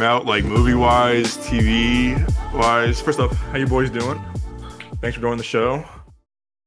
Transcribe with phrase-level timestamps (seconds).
[0.00, 2.16] came out, like movie wise, TV
[2.54, 3.02] wise.
[3.02, 4.18] First off, how you boys doing?
[5.02, 5.84] Thanks for joining the show.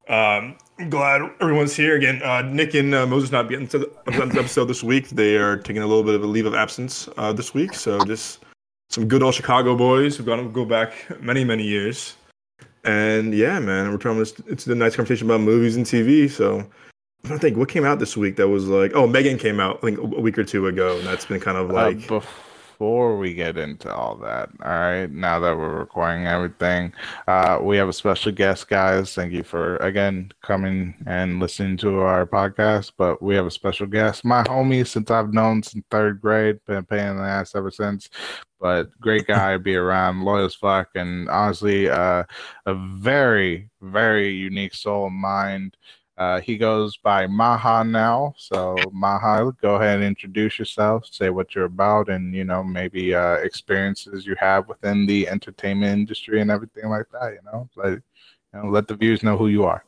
[0.08, 2.22] Um, I'm glad everyone's here again.
[2.22, 5.10] Uh, Nick and uh, Moses not getting to the episode this week.
[5.10, 7.74] They are taking a little bit of a leave of absence uh, this week.
[7.74, 8.46] So just
[8.92, 12.16] some good old Chicago boys who've got to go back many many years.
[12.84, 14.44] And yeah, man, we're trying to.
[14.46, 16.30] It's a nice conversation about movies and TV.
[16.30, 16.60] So
[17.26, 19.78] I don't think what came out this week that was like, oh, Megan came out
[19.78, 22.12] I think a week or two ago, and that's been kind of uh, like.
[22.12, 22.22] Uh,
[22.84, 26.92] before we get into all that, all right, now that we're recording everything,
[27.30, 29.16] uh, we have a special guest, guys.
[29.16, 32.92] Thank you for again coming and listening to our podcast.
[32.98, 36.84] But we have a special guest, my homie, since I've known since third grade, been
[36.84, 38.10] paying the ass ever since.
[38.60, 42.26] But great guy, be around, loyal as fuck, and honestly, uh,
[42.66, 45.78] a very, very unique soul mind.
[46.24, 48.34] Uh, he goes by Maha now.
[48.38, 53.14] So Maha, go ahead and introduce yourself, say what you're about, and you know maybe
[53.14, 57.34] uh, experiences you have within the entertainment industry and everything like that.
[57.34, 58.02] You know, let you
[58.54, 59.84] know, let the viewers know who you are.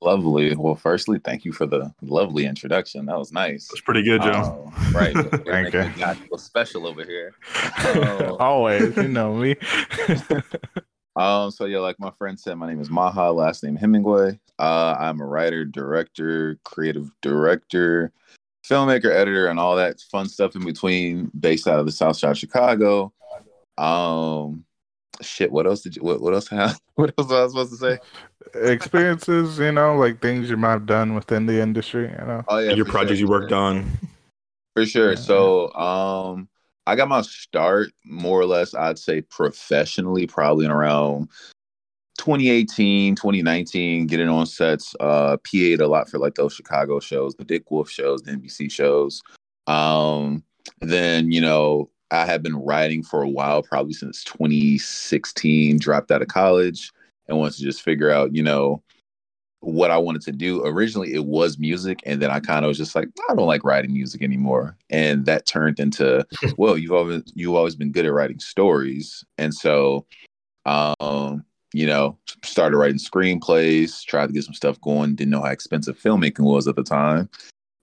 [0.00, 0.54] Lovely.
[0.54, 3.06] Well, firstly, thank you for the lovely introduction.
[3.06, 3.66] That was nice.
[3.68, 4.70] That's pretty good, Joe.
[4.72, 5.14] Uh, right.
[5.46, 5.90] thank you.
[5.98, 7.34] Got special over here.
[7.78, 9.56] Uh, Always, you know me.
[11.18, 14.38] Um, so yeah, like my friend said, my name is Maha, last name Hemingway.
[14.60, 18.12] Uh, I'm a writer, director, creative director,
[18.64, 22.30] filmmaker, editor, and all that fun stuff in between, based out of the South Side
[22.30, 23.12] of Chicago.
[23.76, 24.64] Um,
[25.20, 26.02] shit, what else did you?
[26.02, 26.46] What, what else?
[26.50, 28.72] Have, what else was I supposed to say?
[28.72, 32.44] Experiences, you know, like things you might have done within the industry, you know.
[32.46, 33.90] Oh yeah, your projects sure, you worked on.
[34.74, 35.10] For sure.
[35.10, 35.16] Yeah.
[35.16, 36.48] So, um,
[36.88, 41.28] I got my start more or less, I'd say professionally, probably in around
[42.16, 47.44] 2018, 2019, getting on sets, uh, PA'd a lot for like those Chicago shows, the
[47.44, 49.22] Dick Wolf shows, the NBC shows.
[49.66, 50.42] Um,
[50.80, 56.22] then, you know, I had been writing for a while, probably since 2016, dropped out
[56.22, 56.90] of college
[57.26, 58.82] and wanted to just figure out, you know,
[59.60, 60.64] what I wanted to do.
[60.64, 63.64] Originally, it was music, and then I kind of was just like, I don't like
[63.64, 66.26] writing music anymore, and that turned into,
[66.56, 70.06] well, you've always you've always been good at writing stories, and so,
[70.66, 75.14] um, you know, started writing screenplays, tried to get some stuff going.
[75.14, 77.28] Didn't know how expensive filmmaking was at the time,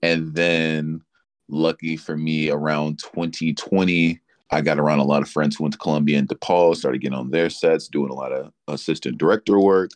[0.02, 1.02] and then,
[1.48, 4.20] lucky for me, around 2020.
[4.52, 7.18] I got around a lot of friends who went to Columbia and DePaul, started getting
[7.18, 9.90] on their sets, doing a lot of assistant director work.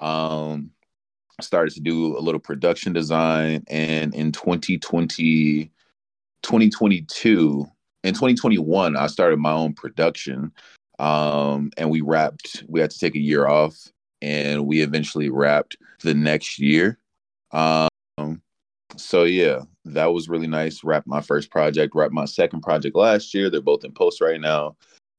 [0.00, 0.71] Um,
[1.42, 5.70] started to do a little production design and in 2020
[6.42, 7.66] 2022
[8.04, 10.52] in 2021 i started my own production.
[10.98, 13.76] Um, and we wrapped we had to take a year off
[14.20, 16.98] and we eventually wrapped the next year.
[17.50, 17.88] Um,
[18.96, 20.84] so yeah that was really nice.
[20.84, 23.50] Wrapped my first project wrapped my second project last year.
[23.50, 24.76] They're both in post right now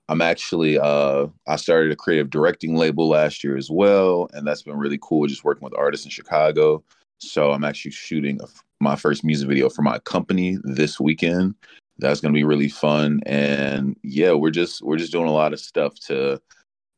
[0.09, 4.61] I'm actually uh I started a creative directing label last year as well, and that's
[4.61, 6.83] been really cool just working with artists in Chicago.
[7.19, 8.47] So I'm actually shooting a,
[8.81, 11.55] my first music video for my company this weekend.
[11.99, 15.53] That's going to be really fun and yeah, we're just we're just doing a lot
[15.53, 16.41] of stuff to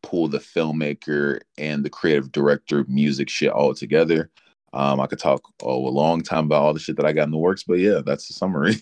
[0.01, 4.29] pull the filmmaker and the creative director music shit all together.
[4.73, 7.23] Um, I could talk oh, a long time about all the shit that I got
[7.23, 8.75] in the works, but yeah, that's the summary.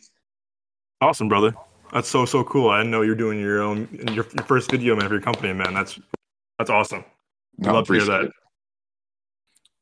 [1.02, 1.54] Awesome, brother.
[1.94, 2.70] That's so so cool.
[2.70, 5.54] I didn't know you're doing your own your, your first video man for your company,
[5.54, 5.76] man.
[5.76, 6.00] That's
[6.58, 7.06] that's awesome.
[7.64, 8.24] I love to hear that.
[8.26, 8.32] It.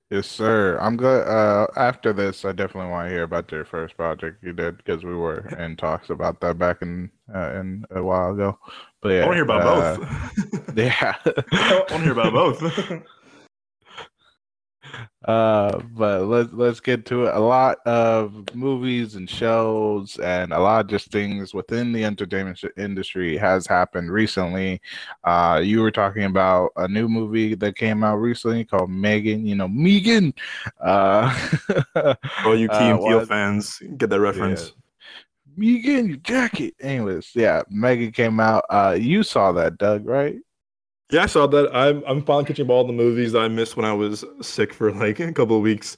[0.09, 0.77] Yes, sir.
[0.81, 1.25] I'm good.
[1.25, 5.05] Uh, after this, I definitely want to hear about your first project you did because
[5.05, 8.59] we were in talks about that back in uh, in a while ago.
[9.01, 10.77] But yeah, I want to hear about uh, both.
[10.77, 12.61] yeah, I want to hear about both.
[15.25, 17.35] Uh, but let's let's get to it.
[17.35, 22.59] A lot of movies and shows, and a lot of just things within the entertainment
[22.77, 24.81] industry has happened recently.
[25.23, 29.45] Uh, you were talking about a new movie that came out recently called Megan.
[29.45, 30.33] You know, Megan.
[30.79, 31.33] Uh,
[32.43, 34.67] All you Key and Peele fans get that reference.
[34.67, 34.81] Yeah.
[35.55, 36.73] Megan, your jacket.
[36.79, 38.65] Anyways, yeah, Megan came out.
[38.69, 40.37] Uh, you saw that, Doug, right?
[41.11, 41.69] Yeah, I saw that.
[41.75, 44.73] I'm I'm finally catching up all the movies that I missed when I was sick
[44.73, 45.97] for like a couple of weeks.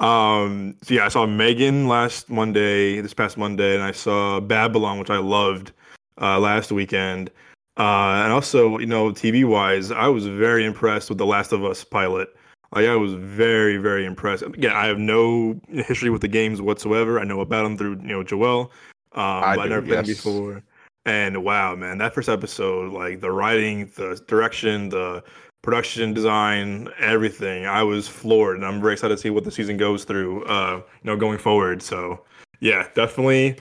[0.00, 4.98] Um, so yeah, I saw Megan last Monday, this past Monday, and I saw Babylon,
[4.98, 5.72] which I loved
[6.20, 7.30] uh, last weekend.
[7.76, 11.64] Uh, and also, you know, TV wise, I was very impressed with the Last of
[11.64, 12.28] Us pilot.
[12.72, 14.42] Like, I was very, very impressed.
[14.42, 17.20] Again, I have no history with the games whatsoever.
[17.20, 18.72] I know about them through, you know, Joel.
[19.12, 20.62] Um, I, I never played them before.
[21.06, 25.22] And wow, man, that first episode, like the writing, the direction, the
[25.62, 29.76] production design, everything, I was floored, and I'm very excited to see what the season
[29.76, 31.82] goes through, uh, you know, going forward.
[31.82, 32.24] So,
[32.60, 33.56] yeah, definitely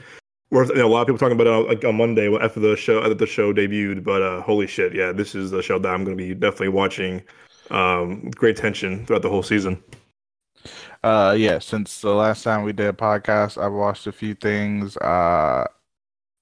[0.51, 0.69] worth.
[0.69, 2.99] You know, a lot of people talking about it like on Monday after the show
[2.99, 4.03] after the show debuted.
[4.03, 6.69] But uh, holy shit, yeah, this is the show that I'm going to be definitely
[6.69, 7.23] watching.
[7.71, 9.83] Um, great tension throughout the whole season.
[11.03, 11.59] Uh, yeah.
[11.59, 14.95] Since the last time we did a podcast, I've watched a few things.
[14.97, 15.65] Uh,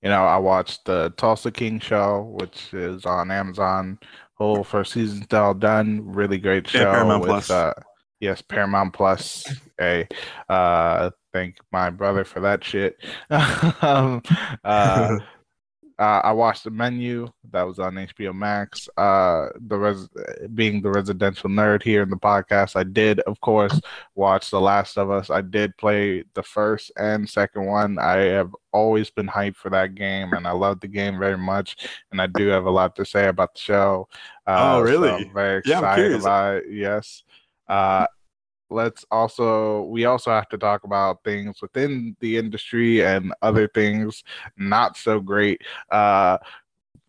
[0.02, 4.00] you know, I watched the Tulsa King show, which is on Amazon.
[4.36, 6.02] Whole first season's all done.
[6.04, 6.80] Really great show.
[6.80, 7.50] Yeah, Paramount with, Plus.
[7.52, 7.74] Uh,
[8.20, 9.46] yes, Paramount Plus.
[9.80, 10.08] A
[10.50, 12.98] uh, thank my brother for that shit.
[13.30, 14.22] um,
[14.64, 15.20] uh,
[16.02, 18.90] uh, I watched the menu that was on HBO Max.
[18.98, 20.10] Uh, the res-
[20.56, 23.80] being the residential nerd here in the podcast, I did, of course,
[24.16, 25.30] watch The Last of Us.
[25.30, 28.00] I did play the first and second one.
[28.00, 31.78] I have always been hyped for that game, and I love the game very much.
[32.12, 34.08] And I do have a lot to say about the show.
[34.48, 35.10] Uh, Oh, so really?
[35.12, 36.64] I'm very Yeah, I'm excited about it.
[36.72, 37.22] Yes.
[37.70, 38.08] Uh,
[38.72, 44.24] let's also we also have to talk about things within the industry and other things
[44.58, 46.38] not so great uh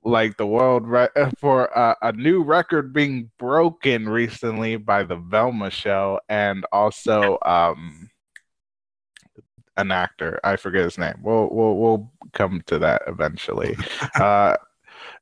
[0.05, 5.71] like the world re- for a, a new record being broken recently by the Velma
[5.71, 8.11] show and also um
[9.79, 10.39] an actor.
[10.45, 11.15] I forget his name.
[11.23, 13.77] We'll we'll, we'll come to that eventually.
[14.15, 14.57] Uh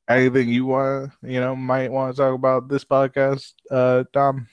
[0.08, 4.48] anything you want you know might want to talk about this podcast uh Dom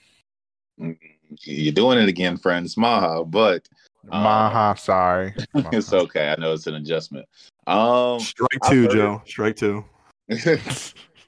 [1.43, 2.77] You're doing it again, friends.
[2.77, 3.67] Maha, but
[4.11, 5.35] Uh, Maha sorry
[5.71, 6.29] it's okay.
[6.29, 7.27] I know it's an adjustment.
[7.67, 9.21] Um, Strike two, heard Joe.
[9.25, 9.85] Strike two.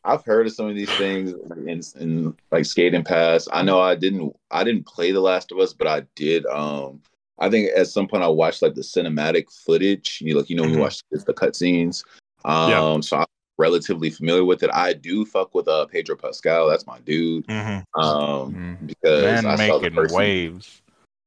[0.06, 1.34] I've heard of some of these things
[1.68, 3.48] in, in like skating pass.
[3.51, 6.46] I know I didn't I didn't play The Last of Us, but I did.
[6.46, 7.01] Um,
[7.40, 10.19] I think at some point I watched like the cinematic footage.
[10.22, 10.81] You like you know when you Mhm.
[10.81, 12.04] watch just the cutscenes.
[12.46, 13.01] Um, Yeah.
[13.01, 13.25] so I'm
[13.60, 14.72] relatively familiar with it.
[14.74, 16.68] I do fuck with uh Pedro Pascal.
[16.70, 17.46] That's my dude.
[17.48, 18.02] Mm-hmm.
[18.02, 18.88] Um, Mhm.
[18.88, 20.82] because man I saw the making first season- waves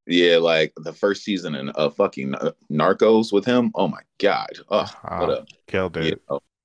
[0.05, 2.33] Yeah, like the first season in uh, fucking
[2.69, 3.71] Narcos with him.
[3.75, 4.49] Oh my god.
[4.69, 5.47] Oh, what Uh, up?
[5.67, 6.03] killed Yeah.
[6.13, 6.21] it.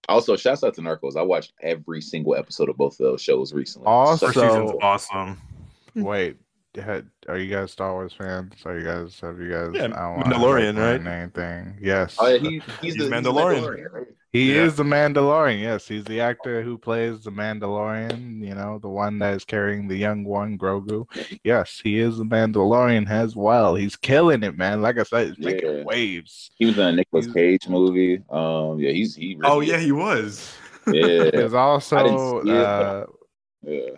[0.08, 1.16] Also, shouts out to Narcos.
[1.16, 3.86] I watched every single episode of both of those shows recently.
[3.86, 5.36] Also- First season's awesome.
[5.94, 6.36] Wait,
[6.80, 8.54] had, are you guys Star Wars fans?
[8.64, 9.70] Are you guys have you guys?
[9.74, 11.12] Yeah, I don't wanna Mandalorian, ruin right?
[11.22, 11.78] Anything?
[11.80, 12.16] Yes.
[12.18, 13.92] oh, yeah, he, he's, He's the, he's Mandalorian.
[13.92, 14.06] right?
[14.32, 14.62] he yeah.
[14.64, 15.60] is the Mandalorian.
[15.60, 18.44] Yes, he's the actor who plays the Mandalorian.
[18.46, 21.06] You know, the one that is carrying the young one, Grogu.
[21.44, 23.74] Yes, he is the Mandalorian as well.
[23.74, 24.82] He's killing it, man.
[24.82, 25.84] Like I said, he's making Yeah.
[25.84, 26.50] waves.
[26.56, 28.22] He was in a Nicolas He's- Cage movie.
[28.30, 29.36] Um, yeah, he's he.
[29.36, 29.82] Really Oh yeah, is.
[29.84, 30.52] he was.
[30.88, 33.06] yeah, There's also see it, but- uh,
[33.62, 33.90] yeah.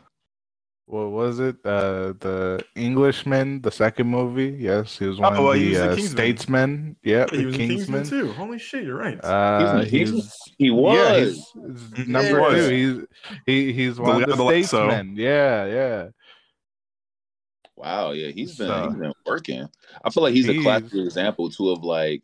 [0.90, 1.56] What was it?
[1.64, 4.56] Uh, the Englishman, the second movie.
[4.58, 6.96] Yes, he was one Oh, of well, he the uh, statesmen.
[7.04, 8.00] Yeah, he was in Kingsman.
[8.00, 8.32] Kingsman too.
[8.32, 9.22] Holy shit, you're right.
[9.24, 11.28] Uh, He's he's He yeah, was.
[11.28, 12.08] he's, he's Mhm.
[12.08, 12.68] number was.
[12.68, 12.74] two.
[12.74, 13.06] He's
[13.46, 14.88] he he's one guy of the the lasso.
[14.88, 15.14] statesmen.
[15.16, 16.08] Yeah, yeah.
[17.76, 19.68] Wow, yeah, he's been So- he's been working.
[20.04, 22.22] I feel like he's a classic example too of like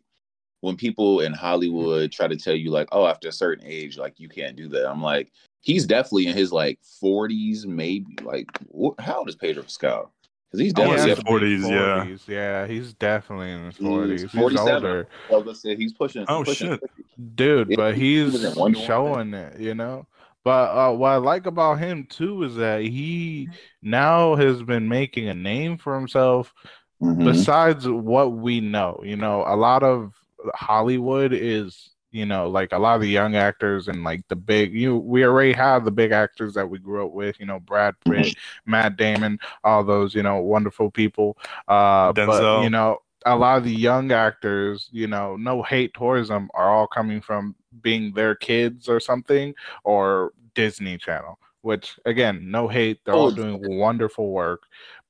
[0.61, 4.19] when people in Hollywood try to tell you like, oh, after a certain age, like
[4.19, 4.89] you can't do that.
[4.89, 5.31] I'm like,
[5.67, 8.17] he's definitely in his like 40s, maybe.
[8.23, 10.13] Like, wh- how old is Pedro Pascal?
[10.49, 11.61] Because he's I wanna definitely.
[11.61, 12.05] say 40s, yeah.
[12.05, 12.67] 40s, yeah.
[12.69, 14.23] He's definitely in his forties.
[14.23, 14.75] He's, 47.
[14.75, 16.25] older, I was gonna say he's pushing.
[16.29, 16.81] Oh, pushing shit.
[16.81, 17.05] 50.
[17.35, 18.87] dude, Yeah, but he he's was in Wonder Woman.
[18.87, 19.59] showing it.
[19.61, 20.07] You know.
[20.45, 23.49] But uh, what I like about him too is that he
[23.83, 26.55] now has been making a name for himself
[27.03, 27.25] Mhm.
[27.25, 30.15] besides what we know, you know, a lot of
[30.55, 34.75] Hollywood is, you know, like a lot of the young actors and like the big
[34.75, 37.95] you we already have the big actors that we grew up with, you know, Brad
[38.01, 38.33] Pitt,
[38.67, 41.37] Matt Damon, all those, you know, wonderful people.
[41.69, 46.29] Uh but you know, a lot of the young actors, you know, no hate towards
[46.29, 49.55] them are all coming from being their kids or something
[49.85, 54.63] or Disney Channel, which again, no hate, they're all Oh, doing wonderful work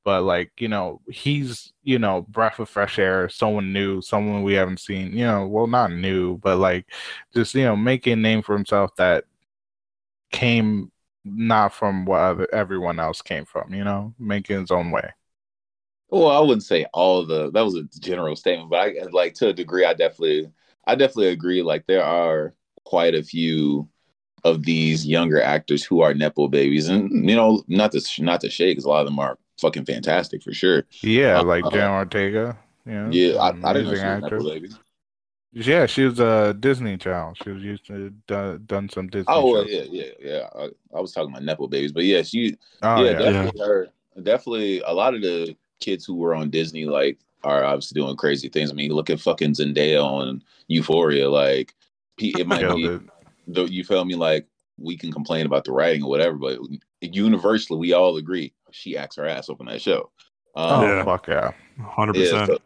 [0.07, 4.55] but like you know he's you know breath of fresh air someone new someone we
[4.55, 6.87] haven't seen you know well not new but like
[7.35, 9.25] just you know making a name for himself that
[10.31, 10.91] came
[11.25, 15.11] not from what other, everyone else came from you know making his own way
[16.09, 19.49] Well, I wouldn't say all the that was a general statement, but I like to
[19.49, 20.51] a degree I definitely
[20.87, 21.63] I definitely agree.
[21.63, 23.89] Like there are quite a few
[24.45, 28.51] of these younger actors who are nepo babies, and you know, not to not to
[28.51, 30.85] shake, because a lot of them are fucking fantastic for sure.
[31.03, 34.25] yeah Uh, like Jen Ortega you know, Yeah, I, I didn't know she was a
[34.25, 34.45] actress.
[34.45, 34.69] baby.
[35.53, 37.37] yeah she was a Disney child.
[37.43, 39.67] she was used to done, done some Disney Oh shows.
[39.69, 40.49] yeah, yeah, yeah.
[40.55, 43.89] I, I was talking about nepo babies, but yeah, she oh yeah, yeah, definitely her
[44.23, 48.49] definitely a lot of the kids who were on Disney like are obviously doing crazy
[48.49, 48.71] things.
[48.71, 51.29] I mean, look at fucking Zendaya on Euphoria.
[51.31, 51.75] Like,
[52.19, 53.03] it might be it.
[53.47, 54.15] the, you feel me?
[54.15, 54.47] Like
[54.79, 56.59] we can complain about the writing or whatever, but
[57.01, 60.11] universally we all agree she acts her ass off on that show.
[60.55, 61.05] oh Um, Yeah.
[61.05, 61.53] fuck yeah
[61.83, 62.47] Hundred yeah, percent.
[62.47, 62.59] so,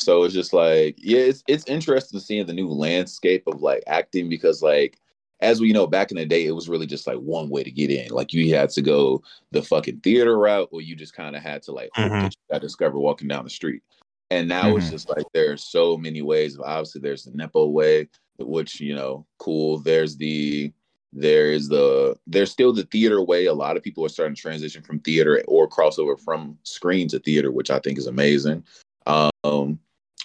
[0.00, 4.28] So it's just like, yeah, it's it's interesting seeing the new landscape of like acting
[4.28, 4.98] because like
[5.40, 7.70] as we know, back in the day, it was really just like one way to
[7.70, 8.10] get in.
[8.10, 11.62] Like you had to go the fucking theater route, or you just kind of had
[11.64, 12.22] to like hope Mhm.
[12.22, 13.82] that you got discovered walking down the street.
[14.30, 14.90] And now it's Mhm.
[14.90, 16.58] just like there's so many ways.
[16.58, 19.78] Obviously, there's the Nepo way, which you know, cool.
[19.78, 20.72] There's the
[21.12, 23.46] there's the there's still the theater way.
[23.46, 27.18] A lot of people are starting to transition from theater or crossover from screen to
[27.18, 28.64] theater, which I think is amazing.
[29.06, 29.78] Um,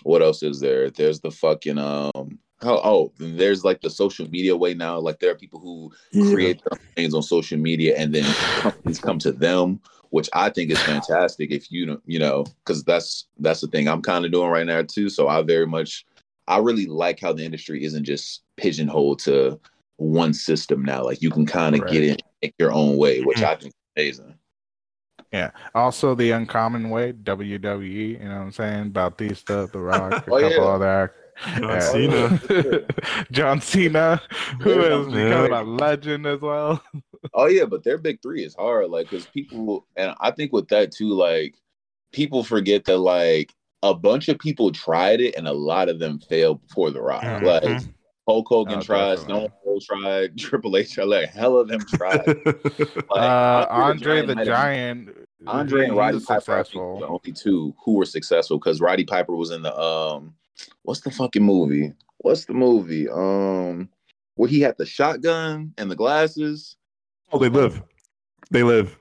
[0.04, 0.90] what else is there?
[0.90, 2.40] There's the fucking um.
[2.66, 4.98] Oh, oh, there's like the social media way now.
[4.98, 5.92] Like there are people who
[6.32, 8.24] create their things on social media and then
[8.60, 9.82] companies come to them
[10.13, 13.88] which i think is fantastic if you don't you know because that's that's the thing
[13.88, 16.06] i'm kind of doing right now too so i very much
[16.48, 19.60] i really like how the industry isn't just pigeonholed to
[19.98, 21.92] one system now like you can kind of Right.
[21.92, 24.36] get in make your own way which i think is amazing
[25.32, 25.50] Yeah.
[25.74, 28.20] Also, the uncommon way, WWE.
[28.20, 28.92] You know what I'm saying?
[28.92, 30.62] Bautista, The Rock, a Oh, couple yeah.
[30.62, 31.60] other actors.
[31.60, 32.86] John Cena.
[33.32, 34.22] John Cena,
[34.62, 34.98] who Yeah.
[34.98, 36.84] has become a legend as well.
[37.34, 40.68] oh yeah but their big three is hard like because people and i think with
[40.68, 41.56] that too like
[42.12, 46.20] people forget that like a bunch of people tried it and a lot of them
[46.20, 47.44] failed before the rock Mhm.
[47.44, 47.82] like
[48.27, 49.20] Hulk Hogan Oh, tried.
[49.20, 52.25] Stone Cold tried, Triple H tried, like hell of them tried.
[52.25, 55.10] Like, uh, Andre the Giant.
[55.46, 59.62] Andre and Roddy Piper the only two who were successful because Roddy Piper was in
[59.62, 60.34] the um,
[60.84, 61.92] what's the fucking movie?
[62.20, 63.10] What's the movie?
[63.10, 63.89] Um,
[64.36, 66.77] where he had the shotgun and the glasses.
[67.34, 67.82] oh, they live.
[68.51, 68.98] They live.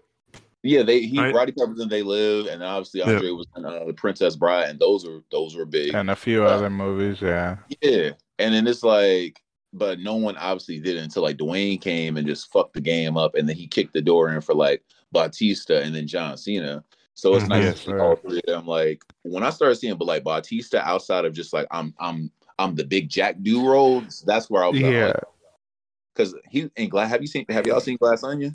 [0.65, 1.33] Yeah, they he Right.
[1.35, 4.79] Roddy Piper in They Live, and obviously Andre was in uh, the Princess Bride, and
[4.81, 5.95] those were those were big.
[5.95, 7.57] And a few Uh, other movies, yeah.
[7.81, 8.11] Yeah,
[8.43, 9.41] and then it's like,
[9.73, 13.17] but no one obviously did it until like Dwayne came and just fucked the game
[13.17, 14.83] up, and then he kicked the door in for like
[15.13, 16.85] Bautista and then John Cena.
[17.15, 17.49] So it's Mhm.
[17.49, 18.01] nice Yes, to see sir.
[18.01, 18.67] all three of them.
[18.67, 22.75] Like when I started seeing, but like Bautista outside of just like I'm I'm I'm
[22.75, 24.23] the big Jack do roles.
[24.27, 24.81] That's where I was.
[24.81, 25.13] Yeah.
[26.15, 27.09] because he and Glass.
[27.11, 27.47] Have you seen?
[27.49, 28.53] Have y'all seen Glass Onion?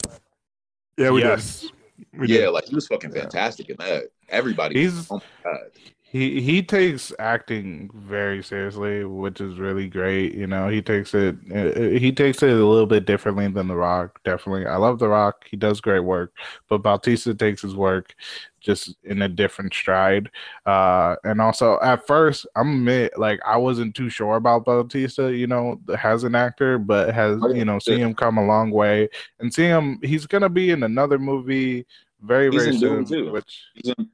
[0.98, 1.62] Yeah, we yes.
[1.62, 1.72] did.
[2.20, 2.50] We yeah, did.
[2.52, 3.22] like he was fucking Yeah.
[3.22, 4.06] fantastic in that.
[4.30, 4.80] Everybody.
[4.80, 5.72] He's oh my god.
[6.10, 10.34] He he takes acting very seriously, which is really great.
[10.36, 13.76] You know, he takes it uh, he takes it a little bit differently than The
[13.76, 14.22] Rock.
[14.24, 15.46] Definitely, I love The Rock.
[15.50, 16.32] He does great work,
[16.70, 18.16] but Bautista takes his work
[18.62, 20.32] just in a different stride.
[20.66, 25.36] Uh, and also, at first, I'm admit like I wasn't too sure about Bautista.
[25.36, 28.72] You know, as an actor, but has Oh, you know seen him come a long
[28.72, 29.10] way
[29.42, 30.00] and seeing him.
[30.02, 31.86] He's gonna be in another movie
[32.22, 33.66] very He's very soon, which.
[33.76, 34.10] He's in,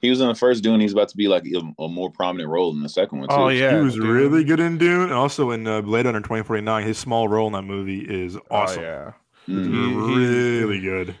[0.00, 0.80] he was in the first Dune.
[0.80, 3.34] He's about to be like a, a more prominent role in the second one too.
[3.34, 4.04] Oh yeah, he was dude.
[4.04, 6.82] really good in Dune, and also in uh, Blade Runner 2049.
[6.86, 8.82] His small role in that movie is awesome.
[8.82, 9.12] Oh yeah.
[9.48, 10.08] Mhm.
[10.08, 11.16] He- he- really good.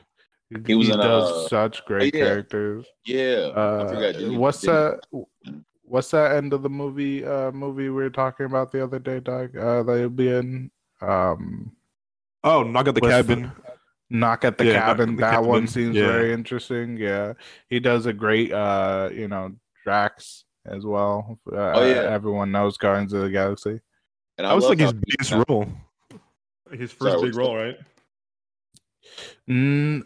[0.64, 2.24] He was in, does uh, such great yeah.
[2.24, 2.86] characters.
[3.04, 4.32] Yeah, I Uh, forgot.
[4.34, 5.00] What's that?
[5.82, 7.24] What's that end of the movie?
[7.24, 9.56] Uh, movie we were talking about the other day, Doug.
[9.56, 10.70] Uh, they'll be in.
[11.00, 11.72] Um,
[12.44, 13.50] Oh, knock at the What's cabin.
[14.10, 15.16] Knock at the Yeah, Knock at cabin.
[15.16, 16.06] the that one seems yeah.
[16.06, 16.96] very interesting.
[16.96, 17.32] Yeah,
[17.68, 18.52] he does a great.
[18.52, 19.52] Uh, you know,
[19.84, 21.38] Drax as well.
[21.50, 22.02] Uh, Oh, yeah.
[22.10, 23.80] everyone knows Guardians of the Galaxy.
[24.38, 25.66] And That was like his how he- biggest role.
[26.70, 27.76] Like his first Sorry, big what's role, right?
[29.48, 30.02] Mm,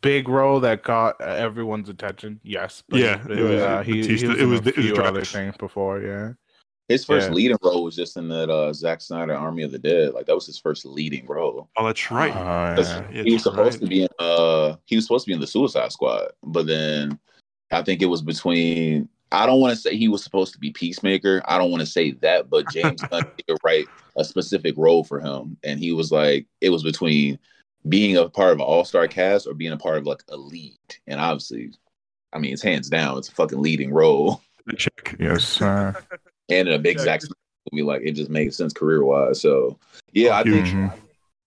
[0.00, 2.40] big role that got uh, everyone's attention.
[2.42, 2.82] Yes.
[2.90, 5.56] Yeah, but, it was uh, he, he was it was- a it was other things
[5.58, 6.00] before.
[6.02, 6.32] Yeah.
[6.90, 7.34] His first Yeah.
[7.34, 10.12] leading role was just in that uh, Zack Snyder Army of the Dead.
[10.12, 11.70] Like that was his first leading role.
[11.76, 12.34] Oh, that's right.
[12.34, 13.06] Oh, 'Cause yeah.
[13.12, 13.82] Yeah, he was supposed right.
[13.82, 17.16] to be in uh he was supposed to be in the Suicide Squad, but then
[17.70, 20.72] I think it was between I don't want to say he was supposed to be
[20.72, 21.40] Peacemaker.
[21.46, 25.20] I don't want to say that, but James Gunn did write a specific role for
[25.20, 27.38] him, and he was like, it was between
[27.88, 30.36] being a part of an all star cast or being a part of like a
[30.36, 30.76] lead.
[31.06, 31.70] And obviously,
[32.32, 34.42] I mean, it's hands down, it's a fucking leading role,
[34.76, 35.14] Check.
[35.20, 35.94] Yes, sir.
[36.50, 37.04] And in a big Yeah.
[37.04, 37.22] Zack
[37.72, 39.40] movie, like it just made sense career wise.
[39.40, 39.78] So
[40.12, 40.74] yeah, I think Huge.
[40.74, 40.92] Mhm.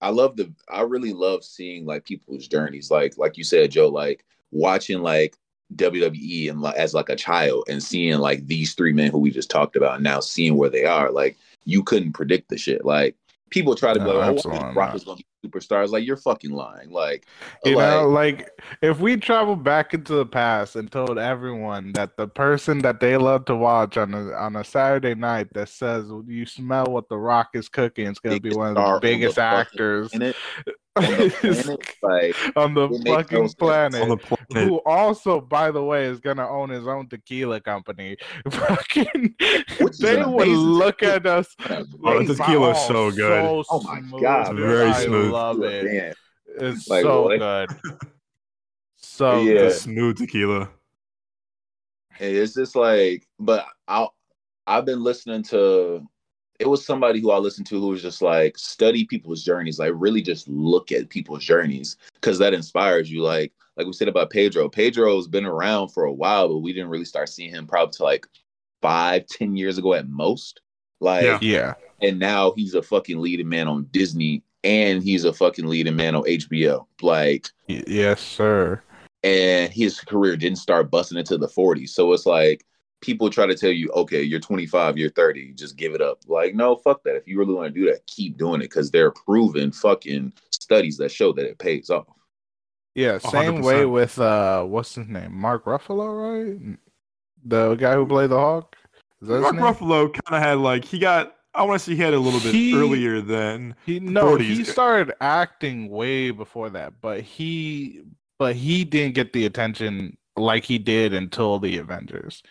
[0.01, 2.91] I love the I really love seeing like people's journeys.
[2.91, 5.38] Like like you said, Joe, like watching like
[5.75, 9.31] WWE and like, as like a child and seeing like these three men who we
[9.31, 11.10] just talked about and now seeing where they are.
[11.12, 12.83] Like you couldn't predict the shit.
[12.86, 13.15] Like
[13.50, 14.95] people try to be No, like, oh, absolutely Rock not.
[14.95, 15.90] is gonna be superstars.
[15.90, 16.90] Like you're fucking lying.
[16.90, 17.26] Like
[17.66, 18.50] You like, know, like
[18.82, 23.18] if we travel back into the past and told everyone that the person that they
[23.18, 27.18] love to watch on a on a Saturday night that says you smell what the
[27.18, 30.12] Rock is cooking, it's gonna be one of the biggest actors
[30.96, 34.02] on the planet, like on the it makes no fucking planet.
[34.04, 34.68] On the planet.
[34.70, 38.18] who also, by the way, is gonna own his own tequila company.
[38.52, 39.36] Fucking,
[39.80, 41.16] Which they would look tequila.
[41.16, 41.56] at us.
[42.06, 43.66] Oh, the tequila is so oh, good.
[43.70, 44.22] Oh my smooth.
[44.22, 45.32] God, Very I smooth.
[45.32, 45.86] love it.
[45.86, 46.14] Man.
[46.60, 47.40] It's Like, so what?
[47.40, 47.70] good.
[48.98, 49.54] So Yeah.
[49.54, 49.72] good.
[49.72, 50.70] Smooth tequila.
[52.20, 54.08] It's just like, but I
[54.68, 56.06] I've been listening to.
[56.60, 59.91] It was somebody who I listened to who was just like study people's journeys, like
[59.95, 63.22] really just look at people's journeys because that inspires you.
[63.24, 64.69] Like like we said about Pedro.
[64.69, 68.03] Pedro's been around for a while, but we didn't really start seeing him probably to
[68.03, 68.27] like
[68.81, 70.62] five, ten years ago at most.
[71.00, 71.39] Like Yeah.
[71.41, 71.74] Yeah.
[72.01, 76.15] and now he's a fucking leading man on Disney and he's a fucking leading man
[76.15, 76.86] on HBO.
[77.01, 78.81] Like Y- yes, sir.
[79.24, 81.89] and his career didn't start busting into the 40s.
[81.89, 82.63] So it's like
[83.03, 86.19] people try to tell you, okay, you're 25, you're 30, just give it up.
[86.27, 87.15] Like, no, fuck that.
[87.15, 90.33] If you really want to do that, keep doing it because there are proven fucking
[90.51, 92.07] studies that show that it pays off.
[92.95, 93.91] Yeah, same way 100%.
[93.91, 96.07] with uh, what's his name, Mark Ruffalo,
[96.57, 96.77] right?
[97.45, 98.75] The guy who played the Hulk.
[99.22, 99.63] Is that his Mark name?
[99.65, 101.36] Ruffalo kind of had like he got.
[101.55, 103.75] I want to say he had a little bit He- earlier than.
[103.86, 104.41] He no, 40s.
[104.41, 108.01] he started acting way before that, but he
[108.39, 112.41] but he didn't get the attention like he did until the Avengers.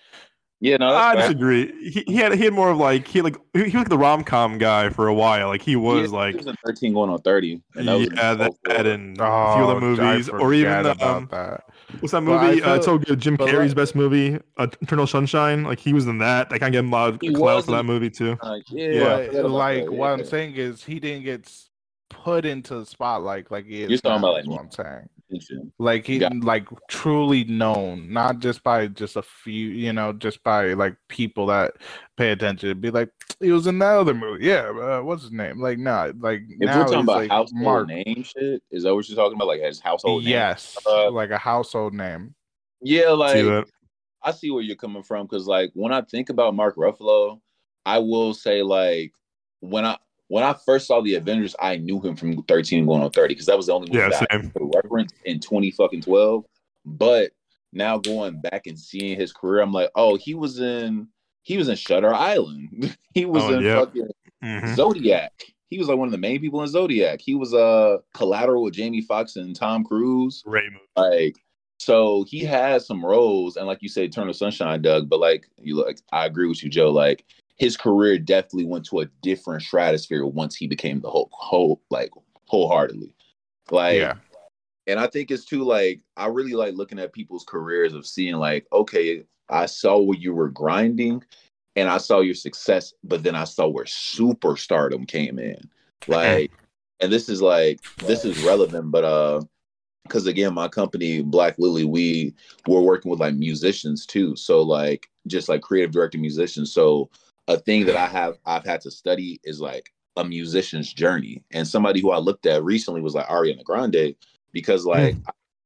[0.64, 1.28] Yeah, no, I that's fair.
[1.34, 1.90] disagree.
[1.90, 3.98] He, he had he had more of like he like he he was like the
[3.98, 5.48] rom com guy for a while.
[5.48, 7.60] Like he was Yeah, like he was in 13 going on 30.
[7.74, 11.02] And that was yeah that, before- and Oh, a few other movies or even forget
[11.02, 11.64] um, that.
[11.98, 12.36] what's that movie?
[12.38, 12.62] I movie?
[12.62, 13.18] Uh, it's so good.
[13.18, 15.64] Jim Carrey's like- best movie, uh, Eternal Sunshine.
[15.64, 16.52] Like he was in that.
[16.52, 18.38] Like I can't get him a lot of clout for that movie too.
[18.40, 19.42] Uh, yeah, Yeah.
[19.42, 21.52] But like that, what I'm saying is he didn't get
[22.08, 23.90] put into the spotlight like he is.
[23.90, 25.08] You're talking now, about, is like, what I'm saying.
[25.32, 25.72] Interesting.
[25.78, 30.42] Like he Got- like truly known, not just by just a few, you know, just
[30.42, 31.72] by like people that
[32.16, 32.78] pay attention.
[32.80, 34.44] Be like, he was in that other movie.
[34.46, 35.60] Yeah, uh, what's his name?
[35.60, 37.88] Like, nah, like If now we're talking about like household Mark.
[37.88, 39.48] name shit, is that what you're talking about?
[39.48, 40.30] Like his household name?
[40.32, 42.34] Yes, Uh, like a household name.
[42.82, 43.62] Yeah, like See?
[44.22, 47.40] I see where you're coming from because like when I think about Mark Ruffalo,
[47.86, 49.12] I will say like
[49.60, 49.96] when I
[50.28, 53.46] when I first saw the Avengers, I knew him from 13 going on 30 because
[53.46, 54.50] that was the only movie Yeah, that I same.
[54.50, 56.44] could reference in 20 fucking 12.
[56.84, 57.32] But
[57.72, 61.08] now going back and seeing his career, I'm like, oh, he was in
[61.44, 62.96] he was in Shutter Island.
[63.14, 63.78] he was Oh, in yep.
[63.78, 64.08] fucking
[64.44, 64.74] Mhm.
[64.76, 65.32] Zodiac.
[65.68, 67.20] He was like one of the main people in Zodiac.
[67.20, 70.42] He was uh collateral with Jamie Foxx and Tom Cruise.
[70.46, 70.76] Movie.
[70.96, 71.36] Like,
[71.78, 75.08] so he has some roles, and like you said, Eternal Sunshine, Doug.
[75.08, 76.90] But like you like, I agree with you, Joe.
[76.90, 77.24] Like
[77.56, 82.10] his career definitely went to a different stratosphere once he became the whole whole like
[82.46, 83.14] wholeheartedly.
[83.70, 84.14] Like, yeah,
[84.86, 88.36] and I think it's too like I really like looking at people's careers of seeing
[88.36, 91.22] like, okay, I saw where you were grinding,
[91.76, 95.68] and I saw your success, but then I saw where superstardom came in.
[96.08, 96.50] Like,
[97.00, 99.42] and this is like this is relevant, but uh,
[100.04, 102.34] because again, my company Black Lily, we
[102.66, 104.36] we're working with like musicians too.
[104.36, 106.72] So like just like creative director musicians.
[106.72, 107.08] So
[107.48, 111.42] a thing that I have I've had to study is like a musician's journey.
[111.52, 114.14] And somebody who I looked at recently was like Ariana Grande,
[114.52, 114.90] because hmm.
[114.90, 115.16] like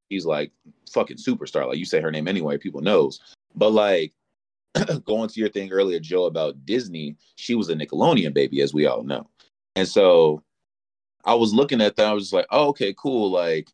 [0.08, 0.52] he's like
[0.90, 1.66] fucking superstar.
[1.66, 3.20] Like you say her name anyway, people knows.
[3.54, 4.12] But like
[5.04, 8.86] going to your thing earlier, Joe, about Disney, she was a Nickelodeon baby, as we
[8.86, 9.28] all know.
[9.74, 10.42] And so
[11.24, 13.30] I was looking at that, I was just like, oh, okay, cool.
[13.30, 13.68] Like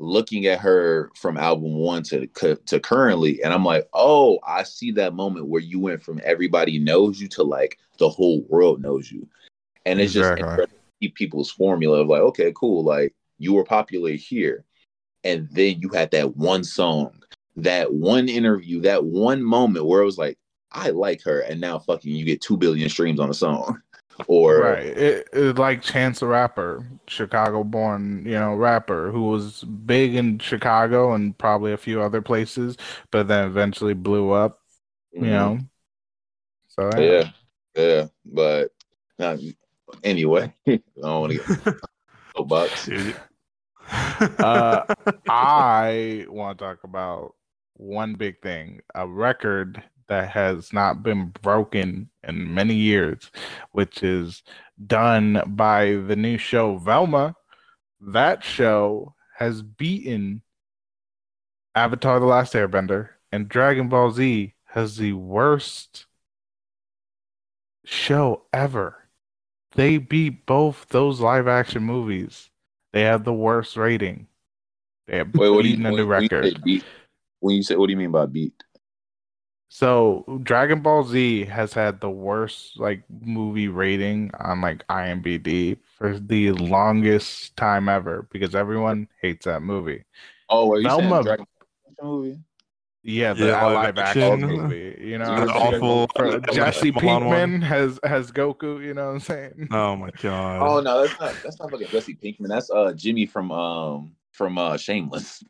[0.00, 4.90] looking at her from album one to to currently, and I'm like, oh, I see
[4.92, 9.10] that moment where you went from everybody knows you to like the whole world knows
[9.10, 9.28] you.
[9.84, 10.42] And it's just Exactly.
[10.42, 14.64] interesting to people's formula of like, okay, cool, like you were popular here,
[15.24, 17.22] and then you had that one song,
[17.56, 20.38] that one interview, that one moment where it was like,
[20.72, 23.80] I like her, and now fucking you get two billion streams on a song.
[24.26, 24.86] Or right.
[24.86, 31.14] It, it like Chance the Rapper, Chicago-born, you know, rapper who was big in Chicago
[31.14, 32.76] and probably a few other places,
[33.10, 34.58] but then eventually blew up.
[35.20, 35.60] You know.
[36.68, 37.00] So Mm-hmm.
[37.00, 37.30] yeah,
[37.76, 38.72] yeah, but
[39.18, 39.36] uh,
[40.04, 41.74] anyway, I don't want to get
[42.36, 42.84] soapbox.
[42.84, 43.16] Dude.
[44.40, 44.84] Uh,
[45.28, 47.34] I want to talk about
[47.74, 53.30] one big thing a record that has not been broken in many years,
[53.72, 54.42] which is
[54.86, 57.36] done by the new show Velma.
[58.00, 60.42] That show has beaten
[61.74, 66.06] Avatar The Last Airbender, and Dragon Ball Z has the worst
[67.84, 68.96] show ever.
[69.72, 72.50] They beat both those live action movies.
[72.92, 74.26] They have the worst rating.
[75.06, 76.84] They have Wait, what do you, beaten a when, new when you say beat?
[77.40, 78.64] When you say, what do you mean by beat?
[79.68, 86.18] So Dragon Ball Z has had the worst like movie rating on like IMDb for
[86.18, 90.04] the longest time ever because everyone hates that movie.
[90.48, 91.46] Oh, are you Velma- saying Dragon
[92.00, 92.38] Ball movie?
[93.04, 94.40] Yeah, the Yeah, live live action action.
[94.48, 94.96] movie.
[95.00, 95.82] You know, Yeah, what I'm saying?
[95.82, 98.84] awful- For Jesse Pinkman has has Goku.
[98.84, 99.68] You know what I'm saying?
[99.70, 100.62] oh my god.
[100.66, 102.48] Oh no, that's not that's not fucking Jesse Pinkman.
[102.48, 105.44] That's uh Jimmy from um from uh Shameless.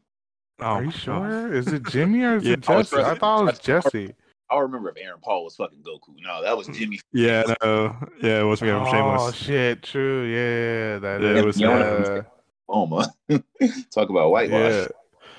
[0.61, 0.95] Oh Are my you God.
[1.01, 1.55] sure?
[1.55, 2.97] Is it Jimmy or is Yeah, it Jesse?
[2.97, 4.15] I pressing- thought it was Jesse.
[4.51, 6.15] I remember if Aaron Paul was fucking Goku.
[6.23, 7.01] No, that was Jimmy.
[7.13, 8.71] Yeah, no, yeah, it was me.
[8.71, 9.35] Oh Shameless.
[9.37, 9.83] shit!
[9.83, 10.25] True.
[10.25, 12.23] Yeah, that Yeah, it was, uh,
[12.69, 13.13] Oma.
[13.91, 14.89] Talk about whitewash.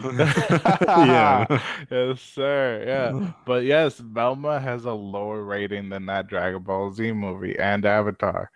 [0.04, 0.76] yeah.
[0.82, 1.62] yeah.
[1.92, 2.84] yes, sir.
[2.88, 3.32] Yeah.
[3.46, 8.52] But yes, Velma has a lower rating than that Dragon Ball Z movie and Avatar.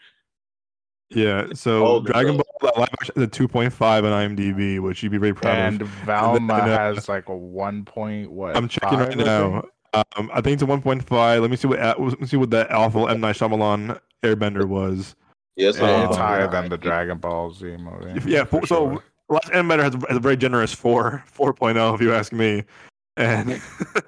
[1.13, 5.11] Yeah, so Oh, Dragon Ball that live action is a 2.5 on IMDb, which you'd
[5.11, 6.09] be very proud And of.
[6.09, 8.55] and then, uh, has like a one point what?
[8.57, 9.63] I'm checking right now.
[9.93, 11.41] Um, I think it's a 1.5.
[11.41, 15.15] Let me see what let me see what that awful M Night Shyamalan Airbender was.
[15.55, 16.23] Yeah, it's, Oh, Yeah, it's yeah.
[16.23, 18.11] higher than the Dragon Ball Z movie.
[18.17, 19.03] If- yeah, for for- so sure.
[19.29, 22.63] Last Airbender has, a- has a very generous four 4.0 if you ask me,
[23.17, 23.61] and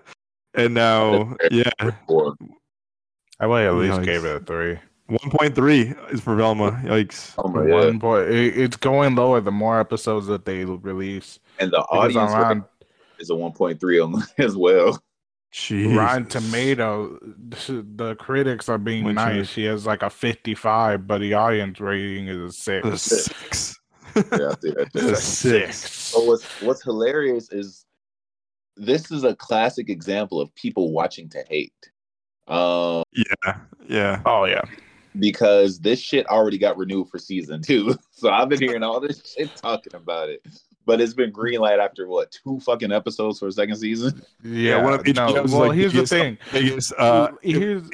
[0.55, 4.05] and now yeah, I would at least Yikes.
[4.05, 4.79] gave it a three.
[5.09, 6.71] 1.3 is for Velma.
[6.83, 7.33] Yikes.
[7.37, 7.61] oh my.
[7.63, 8.29] One point.
[8.29, 11.39] it- it's going lower the more episodes that they release.
[11.59, 12.65] And the Because audience on
[13.19, 15.01] is a 1.3 on as well.
[15.53, 15.95] Jeez.
[15.95, 19.41] Rotten Tomato, the critics are being Which nice.
[19.43, 23.01] is- She has like a 55, but the audience rating is a A six.
[23.01, 23.79] six.
[24.15, 25.77] Yeah, I think that's A just- six.
[25.93, 27.85] So what's what's hilarious is
[28.75, 31.73] this is a classic example of people watching to hate.
[32.47, 34.21] Um, Yeah, yeah.
[34.25, 34.61] Oh yeah.
[35.19, 37.95] Because this shit already got renewed for season two.
[38.17, 40.41] So I've been hearing all this shit talking about it.
[40.85, 44.21] But it's been green light after what two fucking episodes for a second season?
[44.41, 44.81] Yeah.
[44.81, 46.37] one of no, well, like, here's the thing.
[46.53, 47.89] Biggest uh here's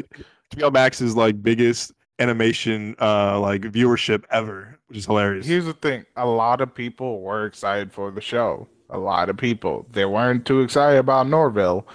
[0.53, 5.47] HBO Max's like biggest animation uh like viewership ever, which is hilarious.
[5.47, 6.05] here's the thing.
[6.17, 8.67] A lot of people were excited for the show.
[8.91, 9.87] A lot of people.
[9.91, 11.87] They weren't too excited about Norville.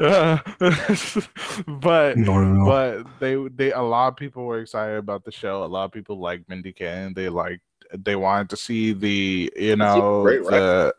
[0.00, 0.38] Uh,
[1.66, 2.64] but Norville.
[2.64, 5.62] but they they a lot of people were excited about the show.
[5.62, 7.14] A lot of people liked Mindy Kaling.
[7.14, 7.60] They liked
[7.98, 10.50] they wanted to see the you know great, right?
[10.60, 10.94] the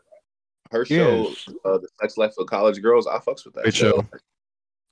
[0.70, 1.48] Her show, Yes.
[1.64, 3.90] uh, the Sex Life of College Girls, I fucks with that Great show.
[4.02, 4.06] show.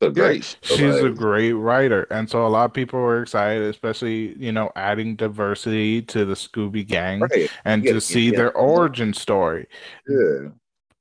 [0.03, 0.77] It's a great show.
[0.77, 4.73] she's a great writer, and so a lot of people were excited, especially you know
[4.75, 7.51] adding diversity to the Scooby Gang right.
[7.67, 8.37] and Yeah, to see yeah.
[8.39, 9.67] their origin story.
[10.09, 10.49] Yeah.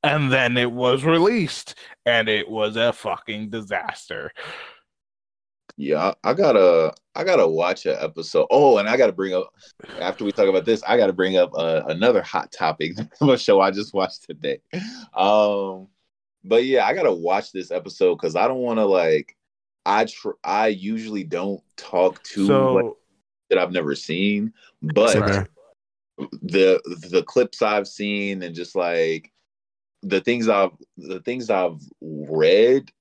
[0.03, 4.31] And then it was released, and it was a fucking disaster.
[5.75, 8.47] Yeah, I I gotta, I gotta watch an episode.
[8.51, 9.49] Oh, and I gotta bring up
[9.99, 13.38] after we talk about this, I gotta bring up uh, another hot topic of a
[13.38, 14.62] show I just watched today.
[15.15, 15.88] Um,
[16.43, 19.35] but yeah, I gotta watch this episode because I don't want to like.
[19.85, 22.93] I tr- I usually don't talk to like,
[23.49, 25.47] that I've never seen, but Same here.
[26.41, 29.31] the the clips I've seen and just like
[30.01, 32.91] the things I've the things I've read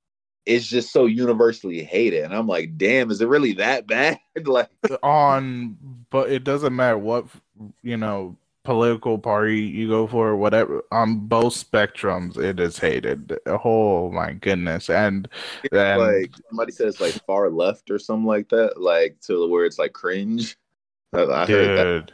[0.46, 2.24] is just so universally hated.
[2.24, 4.18] And I'm like, damn, is it really that bad?
[4.44, 4.70] like
[5.02, 5.76] on
[6.10, 7.26] but it doesn't matter what
[7.82, 14.10] you know political party you go for whatever on both spectrums it is hated oh
[14.10, 15.26] my goodness and
[15.72, 19.78] And- like somebody says, like far left or something like that, like to where it's
[19.78, 20.56] like cringe.
[21.14, 22.12] I, I heard that.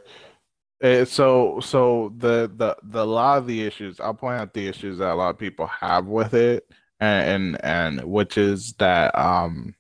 [0.83, 4.67] Eh, so so the the the a lot of the issues i'll point out the
[4.67, 6.69] issues that a lot of people have with it
[7.01, 9.75] and and, and which is that um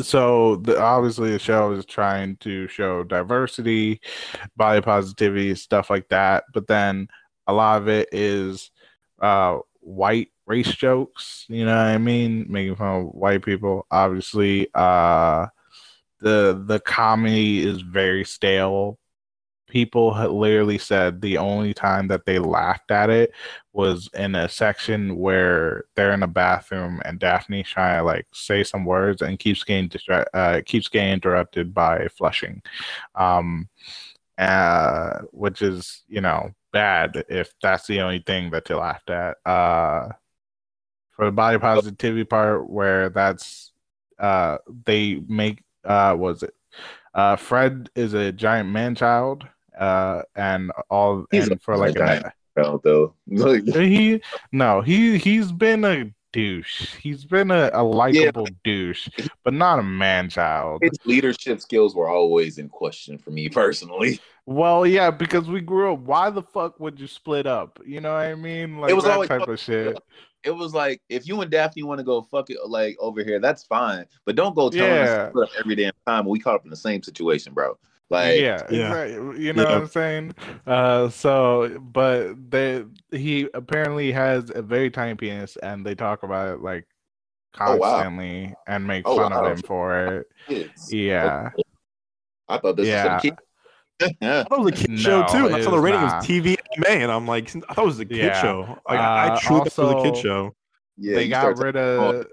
[0.00, 4.00] so the, obviously the show is trying to show diversity
[4.56, 7.08] body positivity stuff like that but then
[7.46, 8.70] a lot of it is
[9.20, 12.46] uh white race jokes you know what i mean?
[12.48, 15.46] Making fun of white people obviously uh
[16.20, 18.98] the the comedy is very stale
[19.72, 23.32] people literally said the only time that they laughed at it
[23.72, 28.62] was in a section where they're in a bathroom and Daphne's trying to like say
[28.62, 32.60] some words and keeps getting distra- uh, keeps getting interrupted by flushing,
[33.14, 33.66] um,
[34.36, 39.38] uh, which is you know bad if that's the only thing that they laughed at.
[39.46, 40.08] Uh,
[41.12, 43.72] for the body positivity part, where that's
[44.18, 46.52] uh, they make uh, was it?
[47.14, 49.46] Uh, Fred is a giant man child,
[49.78, 54.20] uh, and all He's and for like an, though, he
[54.52, 56.94] no he he's been a douche.
[56.96, 59.08] He's been a, a likable douche,
[59.44, 60.82] but not a man child.
[60.82, 64.18] his leadership skills were always in question for me personally.
[64.46, 66.00] Well, yeah, because we grew up.
[66.00, 67.78] Why the fuck would you split up?
[67.86, 68.78] You know what I mean?
[68.78, 69.98] Like was that always type of shit.
[70.44, 73.38] It was like if you and Daphne want to go fuck it like over here,
[73.38, 74.06] that's fine.
[74.24, 75.04] But don't go telling Yeah.
[75.04, 76.26] us split up every damn time.
[76.26, 77.78] We caught up in the same situation, bro.
[78.12, 79.02] Like yeah, Yeah.
[79.04, 79.42] exactly.
[79.44, 79.68] You know Yeah.
[79.70, 80.34] what I'm saying?
[80.66, 86.54] Uh, so, but they he apparently has a very tiny penis, and they talk about
[86.54, 86.86] it like
[87.60, 87.90] Oh, wow.
[87.96, 89.44] constantly and make Oh, fun wow.
[89.46, 90.26] of him for it.
[90.48, 90.92] kids.
[90.92, 91.50] Yeah.
[92.48, 93.14] I thought this Yeah.
[93.14, 93.38] was some kid.
[94.22, 95.46] I thought it was a kid show too.
[95.46, 96.16] And I saw the is rating not.
[96.16, 98.42] was TVMA, and I'm like, I thought it was a kid Yeah.
[98.42, 98.78] show.
[98.88, 100.54] Like, I Uh, I truly thought it was a kid show.
[100.98, 102.26] yeah, they got rid of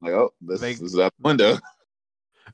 [0.00, 1.58] like, oh, this, they- this is out the window.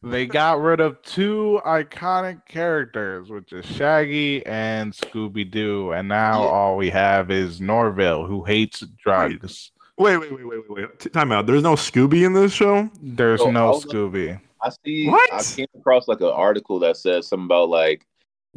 [0.03, 6.43] They got rid of two iconic characters, which is Shaggy and Scooby Doo, and now
[6.43, 6.49] Yeah.
[6.49, 9.71] all we have is Norville, who hates drugs.
[9.99, 10.99] Wait, wait, wait, wait, wait, wait.
[10.99, 11.47] T- Time out.
[11.47, 12.91] There's no Scooby in this show.
[13.01, 14.41] There's I no was- Scooby.
[14.65, 15.09] I see.
[15.09, 15.33] What?
[15.33, 18.07] I came across like an article that says something about like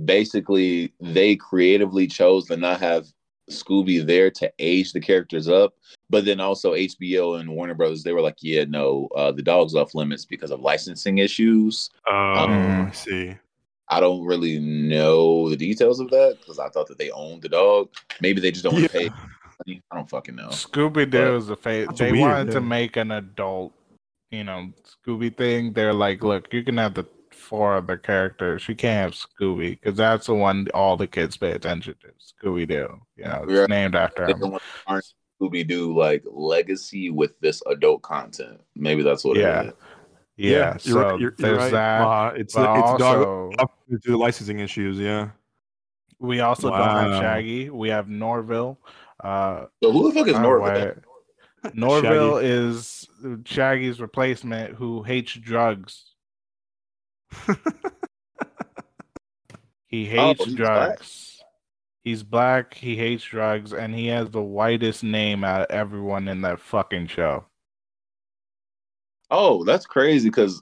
[0.04, 3.06] basically they creatively chose to not have
[3.50, 5.74] Scooby there to age the characters up,
[6.10, 9.76] but then also HBO and Warner Brothers they were like, yeah, no, uh, the dog's
[9.76, 11.90] off limits because of licensing issues.
[12.08, 13.36] Oh, Um, I see.
[13.88, 17.50] I don't really know the details of that because I thought that they owned the
[17.50, 17.90] dog.
[18.22, 18.88] Maybe they just don't Yeah.
[18.88, 19.10] pay.
[19.68, 20.50] I don't fucking know.
[20.50, 23.74] Scooby Doo is a fa- That's They weird, wanted to make an adult,
[24.32, 24.72] you know,
[25.08, 25.72] Scooby thing.
[25.74, 28.68] They're like, look, you can have the four other characters.
[28.68, 32.08] You can't have Scooby because that's the one all the kids pay attention to.
[32.44, 33.00] Scooby Doo.
[33.16, 33.66] You know, it's Yeah.
[33.68, 34.58] named after They him.
[35.40, 38.62] Don't want to tarnish Scooby Doo like legacy with this adult content.
[38.76, 39.62] Maybe that's what Yeah.
[39.62, 39.74] it is.
[40.38, 41.10] Yeah, you're so.
[41.12, 41.72] You're, you're there's right.
[41.72, 42.02] that.
[42.02, 43.52] Uh, it's but it's dog also,
[43.90, 45.00] due to the licensing issues.
[45.00, 45.30] Yeah.
[46.20, 47.70] we also don't have Shaggy.
[47.70, 48.78] We have Norville.
[49.24, 50.94] Uh, So who the fuck is oh, Norville?
[51.64, 51.74] wait.
[51.74, 53.08] Norville is
[53.46, 56.14] Shaggy's replacement who hates drugs.
[59.88, 61.00] He hates Oh, he's black?
[62.06, 62.22] Drugs.
[62.22, 62.74] He's black.
[62.74, 67.08] He hates drugs, and he has the whitest name out of everyone in that fucking
[67.08, 67.46] show.
[69.32, 70.62] Oh, that's crazy because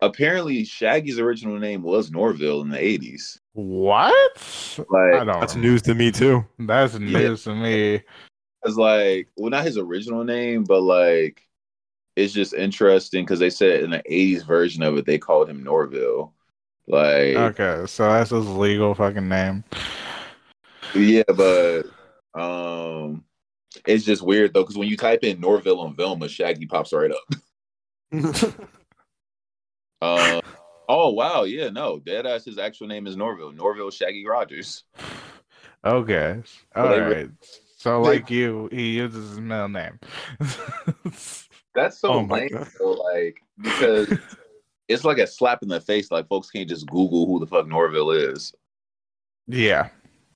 [0.00, 3.38] apparently Shaggy's original name was Norville in the 80s.
[3.52, 4.76] What?
[4.78, 5.40] I Like, don't.
[5.40, 6.44] That's news to me too.
[6.58, 8.02] That's news to me.
[8.64, 11.46] it's like, well, not his original name, but like,
[12.16, 15.62] it's just interesting because they said in the 80s version of it, they called him
[15.62, 16.34] Norville.
[16.88, 19.62] Like, Okay, so that's his legal fucking name.
[20.94, 21.82] Yeah, but
[22.34, 23.24] um,
[23.86, 27.10] it's just weird though because when you type in Norville and Velma, Shaggy pops right
[27.10, 27.34] up.
[30.00, 30.40] Uh,
[30.88, 32.44] oh wow, yeah, no, Deadass.
[32.44, 33.52] His actual name is Norville.
[33.52, 34.84] Norville Shaggy Rogers.
[35.84, 36.42] Okay,
[36.76, 37.26] all Well, they right.
[37.26, 37.30] re-
[37.76, 39.98] So, they- like you, he uses his middle name.
[41.74, 42.68] That's so Oh my lame, God.
[42.78, 44.06] though, like because
[44.88, 46.10] it's like a slap in the face.
[46.10, 48.54] Like folks can't just Google who the fuck Norville is.
[49.48, 49.88] yeah,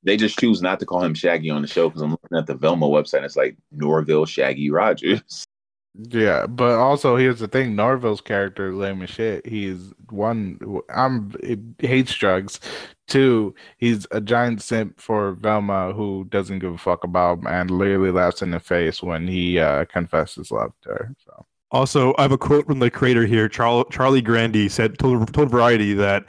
[0.07, 2.47] They just choose not to call him Shaggy on the show because I'm looking at
[2.47, 3.25] the Velma website.
[3.25, 5.45] It's like Norville Shaggy Rogers.
[5.95, 6.47] yeah.
[6.47, 9.45] But also, here's the thing: Norville's character is lame as shit.
[9.45, 10.61] He's one.
[10.95, 12.61] I'm it, hates drugs.
[13.09, 17.71] Two, he's a giant simp for Velma who doesn't give a fuck about him and
[17.73, 21.15] literally laughs in the face when he uh, confesses love to her.
[21.25, 21.47] So.
[21.73, 23.49] Also, I have a quote from the creator here.
[23.49, 26.27] Charlie Charlie Grandy said told, told Variety that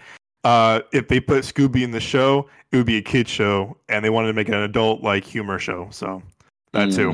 [0.48, 4.04] uh, if they put Scooby in the show, it would be a kid show, and
[4.04, 5.90] they wanted to make it an adult like humor show.
[5.92, 6.24] So
[6.72, 7.14] that too.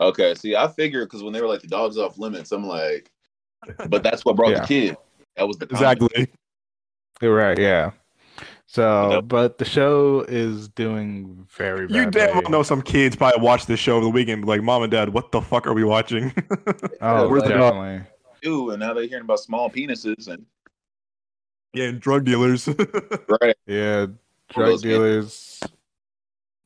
[0.00, 3.10] Okay, see, I figured because when they were like the dogs off limits, I'm like,
[3.88, 4.60] but that's what brought Yeah.
[4.60, 4.96] the kid.
[5.36, 5.82] That was the comment.
[6.00, 6.28] Exactly.
[7.20, 7.90] You're right, yeah.
[8.66, 11.98] So, but the show is doing very badly.
[11.98, 14.82] You damn well know some kids probably watch this show over the weekend, like, "Mom
[14.82, 16.32] and Dad, what the fuck are we watching?"
[17.02, 17.74] Oh, Where's the dog?
[17.74, 18.06] definitely.
[18.42, 20.46] Too, and now they're hearing about small penises and
[21.72, 22.68] yeah, and drug dealers.
[23.42, 23.56] right.
[23.66, 24.06] Yeah,
[24.50, 24.82] drug kids.
[24.82, 25.60] dealers.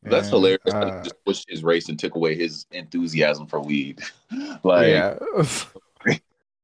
[0.03, 0.61] That's hilarious.
[0.67, 4.01] uh, that just pushed his race and took away his enthusiasm for weed.
[4.63, 5.15] like yeah,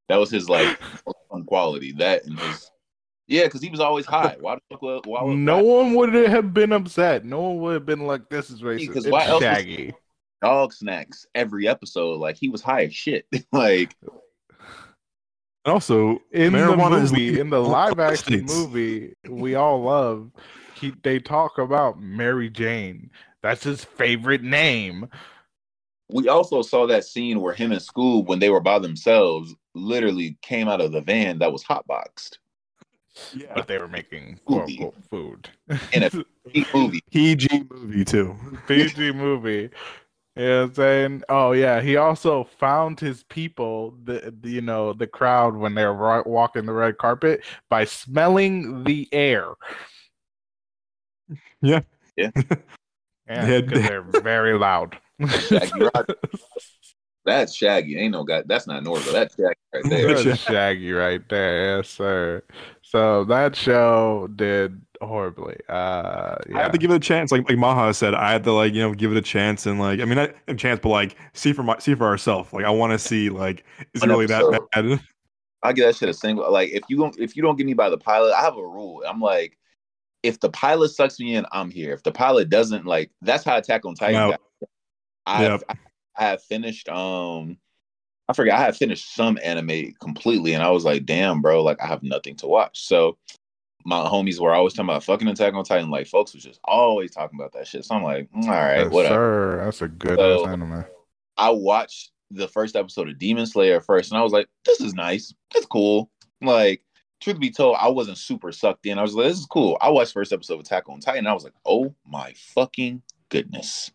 [0.09, 0.79] that was his like
[1.47, 1.93] quality.
[1.93, 2.71] That and his
[3.27, 4.37] yeah, because he was always high.
[4.41, 4.83] Why the fuck?
[4.83, 7.25] would- Why would no one would have been upset.
[7.25, 9.95] No one would have been like, "This is racist." Because It's why else Shaggy.
[10.43, 12.19] dog snacks every episode?
[12.19, 13.27] Like he was high as shit.
[13.53, 13.97] like
[15.65, 18.55] And also, In the marijuana is movie, legal in the live action states.
[18.57, 20.31] movie, we all love.
[20.75, 23.11] He, they talk about Mary Jane.
[23.43, 25.09] That's his favorite name.
[26.09, 30.39] we also saw that scene where him and Scoob, when they were by themselves, literally
[30.43, 32.39] came out of the van that was hotboxed
[33.35, 33.53] Yeah.
[33.55, 34.73] But they were making quote Movie.
[34.79, 35.49] unquote food.
[35.93, 36.11] in a
[36.53, 37.01] Peak movie.
[37.13, 38.35] PG movie too.
[38.67, 39.69] PG movie.
[40.41, 41.23] You know what I'm saying?
[41.29, 45.93] Oh yeah, he also found his people, the, the you know the crowd when they're
[45.93, 49.53] ri- walking the red carpet by smelling the air.
[51.63, 51.81] Yeah.
[52.17, 52.31] Yeah.
[53.29, 54.99] Yeah, they they're very loud.
[55.29, 55.83] Shaggy
[57.27, 57.99] That's Shaggy.
[57.99, 58.43] Ain't no guy.
[58.47, 59.13] That's not Norville.
[59.13, 60.25] That's Shaggy right there.
[60.25, 62.43] That's Shaggy right there, yes sir.
[62.81, 65.57] So that show did horribly.
[65.69, 66.63] Uh, I yeah.
[66.63, 67.33] have to give it a chance.
[67.33, 69.79] Like like Maha said, I had to like you know give it a chance and
[69.79, 72.53] like I mean not a chance, but like see for my see for ourselves.
[72.53, 75.01] Like I want to see like is it really that bad?
[75.63, 76.51] I get that shit a single.
[76.51, 78.67] Like if you don't if you don't get me by the pilot, I have a
[78.67, 79.03] rule.
[79.07, 79.59] I'm like,
[80.23, 81.93] if the pilot sucks me in, I'm here.
[81.93, 84.17] If the pilot doesn't, like that's how Attack on Titan.
[84.17, 84.41] out.
[85.27, 85.63] I Yep.
[86.17, 87.59] I have finished um
[88.29, 91.81] I forget I have finished some anime completely and I was like, damn, bro, like
[91.83, 92.87] I have nothing to watch.
[92.87, 93.19] So
[93.85, 95.91] my homies were always talking about fucking Attack on Titan.
[95.91, 97.85] Like folks was just always talking about that shit.
[97.85, 99.15] So I'm like, mm, all right, Yes, whatever.
[99.59, 99.65] sir.
[99.65, 100.85] That's a good So- ass anime.
[101.37, 104.95] I watched the first episode of Demon Slayer first, and I was like, this is
[104.95, 105.33] nice.
[105.55, 106.11] It's cool.
[106.43, 106.83] Like,
[107.21, 108.99] truth be told, I wasn't super sucked in.
[108.99, 109.77] I was like, this is cool.
[109.81, 111.21] I watched first episode of Attack on Titan.
[111.21, 113.91] And I was like, oh my fucking goodness.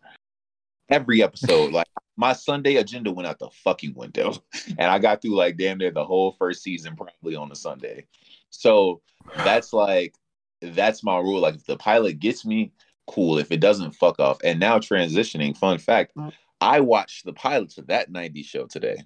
[0.88, 4.34] Every episode, like my Sunday agenda went out the fucking window.
[4.78, 8.06] And I got through like damn near the whole first season probably on a Sunday.
[8.50, 9.00] So
[9.36, 10.14] that's like
[10.62, 11.40] that's my rule.
[11.40, 12.72] Like if the pilot gets me,
[13.06, 13.38] cool.
[13.38, 14.38] If it doesn't, fuck off.
[14.44, 16.12] And now transitioning, fun fact,
[16.60, 18.96] I watched the pilot to that 90s show today.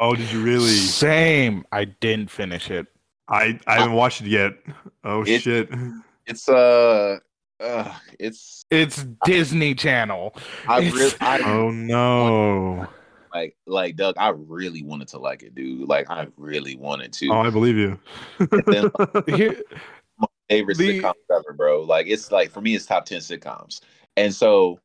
[0.00, 0.68] Oh, did you really?
[0.68, 1.64] Same.
[1.72, 2.86] I didn't finish it.
[3.28, 4.52] I I haven't watched it yet.
[5.04, 5.68] Oh It- shit.
[6.26, 7.18] It's uh,
[7.58, 10.36] uh it's It's Disney Channel.
[10.68, 12.86] I It's- really I Oh no.
[13.34, 15.88] Like like Doug, I really wanted to like it, dude.
[15.88, 17.28] Like I really wanted to.
[17.30, 17.98] Oh, I believe you.
[18.66, 18.90] then-
[19.26, 19.62] Here-
[20.48, 21.82] favorite The- sitcoms ever, bro.
[21.82, 23.80] Like it's like for me, it's top ten sitcoms.
[24.16, 24.80] And so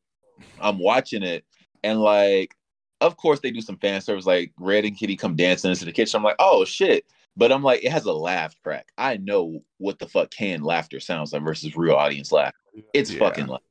[0.60, 1.46] I'm watching it,
[1.84, 2.56] and like,
[3.02, 5.92] of course they do some fan service, like Red and Kitty come dancing into the
[5.92, 6.18] kitchen.
[6.18, 7.06] I'm like, oh shit.
[7.36, 8.90] But I'm like, it has a laugh track.
[8.98, 12.54] I know what the fuck canned laughter sounds like versus real audience laugh.
[12.94, 13.20] It's Yeah.
[13.20, 13.62] fucking like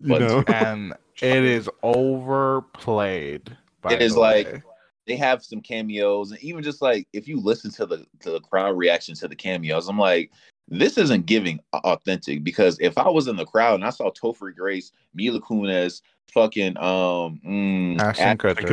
[0.00, 0.42] you know.
[0.46, 3.54] and it is overplayed.
[3.82, 4.62] By It is the like- way.
[5.06, 8.40] they have some cameos, and even just like if you listen to the to the
[8.40, 10.30] crowd reaction to the cameos, I'm like,
[10.68, 14.54] this isn't giving authentic because if I was in the crowd and I saw Topher
[14.54, 18.66] Grace, Mila Kunis, fucking um, mm, Ashton Kutcher.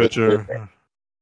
[0.46, 0.70] Kutcher.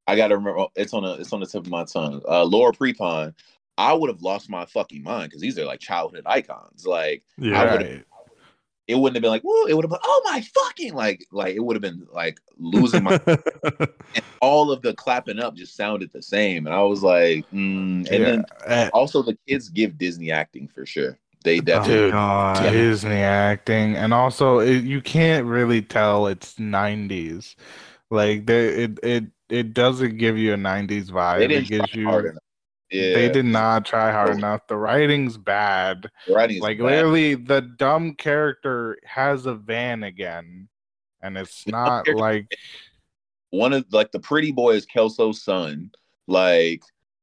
[0.07, 2.21] I gotta remember it's on a it's on the tip of my tongue.
[2.27, 3.33] Uh, Laura Prepon,
[3.77, 6.85] I would have lost my fucking mind because these are like childhood icons.
[6.85, 7.61] Like Yeah.
[7.61, 8.03] I would've- Right.
[8.87, 11.55] It wouldn't have been like, whoa, it would have been, oh my fucking like like
[11.55, 13.19] it would have been like losing my
[14.15, 16.65] and all of the clapping up just sounded the same.
[16.67, 17.53] And I was like, mm.
[17.53, 18.17] and Yeah.
[18.17, 21.17] then Uh, also the kids give Disney acting for sure.
[21.43, 22.71] They definitely Oh, God.
[22.71, 27.55] Disney acting, and also it, you can't really tell it's '90s.
[28.09, 31.51] Like they, it it it doesn't give you a '90s vibe.
[31.51, 32.07] It gives you.
[32.07, 32.41] hard enough.
[32.91, 34.67] Yeah, They did not try hard enough.
[34.67, 36.09] The writing's bad.
[36.27, 36.83] The writing is Like bad.
[36.85, 40.67] literally, the dumb character has a van again,
[41.21, 42.47] and it's not like
[43.49, 45.91] one of like the pretty boy is Kelso's son.
[46.27, 46.81] Like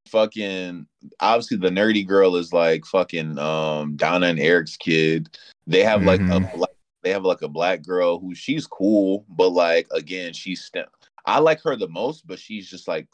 [0.08, 0.86] fucking
[1.20, 5.28] obviously the nerdy girl is like fucking um Donna and Eric's kid.
[5.66, 6.36] They have like Mhm.
[6.52, 6.70] a black
[7.02, 10.86] they have like a black girl who she's cool, but like again, she's st-
[11.26, 13.06] I like her the most, but she's just like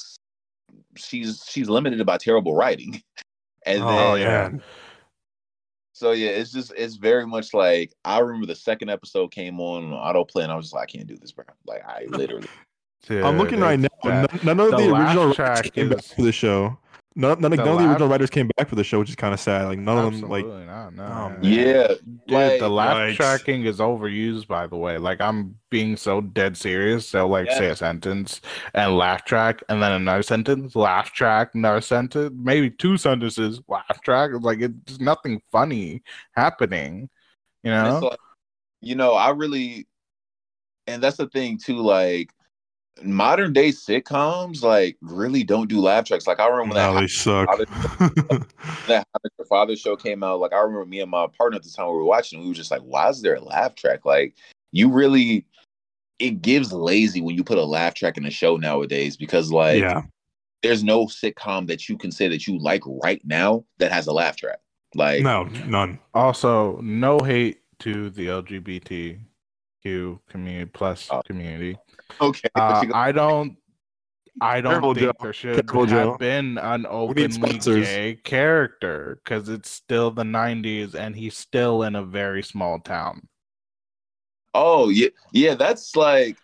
[0.99, 3.03] she's she's limited by terrible writing.
[3.67, 4.51] And oh, then Oh yeah.
[5.93, 9.91] so yeah, it's just it's very much like I remember the second episode came on
[9.91, 11.45] autoplay and I was just like, I can't do this, bro.
[11.67, 12.47] Like I literally
[13.11, 13.89] I'm looking right now.
[14.03, 14.33] bad.
[14.33, 16.79] None, none of The the, original track writers came back is- for the show.
[17.17, 19.17] None, none, The none of the original writers came back for the show, which is
[19.17, 19.65] kind of sad.
[19.67, 20.95] Like none of them, like not.
[20.95, 21.41] No, Oh, man.
[21.41, 21.43] man.
[21.43, 21.89] Yeah.
[21.89, 23.17] Dude, like the laugh Yikes.
[23.17, 24.99] tracking is overused, by the way.
[24.99, 27.11] Like I'm being so dead serious.
[27.11, 28.41] They'll like say a sentence
[28.75, 34.01] and laugh track, and then another sentence, laugh track, another sentence, maybe two sentences, laugh
[34.03, 34.31] track.
[34.39, 37.09] Like it's nothing funny happening.
[37.65, 37.99] You know?
[38.11, 38.19] like,
[38.81, 39.89] you know, I really,
[40.87, 41.79] and that's the thing too.
[41.79, 42.31] Like
[43.03, 46.27] modern day sitcoms, like really don't do laugh tracks.
[46.27, 47.49] Like I remember no, when they suck.
[47.59, 47.69] that
[48.87, 50.41] that How Your Father show came out.
[50.41, 52.41] Like I remember me and my partner at the time we were watching.
[52.41, 54.05] We were just like, why is there a laugh track?
[54.05, 54.35] Like
[54.73, 55.47] you really,
[56.19, 59.81] it gives lazy when you put a laugh track in a show nowadays because like
[59.81, 60.03] yeah,
[60.63, 64.13] there's no sitcom that you can say that you like right now that has a
[64.13, 64.59] laugh track.
[64.95, 65.99] Like no, none.
[66.15, 69.19] Also, no hate to the LGBTQ
[70.29, 71.23] community plus Oh.
[71.27, 71.79] community.
[72.21, 73.57] Okay, but Uh, you I don't.
[74.41, 75.13] I don't Careful, think Joe.
[75.19, 76.19] there should Careful, have Joe.
[76.19, 82.05] been an openly gay character because it's still the '90s and he's still in a
[82.05, 83.29] very small town.
[84.55, 86.39] oh yeah, yeah, that's like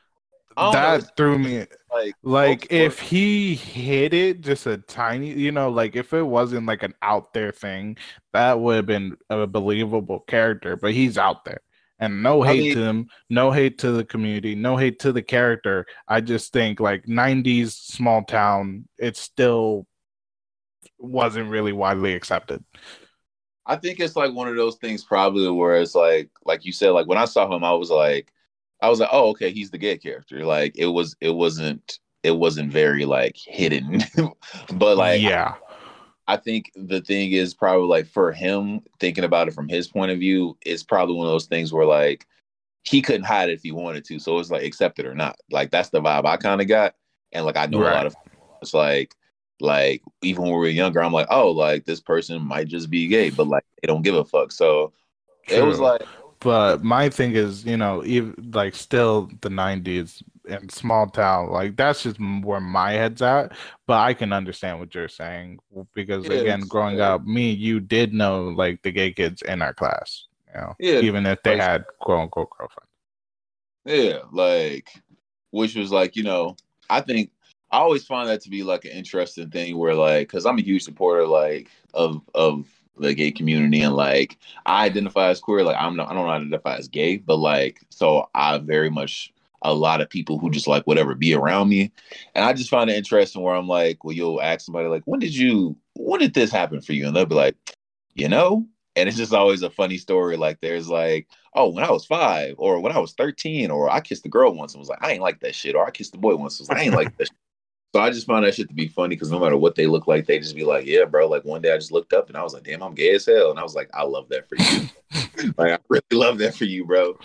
[0.56, 1.66] I don't know, That threw me.
[1.92, 6.66] like Like if he hit it just a tiny, you know, like if it wasn't
[6.66, 7.98] like an out there thing,
[8.32, 10.76] that would have been a believable character.
[10.76, 11.60] But he's out there,
[11.98, 15.12] and no I hate mean- to him, no hate to the community, no hate to
[15.12, 15.86] the character.
[16.08, 19.86] I just think like '90s small town, it still
[20.98, 22.64] wasn't really widely accepted.
[23.66, 26.90] I think it's like one of those things probably where it's like like you said,
[26.90, 28.30] like when I saw him, I was like
[28.82, 30.44] I was like, oh, okay, he's the gay character.
[30.44, 34.02] Like it was it wasn't it wasn't very like hidden.
[34.74, 35.54] but like yeah,
[36.26, 40.10] I think the thing is probably like for him thinking about it from his point
[40.12, 42.26] of view, it's probably one of those things where like
[42.84, 44.18] he couldn't hide it if he wanted to.
[44.18, 45.36] So it's like accept it or not.
[45.50, 46.94] Like that's the vibe I kind of got.
[47.32, 47.86] And like I know Right.
[47.86, 48.16] a lot of
[48.62, 49.14] it's like
[49.60, 53.08] like even when we were younger, I'm like, oh, like this person might just be
[53.08, 54.52] gay, but like they don't give a fuck.
[54.52, 54.92] So
[55.48, 56.02] it was like
[56.40, 61.76] But my thing is, you know, even like still the '90s and small town, like
[61.76, 63.52] that's just where my head's at.
[63.86, 65.58] But I can understand what you're saying
[65.94, 67.14] because Yeah, again, it's- growing yeah.
[67.14, 71.00] up, me, you did know like the gay kids in our class, you know, Yeah,
[71.00, 72.88] even if they like- had quote unquote girlfriend.
[73.84, 74.88] Yeah, like
[75.50, 76.56] which was like, you know,
[76.90, 77.30] I think
[77.70, 80.62] I always find that to be like an interesting thing where like cuz I'm a
[80.62, 82.66] huge supporter like of of
[82.96, 86.76] the gay community and like I identify as queer like I'm not I don't identify
[86.76, 89.32] as gay, but like so I very much
[89.64, 91.90] a lot of people who just like whatever be around me.
[92.34, 95.20] And I just find it interesting where I'm like, well, you'll ask somebody like, when
[95.20, 97.06] did you when did this happen for you?
[97.06, 97.56] And they'll be like,
[98.14, 98.66] you know?
[98.96, 100.36] And it's just always a funny story.
[100.36, 104.00] Like there's like oh, when I was five, or when I was 13, or I
[104.00, 106.12] kissed a girl once and was like, I ain't like that shit, or I kissed
[106.12, 107.36] the boy once and was like, I ain't like that shit.
[107.94, 110.08] So I just find that shit to be funny because no matter what they look
[110.08, 111.28] like, they just be like, yeah, bro.
[111.28, 113.24] Like one day I just looked up and I was like, damn, I'm gay as
[113.24, 113.50] hell.
[113.50, 114.88] And I was like, I love that for you.
[115.56, 117.16] like, I really love that for you, bro.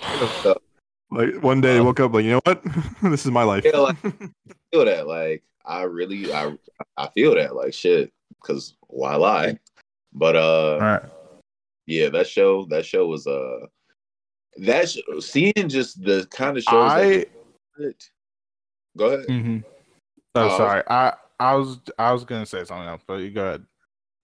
[0.44, 0.62] So,
[1.12, 2.64] Like one day I Uh, woke up like, you know what?
[3.03, 3.66] this is my life.
[3.66, 5.07] Yeah, like- I feel that.
[5.07, 6.53] Like, I really, I,
[6.97, 7.55] I feel that.
[7.55, 9.57] Like, shit, because why lie?
[10.14, 11.03] But, uh, All right.
[11.88, 13.66] yeah, that show, that show was, uh,
[14.57, 17.26] that sh- seeing just the kind of shows I.
[17.78, 17.95] that
[18.97, 19.28] go ahead.
[19.28, 19.57] Mm-hmm.
[20.36, 20.84] Oh, I Oh, sorry.
[20.88, 23.66] I I was I was gonna say something else, but you go ahead.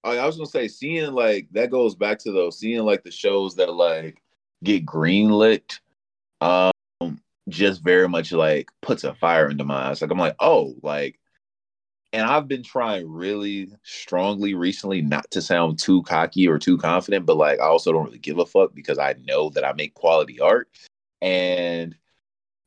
[0.04, 3.12] I, I was gonna say seeing like that goes back to those seeing like the
[3.12, 4.22] shows that like
[4.64, 5.80] get greenlit,
[6.42, 6.72] um,
[7.50, 10.02] just very much like puts a fire into my eyes.
[10.02, 11.20] Like I'm like, oh, like,
[12.14, 17.26] and I've been trying really strongly recently not to sound too cocky or too confident,
[17.26, 19.94] but like I also don't really give a fuck because I know that I make
[19.94, 20.70] quality art,
[21.22, 21.96] and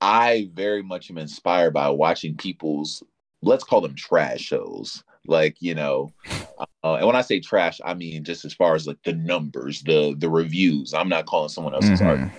[0.00, 3.02] I very much am inspired by watching people's
[3.42, 6.12] let's call them trash shows, like you know.
[6.82, 9.82] Uh, and when I say trash, I mean just as far as like the numbers,
[9.82, 10.92] the the reviews.
[10.92, 12.20] I'm not calling someone else's art.
[12.20, 12.30] Mhm.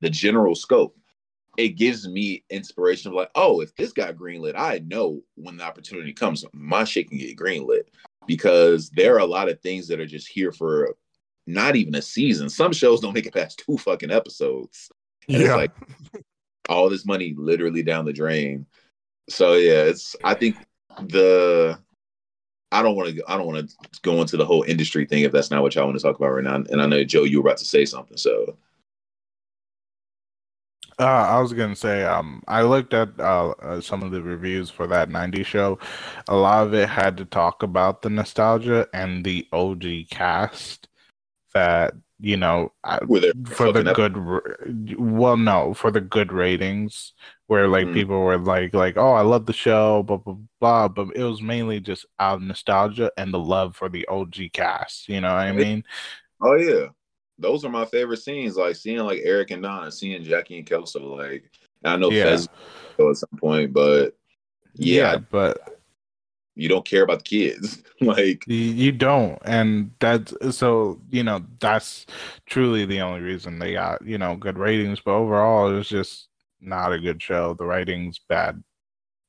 [0.00, 0.96] The general scope.
[1.56, 5.64] It gives me inspiration of like, oh, if this got greenlit, I know when the
[5.64, 7.82] opportunity comes, my shit can get greenlit
[8.26, 10.94] because there are a lot of things that are just here for
[11.46, 12.48] not even a season.
[12.48, 14.90] Some shows don't make it past two fucking episodes.
[15.28, 15.56] And it's Yeah.
[15.56, 15.72] like
[16.68, 18.66] all this money literally down the drain.
[19.28, 20.56] So yeah, it's I think
[21.02, 21.78] the
[22.72, 25.32] I don't want to I don't want to go into the whole industry thing if
[25.32, 26.56] that's not what y'all want to talk about right now.
[26.56, 28.16] And I know Joe, you were about to say something.
[28.16, 28.56] So
[30.98, 34.70] Uh, I was gonna say, um, I looked at uh, uh, some of the reviews
[34.70, 35.78] for that '90s show.
[36.28, 40.88] A lot of it had to talk about the nostalgia and the OG cast.
[41.54, 44.58] That you know, I, were there for the good, r-
[44.98, 47.12] well, no, for the good ratings,
[47.48, 47.94] where like Mm.
[47.94, 50.88] people were like, like, oh, I love the show, blah blah blah.
[50.88, 55.08] But it was mainly just out of nostalgia and the love for the OG cast.
[55.08, 55.84] You know what I mean?
[56.40, 56.88] Oh yeah,
[57.38, 58.56] those are my favorite scenes.
[58.56, 61.16] Like seeing like Eric and Don, seeing Jackie and Kelso.
[61.16, 61.50] Like
[61.84, 62.38] I know Yeah.
[62.98, 64.16] At some point, but
[64.74, 65.76] yeah, but
[66.54, 67.82] you don't care about the kids.
[68.00, 72.06] like You, don't, and that's so you know that's
[72.46, 75.00] truly the only reason they got you know good ratings.
[75.04, 76.28] But overall, it's just
[76.60, 77.54] not a good show.
[77.54, 78.62] The writing's bad.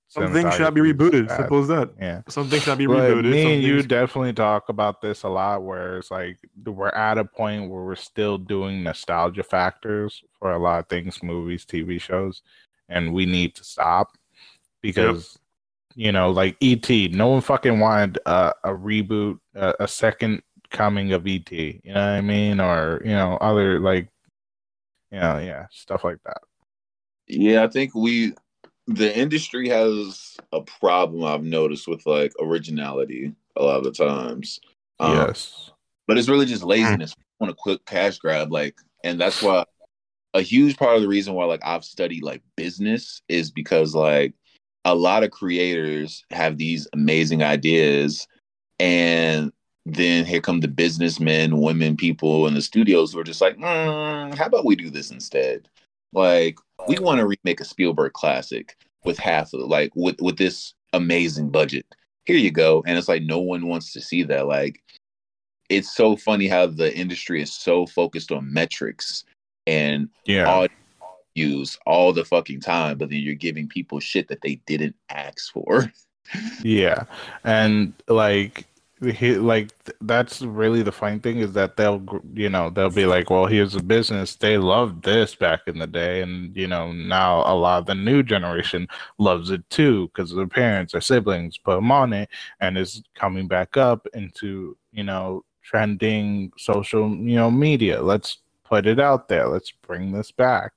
[0.10, 1.28] Some things should not be rebooted.
[1.28, 1.38] bad.
[1.38, 1.90] Simple as that.
[2.00, 3.30] Yeah, Something should not be but rebooted.
[3.30, 5.64] me Some and you things- definitely talk about this a lot.
[5.64, 10.60] Where it's like we're at a point where we're still doing nostalgia factors for a
[10.60, 12.42] lot of things, movies, TV shows,
[12.88, 14.18] and we need to stop
[14.82, 15.38] because
[15.96, 21.12] you know, like ET, no one fucking wanted a, a reboot, a, a second coming
[21.12, 21.52] of ET.
[21.52, 22.60] You know what I mean?
[22.62, 24.08] Or you know, other like,
[25.12, 26.38] you know, yeah, stuff like that.
[27.28, 28.34] Yeah, I think we
[28.88, 34.60] the industry has a problem I've noticed with like originality a lot of the times.
[35.00, 35.72] Um, yes.
[36.08, 37.14] But it's really just laziness.
[37.40, 39.66] want a quick cash grab, like, and that's why
[40.34, 44.34] a huge part of the reason why like I've studied like business is because like
[44.86, 48.28] a lot of creators have these amazing ideas
[48.80, 49.52] and
[49.86, 54.36] then here come the businessmen, women, people in the studios who are just like, mm,
[54.36, 55.68] how about we do this instead?
[56.14, 60.74] Like, we want to remake a Spielberg classic with half of like with with this
[60.94, 61.86] amazing budget.
[62.26, 62.84] Here you go.
[62.86, 64.48] And it's like no one wants to see that.
[64.48, 64.82] Like,
[65.70, 69.24] it's so funny how the industry is so focused on metrics
[69.66, 70.68] and Yeah.
[71.36, 75.52] use all the fucking time, but then you're giving people shit that they didn't ask
[75.52, 75.92] for.
[76.62, 77.06] Yeah.
[77.46, 78.66] And like
[79.02, 79.72] he like
[80.02, 83.76] that's really the funny thing is that they'll you know they'll be like well here's
[83.76, 84.36] a business.
[84.36, 87.96] They loved this back in the day and you know now a lot of the
[87.96, 88.88] new generation
[89.20, 92.30] loves it too because their parents or siblings put them on it
[92.60, 98.02] and it's coming back up into you know trending social you know media.
[98.02, 99.48] Let's put it out there.
[99.48, 100.74] Let's bring this back.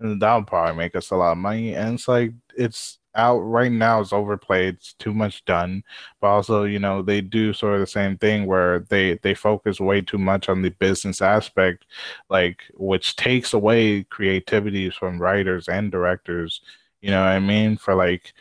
[0.00, 3.72] And that'll probably make us a lot of money and it's like it's out right
[3.72, 4.74] now is overplayed.
[4.74, 5.82] It's too much done.
[6.20, 9.80] But also, you know, they do sort of the same thing where they they focus
[9.80, 11.86] way too much on the business aspect,
[12.28, 16.60] like which takes away creativity from writers and directors.
[17.00, 17.76] You know what I mean?
[17.76, 18.32] For like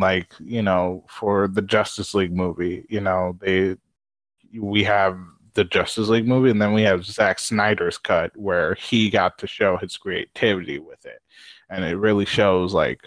[0.00, 3.76] like, you know, for the Justice League movie, you know, they
[4.58, 5.18] we have
[5.54, 9.46] the Justice League movie, and then we have Zack Snyder's cut where he got to
[9.46, 11.20] show his creativity with it.
[11.70, 13.00] And it really shows like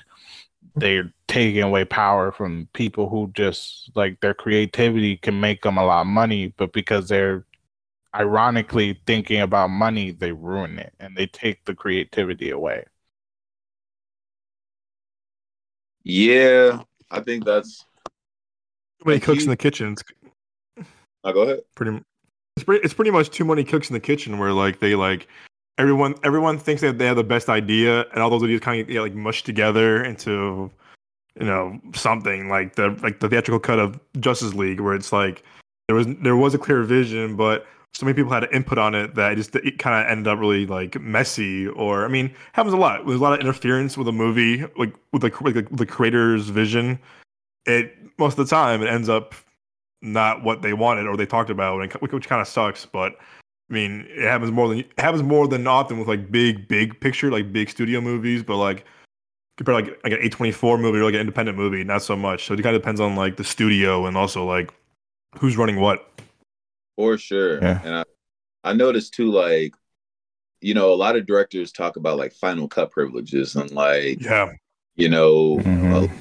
[0.79, 5.85] they're taking away power from people who just like their creativity can make them a
[5.85, 7.45] lot of money, but because they're
[8.15, 12.85] ironically thinking about money, they ruin it and they take the creativity away.
[16.03, 17.85] Yeah, I think that's
[18.99, 19.95] too many cooks in the kitchen.
[21.23, 21.59] I'll go ahead.
[21.75, 22.01] Pretty,
[22.55, 25.27] it's pretty, it's pretty much too many cooks in the kitchen where like they like
[25.79, 28.87] everyone everyone thinks that they have the best idea, and all those ideas kind of
[28.87, 30.69] get like mushed together into
[31.39, 35.43] you know something like the like the theatrical cut of Justice League, where it's like
[35.87, 37.65] there was there was a clear vision, but
[37.95, 40.27] so many people had an input on it that it just it kind of ended
[40.27, 43.03] up really like messy or i mean happens a lot.
[43.05, 46.99] There's a lot of interference with a movie like with the like, the creator's vision.
[47.65, 49.33] It most of the time it ends up
[50.01, 53.17] not what they wanted or they talked about which, which kind of sucks but
[53.69, 56.99] I mean, it happens more than it happens more than often with like big, big
[56.99, 58.41] picture, like big studio movies.
[58.43, 58.85] But like
[59.57, 62.15] compared like like an A twenty four movie or like an independent movie, not so
[62.15, 62.45] much.
[62.45, 64.73] So it kind of depends on like the studio and also like
[65.37, 66.11] who's running what.
[66.95, 67.79] For sure, yeah.
[67.83, 68.03] and I
[68.63, 69.73] I noticed too, like
[70.61, 74.53] you know, a lot of directors talk about like final cut privileges and like yeah,
[74.95, 76.13] you know, mm-hmm.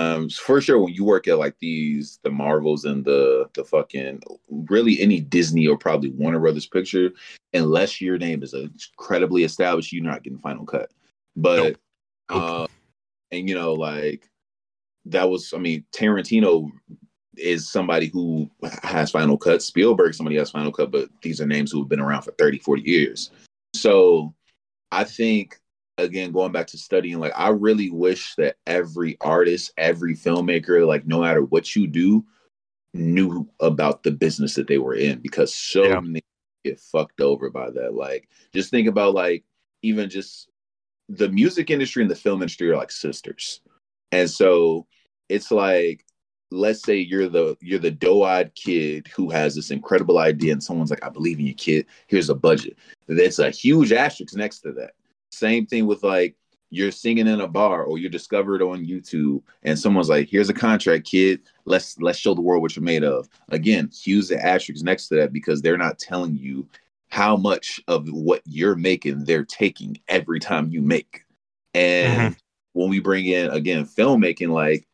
[0.00, 4.22] Um, for sure, when you work at like these, the Marvels and the the fucking
[4.48, 7.12] really any Disney or probably Warner Brothers picture,
[7.52, 10.90] unless your name is incredibly established, you're not getting final cut.
[11.36, 11.76] But,
[12.30, 12.40] nope.
[12.42, 12.66] uh,
[13.30, 14.26] and you know, like
[15.04, 16.70] that was, I mean, Tarantino
[17.36, 18.50] is somebody who
[18.82, 19.62] has final cut.
[19.62, 22.60] Spielberg, somebody has final cut, but these are names who have been around for 30,
[22.60, 23.30] 40 years.
[23.74, 24.34] So
[24.92, 25.60] I think
[26.02, 31.06] again going back to studying like i really wish that every artist every filmmaker like
[31.06, 32.24] no matter what you do
[32.94, 36.00] knew about the business that they were in because so yeah.
[36.00, 36.22] many
[36.64, 37.94] get fucked over by that.
[37.94, 39.44] Like just think about like
[39.82, 40.48] even just
[41.08, 43.60] the music industry and the film industry are like sisters.
[44.12, 44.86] And so
[45.28, 46.04] it's like
[46.52, 50.90] let's say you're the you're the doe-eyed kid who has this incredible idea and someone's
[50.90, 51.86] like i believe in you kid.
[52.08, 52.76] Here's a budget.
[53.06, 54.92] There's a huge asterisk next to that
[55.40, 56.36] same thing with like
[56.70, 60.54] you're singing in a bar or you're discovered on YouTube and someone's like, here's a
[60.54, 61.40] contract, kid.
[61.64, 63.28] Let's let's show the world what you're made of.
[63.48, 66.68] Again, use the asterisks next to that because they're not telling you
[67.08, 71.24] how much of what you're making they're taking every time you make.
[71.74, 72.80] And mm-hmm.
[72.80, 74.86] when we bring in again filmmaking, like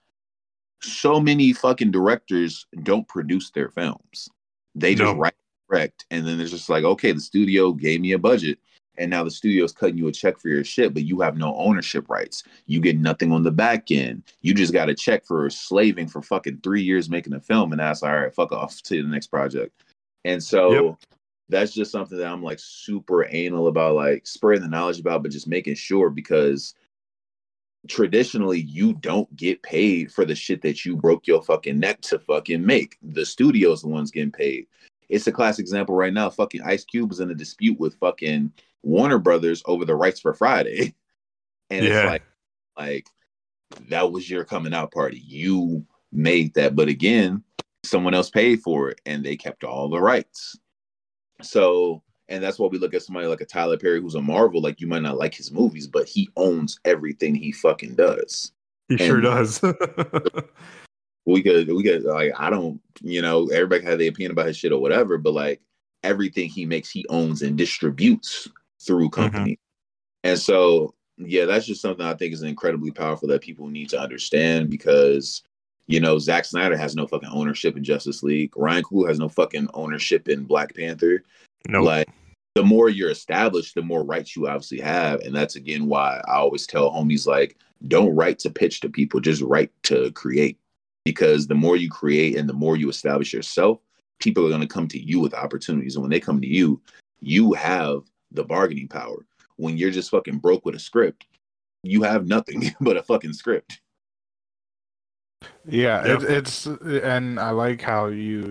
[0.80, 4.28] so many fucking directors don't produce their films.
[4.74, 5.18] They just no.
[5.18, 5.34] write
[5.68, 8.59] direct, and then it's just like, okay, the studio gave me a budget
[8.99, 11.55] and now the studio's cutting you a check for your shit, but you have no
[11.57, 12.42] ownership rights.
[12.66, 14.22] You get nothing on the back end.
[14.42, 17.80] You just got a check for slaving for fucking three years making a film, and
[17.80, 18.34] that's all right.
[18.34, 19.72] Fuck off to the next project.
[20.24, 20.99] And so yep.
[21.49, 25.32] that's just something that I'm like super anal about, like spreading the knowledge about, but
[25.32, 26.74] just making sure because
[27.88, 32.18] traditionally you don't get paid for the shit that you broke your fucking neck to
[32.18, 32.99] fucking make.
[33.03, 34.66] The studio's the ones getting paid.
[35.09, 36.30] It's a classic example right now.
[36.30, 38.53] Fucking Ice Cube was in a dispute with fucking
[38.87, 40.95] Warner Brothers over the rights for Friday.
[41.68, 42.03] And yeah.
[42.03, 42.22] it's like
[42.78, 43.07] like
[43.89, 45.20] that was your coming out party.
[45.26, 47.43] You made that, but again,
[47.82, 50.57] someone else paid for it and they kept all the rights.
[51.43, 54.62] So, and that's why we look at somebody like a Tyler Perry who's a Marvel,
[54.62, 58.53] like you might not like his movies, but he owns everything he fucking does.
[58.89, 59.61] He and sure does.
[61.26, 64.57] we could we could like I don't, you know, everybody had their opinion about his
[64.57, 65.61] shit or whatever, but like
[66.05, 68.49] everything he makes he owns and distributes
[68.81, 69.22] through mm-hmm.
[69.22, 69.53] company.
[69.53, 70.31] Mm-hmm.
[70.31, 74.01] And so, yeah, that's just something I think is incredibly powerful that people need to
[74.01, 75.43] understand because,
[75.87, 78.53] you know, Zack Snyder has no fucking ownership in Justice League.
[78.57, 81.22] Ryan Coogler has no fucking ownership in Black Panther.
[81.68, 81.87] No, nope.
[81.87, 82.09] like
[82.55, 86.37] the more you're established, the more rights you obviously have, and that's again why I
[86.37, 87.57] always tell homies like,
[87.87, 90.59] don't write to pitch to people, just write to create.
[91.05, 93.79] Because the more you create and the more you establish yourself,
[94.18, 95.95] people are going to come to you with opportunities.
[95.95, 96.81] And when they come to you,
[97.20, 99.27] you have the bargaining power.
[99.57, 101.27] When you're just fucking broke with a script,
[101.83, 103.81] you have nothing but a fucking script.
[105.68, 108.51] Yeah, It, it's and I like how you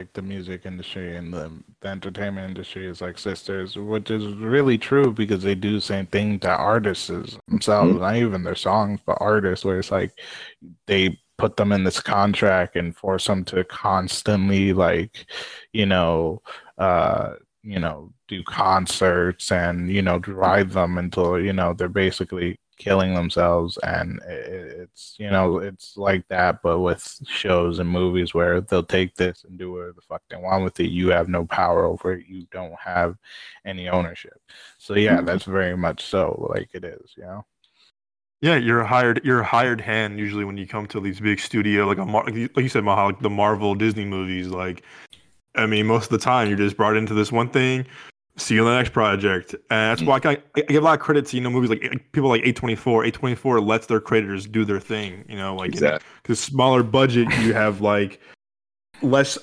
[0.00, 1.50] like the music industry and the,
[1.80, 6.06] the entertainment industry is like sisters, which is really true because they do the same
[6.06, 8.00] thing to artists themselves, mm-hmm.
[8.00, 10.12] not even their songs, but artists, where it's like
[10.86, 15.26] they put them in this contract and force them to constantly like,
[15.72, 16.42] you know,
[16.78, 17.34] uh,
[17.66, 23.14] you know, do concerts and you know drive them until you know they're basically killing
[23.14, 23.76] themselves.
[23.82, 29.16] And it's you know it's like that but with shows and movies where they'll take
[29.16, 30.90] this and do whatever the fuck they want with it.
[30.90, 32.26] You have no power over it.
[32.28, 33.16] You don't have
[33.64, 34.40] any ownership.
[34.78, 35.26] So yeah mm-hmm.
[35.26, 37.44] that's very much so like it is you know?
[38.42, 41.40] Yeah you're a hired you're a hired hand usually when you come to these big
[41.40, 44.84] studio like a like you said Maha, like the marvel disney movies like
[45.56, 47.86] I mean, most of the time you're just brought into this one thing
[48.36, 49.54] see you on the next project.
[49.70, 51.82] And that's why I, I, give a lot of credit to you know movies like,
[51.82, 53.10] like people like A24.
[53.12, 55.24] A24 lets their creators do their thing.
[55.28, 56.34] You know, like because exactly.
[56.34, 58.20] smaller budget, you have like
[59.02, 59.38] less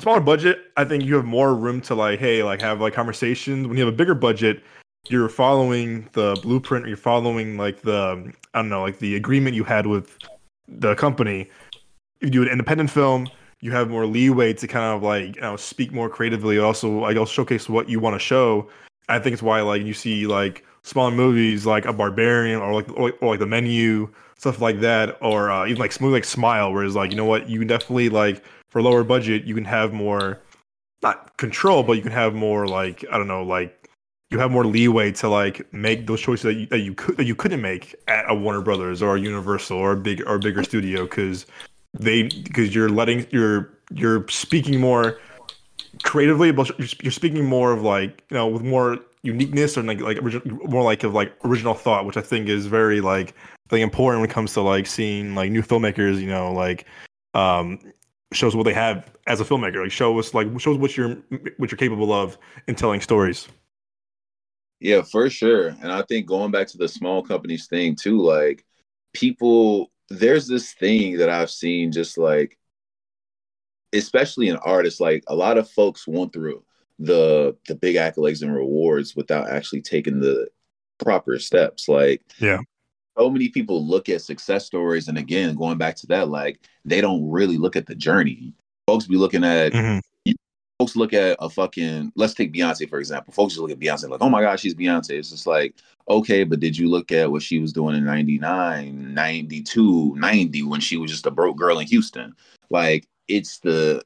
[0.00, 0.58] smaller budget.
[0.76, 3.66] I think you have more room to like, hey, like have like conversations.
[3.66, 4.62] When you have a bigger budget,
[5.08, 6.86] you're following the blueprint.
[6.88, 10.18] You're following like the I don't know, like the agreement you had with
[10.68, 11.50] the company.
[12.20, 13.28] If you do an independent film,
[13.60, 16.58] you have more leeway to kind of like you know speak more creatively.
[16.58, 18.68] Also, like I'll showcase what you want to show.
[19.08, 22.88] I think it's why like you see like smaller movies like a Barbarian or like
[22.96, 26.72] or, or like the Menu stuff like that, or uh, even like smooth like Smile,
[26.72, 29.64] where it's like you know what you can definitely like for lower budget you can
[29.64, 30.40] have more
[31.02, 33.88] not control, but you can have more like I don't know like
[34.30, 37.24] you have more leeway to like make those choices that you that you could that
[37.24, 40.38] you couldn't make at a Warner Brothers or a Universal or a big or a
[40.38, 41.46] bigger studio because
[41.98, 45.18] they because you're letting you're you're speaking more
[46.02, 50.22] creatively, but you're speaking more of like you know with more uniqueness or like like
[50.68, 54.20] more like of like original thought, which I think is very like I think important
[54.20, 56.20] when it comes to like seeing like new filmmakers.
[56.20, 56.86] You know, like
[57.34, 57.78] um
[58.32, 59.82] shows what they have as a filmmaker.
[59.82, 61.16] Like show us like shows what you're
[61.56, 63.48] what you're capable of in telling stories.
[64.80, 65.68] Yeah, for sure.
[65.68, 68.64] And I think going back to the small companies thing too, like
[69.14, 72.58] people there's this thing that I've seen just like
[73.92, 76.62] especially in artists, like a lot of folks want through
[76.98, 80.48] the the big accolades and rewards without actually taking the
[80.98, 81.88] proper steps.
[81.88, 82.58] Like yeah.
[83.18, 87.00] So many people look at success stories, and again, going back to that, like they
[87.00, 88.52] don't really look at the journey.
[88.86, 89.98] Folks be looking at mm-hmm
[90.78, 93.32] folks look at a fucking let's take Beyonce for example.
[93.32, 95.10] Folks just look at Beyonce like, oh my god, she's Beyonce.
[95.10, 95.74] It's just like,
[96.08, 100.80] okay, but did you look at what she was doing in 99, 92, 90 when
[100.80, 102.34] she was just a broke girl in Houston?
[102.70, 104.02] Like it's the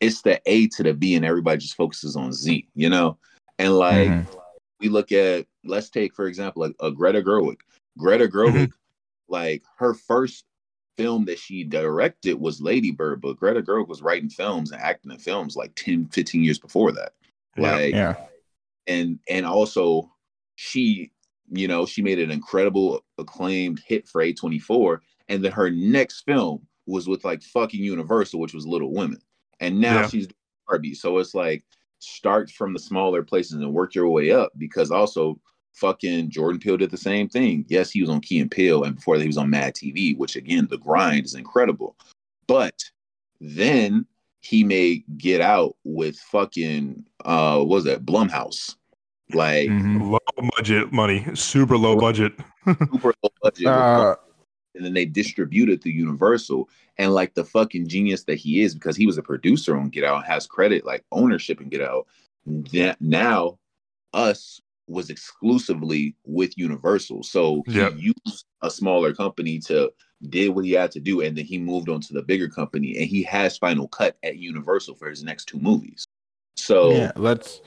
[0.00, 3.18] it's the A to the B and everybody just focuses on Z, you know?
[3.58, 4.36] And like mm-hmm.
[4.80, 7.58] we look at let's take for example a, a Greta Gerwig.
[7.96, 8.72] Greta Gerwig, mm-hmm.
[9.28, 10.44] like her first
[10.98, 15.12] film that she directed was Lady Bird, but Greta Gerwig was writing films and acting
[15.12, 17.12] in films like 10, 15 years before that.
[17.56, 18.16] Like, yeah.
[18.86, 20.10] And and also
[20.56, 21.12] she,
[21.50, 24.98] you know, she made an incredible acclaimed hit for A24.
[25.28, 29.20] And then her next film was with like fucking Universal, which was Little Women.
[29.60, 30.08] And now yeah.
[30.08, 30.28] she's
[30.66, 30.94] Barbie.
[30.94, 31.64] So it's like
[32.00, 35.38] start from the smaller places and work your way up because also
[35.78, 37.64] fucking Jordan Peele did the same thing.
[37.68, 40.16] Yes, he was on Key and Peele, and before that, he was on Mad TV,
[40.16, 41.96] which again, the grind is incredible.
[42.46, 42.74] But
[43.40, 44.06] then
[44.40, 48.76] he made Get Out with fucking uh, what was that Blumhouse?
[49.34, 50.10] Like mm-hmm.
[50.10, 50.18] low
[50.56, 52.32] budget money, super low budget,
[52.66, 53.66] super low budget.
[53.66, 54.16] Uh,
[54.74, 56.68] and then they distributed through Universal.
[56.96, 60.04] And like the fucking genius that he is, because he was a producer on Get
[60.04, 62.06] Out, has credit like ownership in Get Out.
[62.46, 63.58] That now
[64.14, 67.22] us was exclusively with Universal.
[67.22, 67.94] So yep.
[67.94, 69.92] he used a smaller company to
[70.28, 72.96] did what he had to do, and then he moved on to the bigger company,
[72.96, 76.06] and he has Final Cut at Universal for his next two movies.
[76.56, 77.60] So yeah, let's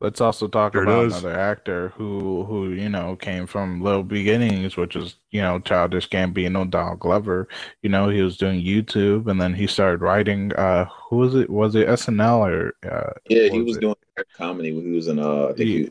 [0.00, 4.76] let's also talk there about another actor who who you know came from little beginnings,
[4.76, 7.48] which is you know Childish Gambino, Donald Glover.
[7.82, 10.52] You know he was doing YouTube, and then he started writing.
[10.54, 11.50] Uh, who was it?
[11.50, 12.74] Was it SNL or?
[12.88, 13.96] Uh, yeah, he was, was doing
[14.36, 14.72] comedy.
[14.72, 15.18] When he was in.
[15.18, 15.90] Uh, I think he, he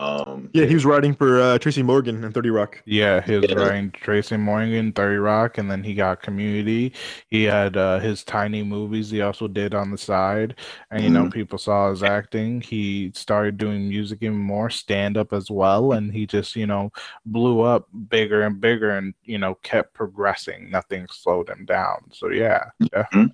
[0.00, 2.80] um, yeah, he was writing for uh, Tracy Morgan and Thirty Rock.
[2.84, 3.56] Yeah, he was yeah.
[3.56, 6.92] writing Tracy Morgan, Thirty Rock, and then he got Community.
[7.26, 9.10] He had uh, his tiny movies.
[9.10, 10.54] He also did on the side,
[10.92, 11.24] and you mm-hmm.
[11.24, 12.60] know people saw his acting.
[12.60, 16.92] He started doing music even more, stand up as well, and he just you know
[17.26, 20.70] blew up bigger and bigger, and you know kept progressing.
[20.70, 22.04] Nothing slowed him down.
[22.12, 23.26] So yeah, mm-hmm.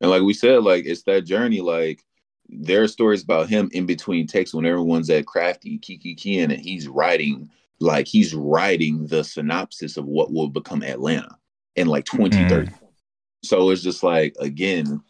[0.00, 1.60] And like we said, like it's that journey.
[1.60, 2.04] Like
[2.48, 6.60] there are stories about him in between takes when everyone's at crafty Kiki Kian and
[6.60, 11.36] he's writing like he's writing the synopsis of what will become Atlanta
[11.76, 12.70] in like 2030.
[12.70, 12.74] Mm.
[13.44, 15.02] So it's just like again,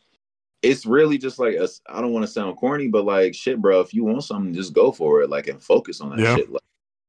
[0.62, 3.80] it's really just like I don't want to sound corny, but like shit, bro.
[3.80, 5.30] If you want something, just go for it.
[5.30, 6.36] Like and focus on that yeah.
[6.36, 6.50] shit.
[6.50, 6.62] Like,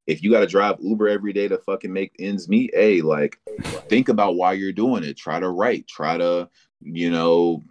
[0.08, 3.38] if you got to drive Uber every day to fucking make ends meet, hey, like
[3.90, 5.18] think about why you're doing it.
[5.18, 5.88] Try to write.
[5.88, 6.50] Try to
[6.82, 7.64] you know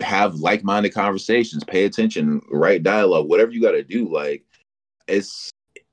[0.00, 1.64] have like-minded conversations.
[1.64, 2.40] Pay attention.
[2.50, 3.28] Write dialogue.
[3.28, 4.12] Whatever you got to do.
[4.12, 4.44] Like
[5.06, 5.50] it's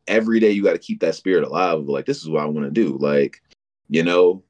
[0.07, 1.79] every day you got to keep that spirit alive.
[1.79, 2.97] Of like this is what I want to do.
[2.97, 3.41] Like
[3.89, 4.43] you know,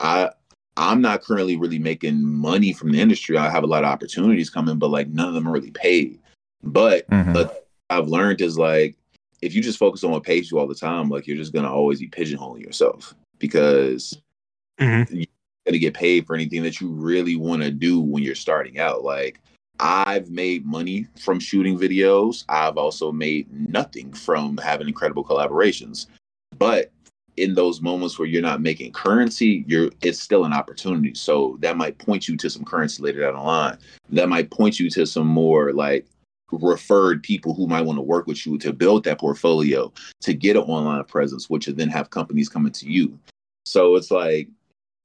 [0.00, 0.30] I
[0.76, 3.36] I'm not currently really making money from the industry.
[3.36, 6.18] I have a lot of opportunities coming, but like none of them are really paid.
[6.62, 7.52] But mm-hmm.
[7.90, 8.96] I've learned is like
[9.42, 11.72] if you just focus on what pays you all the time, like you're just gonna
[11.72, 14.18] always be pigeonholing yourself because
[14.80, 15.22] mm-hmm.
[15.66, 19.02] Gonna get paid for anything that you really want to do when you're starting out.
[19.02, 19.40] Like
[19.80, 22.44] I've made money from shooting videos.
[22.48, 26.06] I've also made nothing from having incredible collaborations.
[26.58, 26.92] But
[27.36, 31.14] in those moments where you're not making currency, you're it's still an opportunity.
[31.14, 33.78] So that might point you to some currency later down the line.
[34.10, 36.06] That might point you to some more like
[36.52, 40.56] referred people who might want to work with you to build that portfolio to get
[40.56, 43.18] an online presence, which would then have companies coming to you.
[43.66, 44.48] So it's like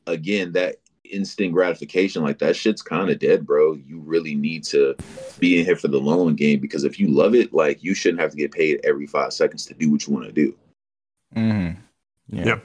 [0.09, 0.77] again, that
[1.11, 3.73] instant gratification like that shit's kind of dead, bro.
[3.73, 4.95] You really need to
[5.39, 8.21] be in here for the long game because if you love it, like you shouldn't
[8.21, 10.55] have to get paid every five seconds to do what you want to do.
[11.35, 11.79] Mm-hmm.
[12.35, 12.45] Yeah.
[12.45, 12.63] Yep.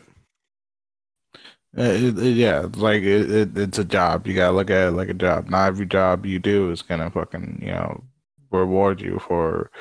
[1.76, 4.26] Uh, it, it, yeah, like it, it's a job.
[4.26, 5.48] You gotta look at it like a job.
[5.48, 8.04] Not every job you do is gonna fucking you know
[8.52, 9.72] reward you for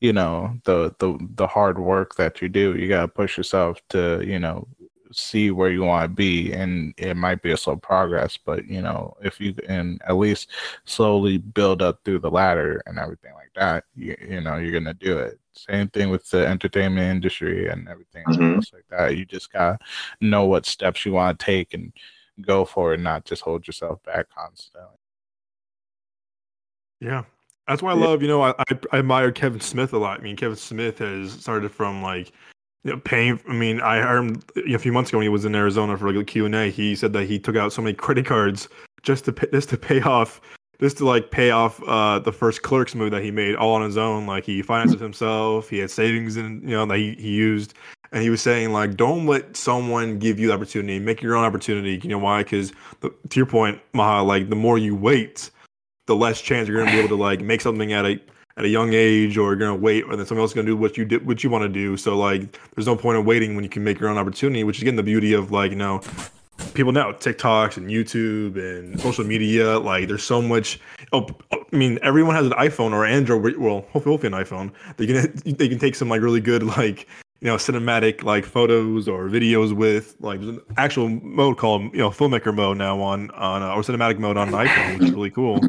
[0.00, 2.76] you know the the the hard work that you do.
[2.76, 4.68] You gotta push yourself to you know
[5.12, 8.80] see where you want to be and it might be a slow progress but you
[8.80, 10.50] know if you can at least
[10.84, 14.94] slowly build up through the ladder and everything like that you, you know you're gonna
[14.94, 15.38] do it.
[15.52, 18.56] Same thing with the entertainment industry and everything mm-hmm.
[18.56, 19.16] else like that.
[19.16, 19.78] You just gotta
[20.20, 21.92] know what steps you want to take and
[22.40, 24.96] go for it not just hold yourself back constantly.
[27.00, 27.24] Yeah.
[27.68, 28.54] That's why I love, you know, I,
[28.92, 30.18] I admire Kevin Smith a lot.
[30.18, 32.32] I mean, Kevin Smith has started from like
[32.84, 33.40] know, paying.
[33.48, 36.20] I mean, I heard a few months ago when he was in Arizona for like
[36.20, 38.68] a Q and A, he said that he took out so many credit cards
[39.02, 40.40] just to pay, just to pay off,
[40.80, 43.82] just to like pay off uh, the first Clerks move that he made all on
[43.82, 44.26] his own.
[44.26, 45.68] Like he financed himself.
[45.68, 47.74] He had savings and you know that he, he used.
[48.12, 50.98] And he was saying like, don't let someone give you the opportunity.
[50.98, 52.00] Make your own opportunity.
[52.02, 52.42] You know why?
[52.42, 52.72] Because
[53.02, 55.50] to your point, Maha, like the more you wait,
[56.06, 58.20] the less chance you're gonna be able to like make something at a
[58.56, 60.76] at a young age or you're gonna wait and then someone else is gonna do
[60.76, 61.96] what you did what you want to do.
[61.96, 64.76] So like there's no point in waiting when you can make your own opportunity which
[64.76, 66.00] is again the beauty of like you know
[66.74, 70.78] people now tiktoks and youtube and social media like there's so much
[71.12, 74.72] oh i mean everyone has an iphone or android well hopefully, hopefully an iphone.
[74.96, 77.08] They can they can take some like really good like
[77.40, 81.98] you know cinematic like photos or videos with like there's an actual mode called you
[81.98, 85.14] know filmmaker mode now on on uh, or cinematic mode on an iphone which is
[85.14, 85.60] really cool.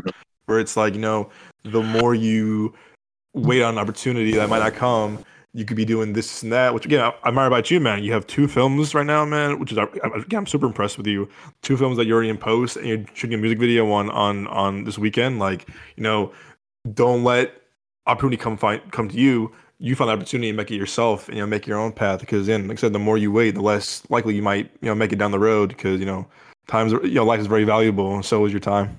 [0.45, 1.29] Where it's like you know
[1.63, 2.73] the more you
[3.33, 6.73] wait on an opportunity that might not come, you could be doing this and that.
[6.73, 8.03] Which again, I'm admire about you, man.
[8.03, 9.59] You have two films right now, man.
[9.59, 11.29] Which is again, I'm super impressed with you.
[11.61, 14.47] Two films that you're already in post, and you're shooting a music video on on
[14.47, 15.39] on this weekend.
[15.39, 16.31] Like you know,
[16.93, 17.53] don't let
[18.07, 19.51] opportunity come find come to you.
[19.79, 22.19] You find the opportunity and make it yourself, and you know, make your own path.
[22.19, 24.87] Because then, like I said, the more you wait, the less likely you might you
[24.87, 25.69] know make it down the road.
[25.69, 26.25] Because you know,
[26.67, 28.97] times you know life is very valuable, and so is your time.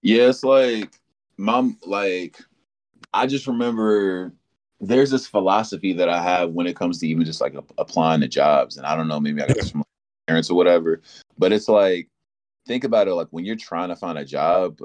[0.00, 0.90] Yeah, it's like
[1.38, 2.36] mom like
[3.14, 4.32] I just remember
[4.80, 8.28] there's this philosophy that I have when it comes to even just like applying to
[8.28, 9.82] jobs, and I don't know, maybe I guess from
[10.26, 11.00] parents or whatever,
[11.38, 12.08] but it's like
[12.66, 14.78] think about it like when you're trying to find a job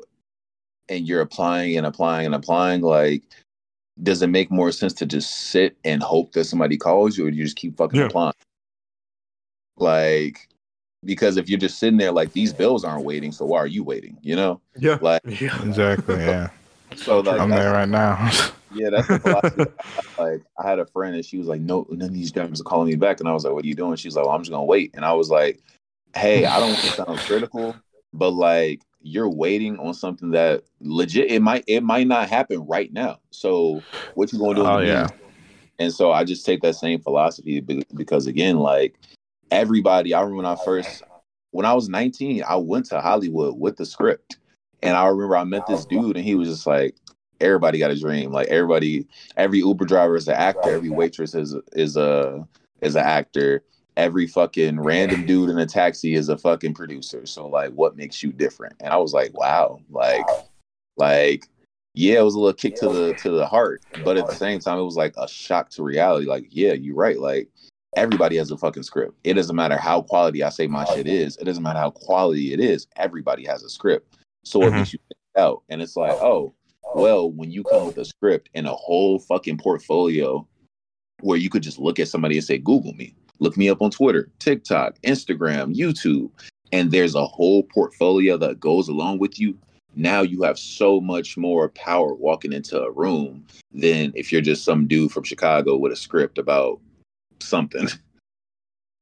[0.90, 3.24] and you're applying and applying and applying, like
[4.02, 7.32] does it make more sense to just sit and hope that somebody calls you, or
[7.32, 8.08] do you just keep fucking yeah.
[8.08, 8.34] applying?
[9.78, 10.48] Like
[11.06, 13.84] because if you're just sitting there like these bills aren't waiting, so why are you
[13.84, 14.18] waiting?
[14.22, 14.62] You know?
[14.78, 14.98] Yeah.
[15.02, 15.62] Like yeah.
[15.64, 16.18] exactly.
[16.18, 16.50] Yeah.
[16.96, 18.30] So like I'm there right now.
[18.72, 19.66] yeah, that's the philosophy.
[20.20, 22.66] like I had a friend and she was like, No, none of these drivers are
[22.66, 23.20] calling me back.
[23.20, 23.96] And I was like, What are you doing?
[23.96, 24.92] She's like, well, I'm just gonna wait.
[24.94, 25.60] And I was like,
[26.16, 27.76] Hey, I don't want to sound critical,
[28.14, 32.94] but like you're waiting on something that legit it might it might not happen right
[32.94, 33.20] now.
[33.32, 33.82] So
[34.14, 34.66] what you gonna do?
[34.66, 35.08] Oh yeah.
[35.80, 38.96] And so I just take that same philosophy because again, like
[39.52, 40.14] everybody.
[40.14, 41.04] I remember when I first,
[41.52, 44.38] when I was 19, I went to Hollywood with the script,
[44.82, 46.96] and I remember I met this dude, and he was just like,
[47.40, 48.32] "Everybody got a dream.
[48.32, 50.72] Like everybody, every Uber driver is an actor.
[50.72, 52.48] Every waitress is is a
[52.82, 53.64] is an actor."
[53.98, 57.26] every fucking random dude in a taxi is a fucking producer.
[57.26, 58.76] So like, what makes you different?
[58.80, 60.26] And I was like, wow, like,
[60.98, 61.48] like,
[61.94, 64.60] yeah, it was a little kick to the to the heart, but at the same
[64.60, 66.26] time, it was like a shock to reality.
[66.26, 67.20] Like, yeah, you're right.
[67.20, 67.50] Like,
[67.96, 69.14] everybody has a fucking script.
[69.24, 71.38] It doesn't matter how quality I say my shit is.
[71.38, 72.88] It doesn't matter how quality it is.
[72.98, 74.18] Everybody has a script.
[74.44, 74.76] So what Mhm.
[74.78, 75.00] makes you
[75.38, 75.64] out?
[75.70, 76.54] And it's like, oh,
[76.94, 80.48] well, when you come with a script and a whole fucking portfolio
[81.22, 83.90] where you could just look at somebody and say, Google me, look me up on
[83.92, 86.30] Twitter, TikTok, Instagram, YouTube,
[86.72, 89.58] and there's a whole portfolio that goes along with you.
[89.96, 94.66] Now you have so much more power walking into a room than if you're just
[94.66, 96.80] some dude from Chicago with a script about
[97.44, 97.88] something.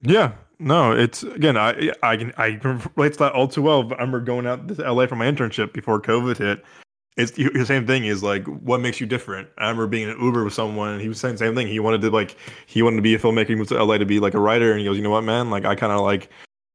[0.03, 3.85] Yeah, no, it's again, I I can I can relate to that all too well.
[3.93, 6.63] I remember going out to LA for my internship before COVID hit.
[7.17, 8.05] It's the same thing.
[8.05, 9.49] Is like what makes you different.
[9.57, 11.67] I remember being in an Uber with someone, and he was saying the same thing.
[11.67, 12.35] He wanted to like
[12.65, 13.49] he wanted to be a filmmaker.
[13.49, 15.23] He moved to LA to be like a writer, and he goes, you know what,
[15.23, 15.51] man?
[15.51, 16.29] Like I kind of like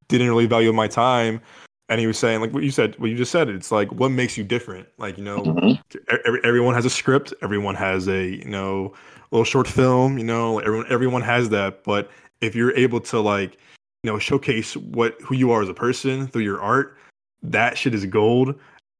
[0.08, 1.40] didn't really value my time.
[1.88, 3.48] And he was saying like what you said, what you just said.
[3.48, 4.86] It's like what makes you different.
[4.98, 5.78] Like you know, Mhm.
[6.24, 8.92] every, everyone has a script everyone has a you know
[9.30, 12.10] little short film you know everyone everyone has that but
[12.40, 13.54] if you're able to like
[14.02, 16.96] you know showcase what who you are as a person through your art
[17.42, 18.54] that shit is gold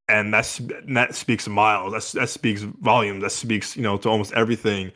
[0.09, 4.33] and that's that speaks miles that's that speaks volumes that speaks you know to almost
[4.35, 4.93] everything.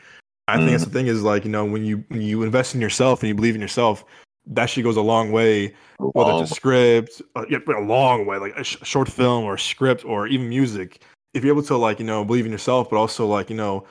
[0.48, 2.80] I think that's the thing is like you know when you when you invest in
[2.80, 4.04] yourself and you believe in yourself
[4.46, 5.74] that shit goes a long way
[6.12, 9.44] whether it's a script, uh, yeah, but a long way, like a sh- short film
[9.44, 11.02] or a script or even music.
[11.34, 13.84] If you're able to like you know believe in yourself, but also like you know,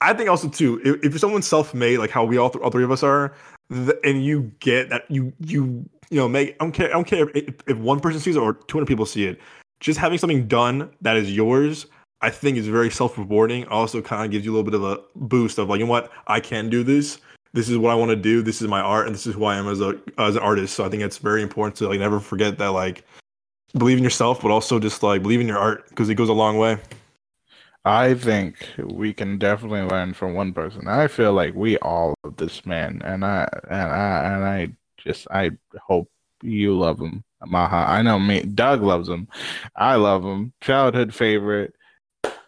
[0.00, 2.84] I think also too, if, if someone's self-made, like how we all, th- all three
[2.84, 3.34] of us are,
[3.72, 7.06] th- and you get that you you you know make I don't care I don't
[7.06, 9.40] care if, if one person sees it or 200 people see it,
[9.80, 11.86] just having something done that is yours.
[12.20, 13.66] I think is very self-rewarding.
[13.66, 15.90] Also, kind of gives you a little bit of a boost of like, you know
[15.90, 17.18] what, I can do this
[17.54, 18.42] this is what I want to do.
[18.42, 20.74] This is my art, and this is who I am as a as an artist.
[20.74, 23.04] So I think it's very important to like never forget that like
[23.78, 26.34] believe in yourself, but also just like believe in your art because it goes a
[26.34, 26.78] long way.
[27.84, 30.88] I think we can definitely learn from one person.
[30.88, 35.26] I feel like we all love this man, and I and I and I just
[35.30, 35.50] I
[35.82, 36.10] hope
[36.42, 37.84] you love him, Maha.
[37.90, 38.42] I know me.
[38.42, 39.28] Doug loves him.
[39.76, 40.52] I love him.
[40.62, 41.74] Childhood favorite,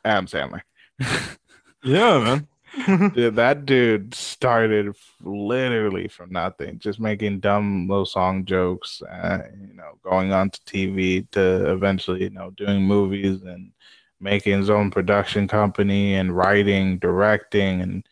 [0.05, 0.62] Adam Sandler.
[1.84, 2.49] Yeah, man.
[3.14, 9.72] Dude, that dude started literally from nothing, just making dumb little song jokes, uh, you
[9.74, 13.72] know, going on to TV to eventually, you know, doing movies and
[14.20, 18.08] making his own production company and writing, directing, and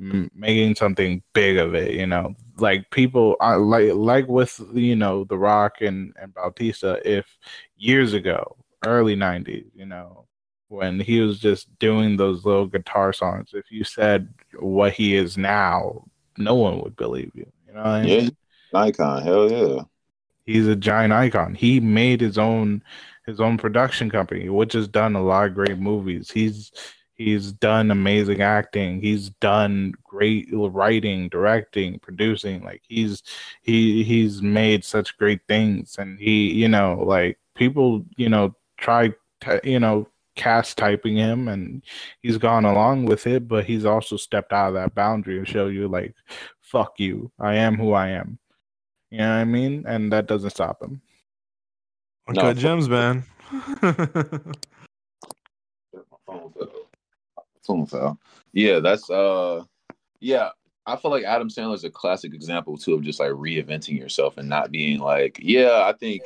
[0.00, 1.92] m- making something big of it.
[1.92, 7.00] You know, like people like like with you know The Rock and and Bautista.
[7.04, 7.26] If
[7.76, 10.26] years ago, early '90s, you know,
[10.68, 13.50] when he was just doing those little guitar songs.
[13.52, 16.04] If you said what he is now,
[16.36, 17.50] no one would believe you.
[17.66, 18.28] You know I yeah,
[18.74, 19.22] icon.
[19.22, 19.82] Hell yeah.
[20.46, 21.54] He's a giant icon.
[21.54, 22.82] He made his own
[23.26, 26.30] his own production company, which has done a lot of great movies.
[26.30, 26.72] He's
[27.14, 29.00] he's done amazing acting.
[29.00, 32.62] He's done great writing, directing, producing.
[32.62, 33.22] Like he's
[33.62, 39.12] he he's made such great things, and he you know like people you know try
[39.40, 41.84] to, you know cast typing him and
[42.20, 45.68] he's gone along with it but he's also stepped out of that boundary and show
[45.68, 46.12] you like
[46.60, 48.36] fuck you i am who i am
[49.10, 51.00] you know what i mean and that doesn't stop him
[52.28, 53.24] Uncut No, gems, man.
[57.66, 58.18] Phone fell.
[58.52, 59.64] Yeah, that's uh
[60.20, 60.50] yeah.
[60.86, 64.36] I feel like Adam Sandler is a classic example too of just like reinventing yourself
[64.36, 66.22] and not being like, yeah, I think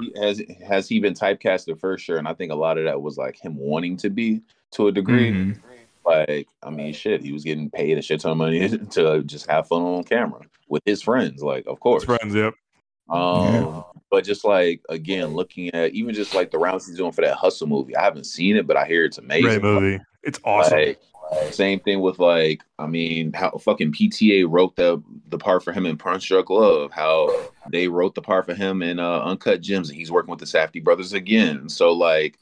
[0.00, 3.02] he has has he been typecasted for sure, and I think a lot of that
[3.02, 4.42] was like him wanting to be
[4.72, 5.32] to a degree.
[5.32, 5.60] Mhm.
[6.04, 9.50] Like, I mean, shit, he was getting paid a shit ton of money to just
[9.50, 11.42] have fun on camera with his friends.
[11.42, 12.54] Like, of course, Friends, yep.
[13.08, 13.82] Um, Yeah.
[14.16, 17.36] But just like again, looking at even just like the rounds he's doing for that
[17.36, 17.94] hustle movie.
[17.94, 19.42] I haven't seen it, but I hear it's amazing.
[19.44, 20.02] Great movie.
[20.22, 20.78] It's awesome.
[20.78, 21.00] Like,
[21.50, 25.84] same thing with like, I mean, how fucking PTA wrote the the part for him
[25.84, 26.92] in Punch Drunk Love.
[26.92, 27.28] How
[27.70, 30.46] they wrote the part for him in uh, Uncut Gems, and he's working with the
[30.46, 31.68] Safdie brothers again.
[31.68, 32.38] So like,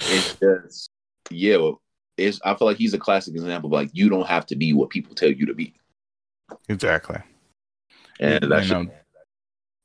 [0.00, 0.88] it's just
[1.30, 1.72] yeah.
[2.16, 4.72] It's I feel like he's a classic example of like you don't have to be
[4.72, 5.74] what people tell you to be,
[6.70, 7.18] exactly
[8.22, 8.88] and you that's know,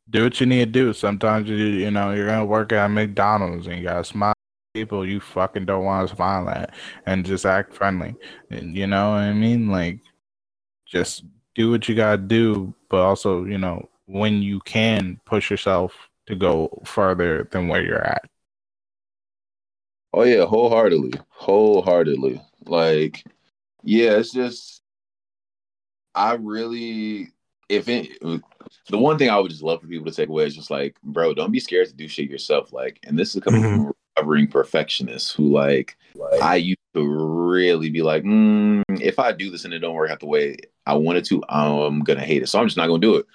[0.10, 0.93] do what you need to do.
[0.93, 4.34] Sometimes you you know you're gonna work at McDonald's and you gotta smile
[4.74, 6.74] people you fucking don't want to smile at
[7.05, 8.16] and just act friendly.
[8.51, 9.70] And you know what I mean?
[9.70, 9.99] Like
[10.86, 11.24] just
[11.55, 15.93] do what you gotta do, but also you know when you can push yourself
[16.28, 18.26] to go further than where you're at.
[20.14, 22.41] Oh yeah, wholeheartedly, wholeheartedly.
[22.66, 23.24] Like,
[23.84, 24.82] yeah, it's just
[26.16, 27.30] I really,
[27.70, 30.55] if it, the one thing I would just love for people to take away is
[30.55, 32.72] just like, bro, don't be scared to do shit yourself.
[32.72, 33.76] Like, and this is coming mm-hmm.
[33.76, 39.20] from a recovering perfectionist who, like, like, I used to really be like, mm, if
[39.20, 42.22] I do this and it don't work out the way I wanted to, I'm gonna
[42.22, 42.47] hate it.
[42.47, 43.26] So I'm just not gonna do it.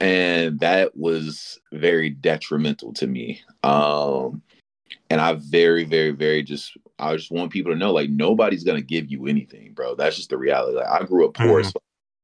[0.00, 3.40] And that was very detrimental to me.
[3.64, 4.42] Um,
[5.10, 8.82] and I very, very, very just I just want people to know like nobody's gonna
[8.82, 9.94] give you anything, bro.
[9.94, 10.76] That's just the reality.
[10.76, 11.70] Like I grew up poor, mm-hmm.
[11.70, 11.80] so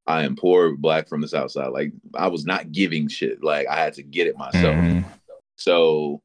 [0.06, 1.68] I am poor, black from the south side.
[1.68, 3.42] Like I was not giving shit.
[3.42, 4.76] Like I had to get it myself.
[4.76, 5.08] Mm-hmm.
[5.56, 6.20] So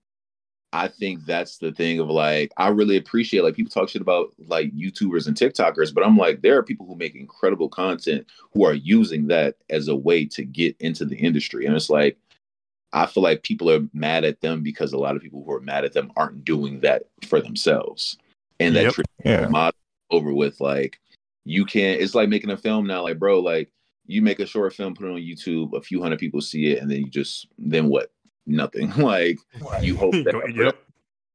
[0.72, 4.34] I think that's the thing of like I really appreciate like people talk shit about
[4.48, 8.66] like YouTubers and TikTokers, but I'm like there are people who make incredible content who
[8.66, 11.66] are using that as a way to get into the industry.
[11.66, 12.18] And it's like
[12.92, 15.62] I feel like people are mad at them because a lot of people who are
[15.62, 18.18] mad at them aren't doing that for themselves.
[18.60, 19.06] And that yep.
[19.24, 19.48] yeah.
[19.48, 19.80] model
[20.12, 21.00] over with like
[21.50, 23.72] you can't it's like making a film now like bro like
[24.06, 26.80] you make a short film put it on youtube a few hundred people see it
[26.80, 28.12] and then you just then what?
[28.46, 28.92] Nothing.
[28.98, 29.38] Like
[29.82, 30.76] you hope that yep.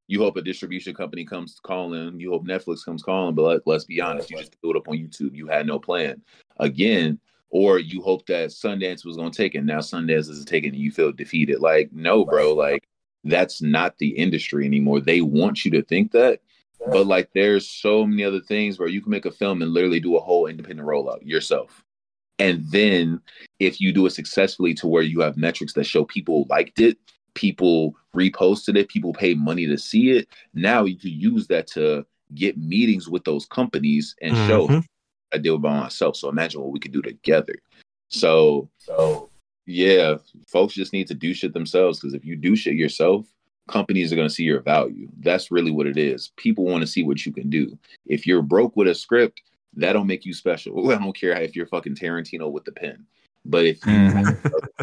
[0.07, 3.85] you hope a distribution company comes calling you hope netflix comes calling but like, let's
[3.85, 5.35] be honest you just threw it up on youtube.
[5.35, 6.23] You had no plan.
[6.59, 7.19] Again
[7.51, 9.65] or you hope that sundance was going to take it.
[9.65, 11.59] Now sundance is taking and you feel defeated.
[11.61, 12.87] Like no bro like
[13.25, 15.01] that's not the industry anymore.
[15.01, 16.41] They want you to think that
[16.91, 20.01] but like there's so many other things where you can make a film and literally
[20.01, 21.83] do a whole independent rollout yourself.
[22.39, 23.21] And then
[23.61, 26.99] if you do it successfully to where you have metrics that show people liked it,
[27.35, 32.05] people reposted it, people pay money to see it, now you can use that to
[32.35, 34.49] get meetings with those companies and mm-hmm.
[34.49, 34.83] show
[35.33, 36.17] I did it by myself.
[36.17, 37.55] So imagine what we could do together.
[38.09, 39.31] So so
[39.67, 40.17] yeah,
[40.47, 43.27] folks just need to do shit themselves because if you do shit yourself,
[43.69, 45.09] companies are going to see your value.
[45.21, 46.33] That's really what it is.
[46.37, 47.79] People want to see what you can do.
[48.07, 49.43] If you're broke with a script,
[49.77, 50.91] that don't make you special.
[50.93, 53.07] I don't care if you're fucking Tarantino with the pen.
[53.45, 54.83] But if you mm-hmm.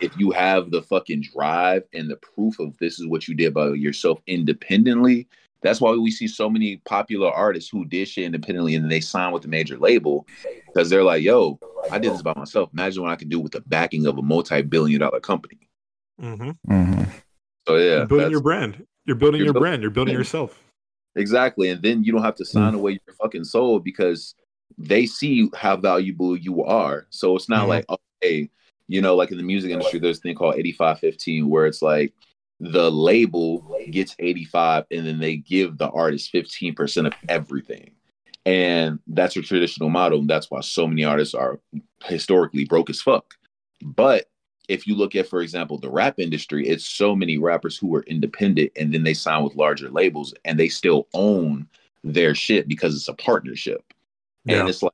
[0.00, 3.54] if you have the fucking drive and the proof of this is what you did
[3.54, 5.28] by yourself independently,
[5.62, 9.32] that's why we see so many popular artists who did shit independently and they sign
[9.32, 10.26] with a major label
[10.66, 11.58] because they're like, "Yo,
[11.90, 12.68] I did this by myself.
[12.74, 15.68] Imagine what I can do with the backing of a multi-billion-dollar company."
[16.20, 16.50] Mm-hmm.
[16.70, 17.04] Mm-hmm.
[17.66, 18.86] So yeah, you're building your brand.
[19.04, 19.82] You're building you're your brand.
[19.82, 20.62] You're building yourself.
[21.14, 22.76] Exactly, and then you don't have to sign mm.
[22.76, 24.34] away your fucking soul because
[24.78, 27.06] they see how valuable you are.
[27.10, 27.68] So it's not mm.
[27.68, 28.50] like okay,
[28.88, 32.12] you know, like in the music industry, there's a thing called 85-15 where it's like
[32.60, 37.92] the label gets 85 and then they give the artist 15% of everything.
[38.44, 40.20] And that's a traditional model.
[40.20, 41.60] And that's why so many artists are
[42.04, 43.34] historically broke as fuck.
[43.82, 44.26] But
[44.72, 48.04] if you look at, for example, the rap industry, it's so many rappers who are
[48.04, 51.68] independent and then they sign with larger labels and they still own
[52.02, 53.84] their shit because it's a partnership.
[54.46, 54.60] Yeah.
[54.60, 54.92] And it's like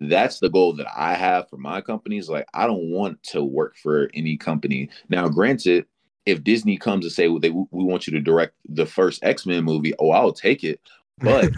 [0.00, 2.28] that's the goal that I have for my companies.
[2.28, 4.90] Like I don't want to work for any company.
[5.08, 5.86] Now, granted,
[6.26, 9.46] if Disney comes and say well, they we want you to direct the first X
[9.46, 10.80] Men movie, oh, I'll take it.
[11.18, 11.52] But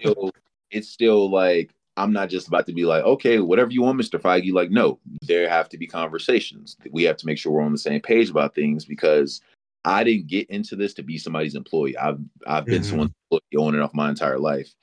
[0.70, 4.20] it's still like I'm not just about to be like, okay, whatever you want, Mr.
[4.20, 4.52] Feige.
[4.52, 6.76] Like, no, there have to be conversations.
[6.90, 9.42] We have to make sure we're on the same page about things because
[9.84, 11.96] I didn't get into this to be somebody's employee.
[11.96, 12.90] I've I've been mm-hmm.
[12.90, 14.74] someone's employee on and off my entire life,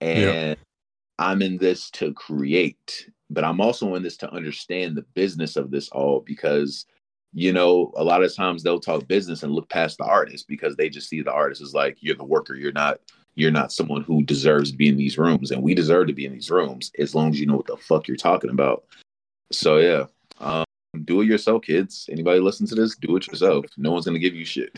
[0.00, 0.56] and.
[1.18, 5.70] I'm in this to create, but I'm also in this to understand the business of
[5.70, 6.86] this all because
[7.32, 10.76] you know a lot of times they'll talk business and look past the artist because
[10.76, 12.98] they just see the artist as like you're the worker, you're not
[13.34, 16.26] you're not someone who deserves to be in these rooms and we deserve to be
[16.26, 18.84] in these rooms as long as you know what the fuck you're talking about.
[19.52, 20.04] So yeah
[20.40, 20.64] um,
[21.04, 22.08] do it yourself kids.
[22.10, 23.66] Anybody listen to this do it yourself.
[23.76, 24.76] No one's gonna give you shit.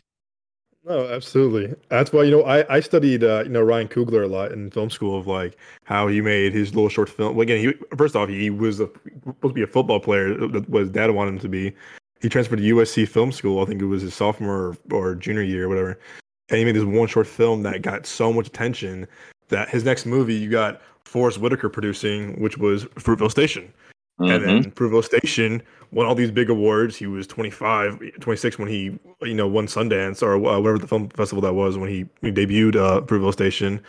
[0.84, 1.74] No absolutely.
[1.88, 4.70] That's why you know i i studied uh, you know ryan coogler a lot in
[4.70, 7.34] film school of like how he made his little short film.
[7.34, 8.88] Well, again he first off he was a,
[9.24, 10.34] supposed to be a football player
[10.68, 11.74] what his dad wanted him to be.
[12.22, 15.42] He transferred to usc film school i think it was his sophomore or, or junior
[15.42, 16.00] year or whatever
[16.48, 19.06] and he made this one short film that got so much attention
[19.48, 23.72] that his next movie you got Forest Whitaker producing, which was Fruitvale Station.
[24.20, 24.32] Mm-hmm.
[24.32, 24.70] And then mm-hmm.
[24.70, 26.96] Fruitvale Station won all these big awards.
[26.96, 31.08] He was 25, 26 when he, you know, won Sundance or uh, whatever the film
[31.10, 33.80] festival that was when he, he debuted uh, Fruitvale Station.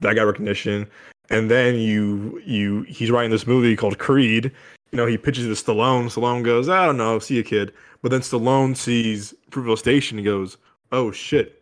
[0.00, 0.88] That got recognition.
[1.30, 4.52] And then you, you, he's writing this movie called Creed.
[4.90, 6.06] You know, he pitches it to Stallone.
[6.06, 7.72] Stallone goes, I don't know, see a kid.
[8.02, 10.58] But then Stallone sees Fruitvale Station and goes,
[10.90, 11.61] oh shit,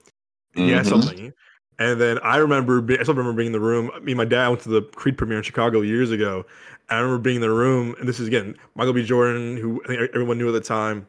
[0.56, 0.88] mm-hmm.
[0.88, 1.32] something.
[1.78, 3.90] And then I remember, I still remember being in the room.
[4.02, 6.44] Me and my dad went to the Creed premiere in Chicago years ago.
[6.90, 9.04] I remember being in the room, and this is again Michael B.
[9.04, 11.06] Jordan, who I think everyone knew at the time,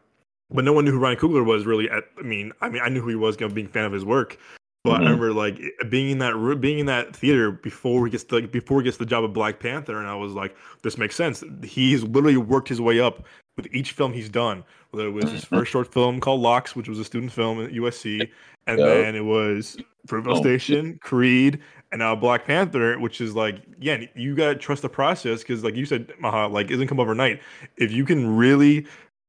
[0.51, 1.89] but no one knew who Ryan Coogler was really.
[1.89, 3.85] At, I mean, I mean, I knew who he was, you know, being a fan
[3.85, 4.37] of his work.
[4.83, 5.01] But mm-hmm.
[5.01, 8.35] I remember like being in that room, being in that theater before he gets to,
[8.35, 11.15] like, before he gets the job of Black Panther, and I was like, this makes
[11.15, 11.43] sense.
[11.63, 13.25] He's literally worked his way up
[13.57, 14.63] with each film he's done.
[14.91, 17.71] Whether it was his first short film called Locks, which was a student film at
[17.71, 18.29] USC,
[18.67, 18.87] and Yep.
[18.87, 20.41] then it was Fruitvale Oh.
[20.41, 21.59] Station, Creed,
[21.91, 25.75] and now Black Panther, which is like, yeah, you gotta trust the process because, like
[25.75, 27.41] you said, Maha, like it doesn't come overnight.
[27.77, 28.85] If you can really,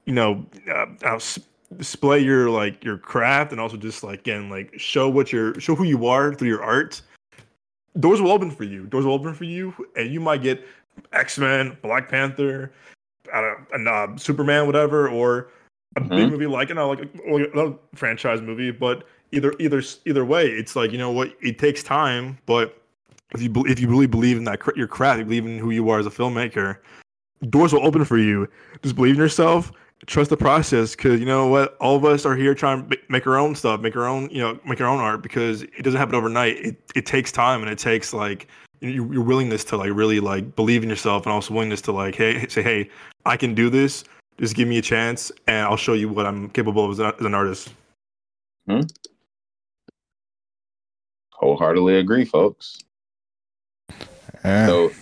[0.07, 1.21] you know, uh, uh,
[1.77, 5.75] display your like your craft and also just like again like show what you're show
[5.75, 7.01] who you are through your art
[7.99, 10.63] doors will open for you doors will open for you and you might get
[11.15, 12.71] x-men black panther
[13.33, 15.49] I don't know, and, uh, superman whatever or
[15.97, 16.31] a big Mhm.
[16.33, 20.93] movie like you know like another franchise movie but either either either way it's like
[20.93, 22.83] you know what it takes time but
[23.35, 25.89] if you if you really believe in that your craft you believe in who you
[25.89, 26.79] are as a filmmaker
[27.51, 28.49] doors will open for you.
[28.83, 29.73] Just believe in yourself
[30.07, 33.25] trust the process because you know what all of us are here trying to make
[33.25, 35.99] our own stuff make our own you know make our own art because it doesn't
[35.99, 36.57] happen overnight.
[36.57, 38.49] It, it takes time and it takes like
[38.81, 42.17] your, your willingness to like really like believe in yourself and also willingness to like
[42.17, 42.91] hey say hey
[43.27, 44.03] i can do this
[44.39, 47.15] just give me a chance and i'll show you what i'm capable of as, a,
[47.21, 47.73] as an artist
[48.67, 48.81] hmm?
[51.43, 52.79] Wholeheartedly agree, folks.
[54.45, 54.67] Yeah.
[54.67, 54.93] So,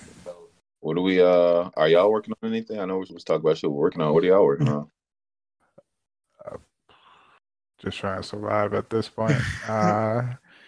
[0.81, 1.21] what do we?
[1.21, 2.81] Uh, are y'all working on anything?
[2.81, 4.15] I know we're supposed to talk about shit we're working on.
[4.15, 4.91] What are y'all working on?
[7.83, 9.37] just trying to survive at this point.
[9.69, 10.23] Uh,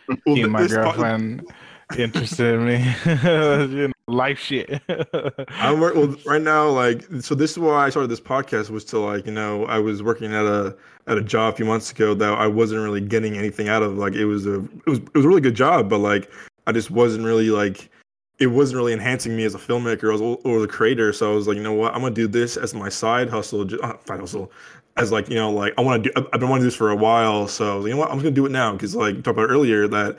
[0.08, 1.50] Well, keep my this po- girlfriend
[1.96, 2.94] interested in me.
[3.06, 4.82] you know, life shit.
[5.48, 6.68] I'm work- well right now.
[6.68, 9.78] Like, so this is why I started this podcast was to like, you know, I
[9.78, 10.76] was working at a
[11.06, 13.98] at a job a few months ago that I wasn't really getting anything out of.
[13.98, 16.30] Like, it was a it was it was a really good job, but like,
[16.66, 17.90] I just wasn't really like,
[18.38, 21.12] it wasn't really enhancing me as a filmmaker or, or the creator.
[21.12, 23.68] So I was like, you know what, I'm gonna do this as my side hustle,
[23.82, 24.52] uh, hustle,
[24.96, 26.28] as like, you know, like I want to do.
[26.32, 28.24] I've been wanting to do this for a while, so you know what, I'm just
[28.24, 30.18] gonna do it now because like you talked about earlier that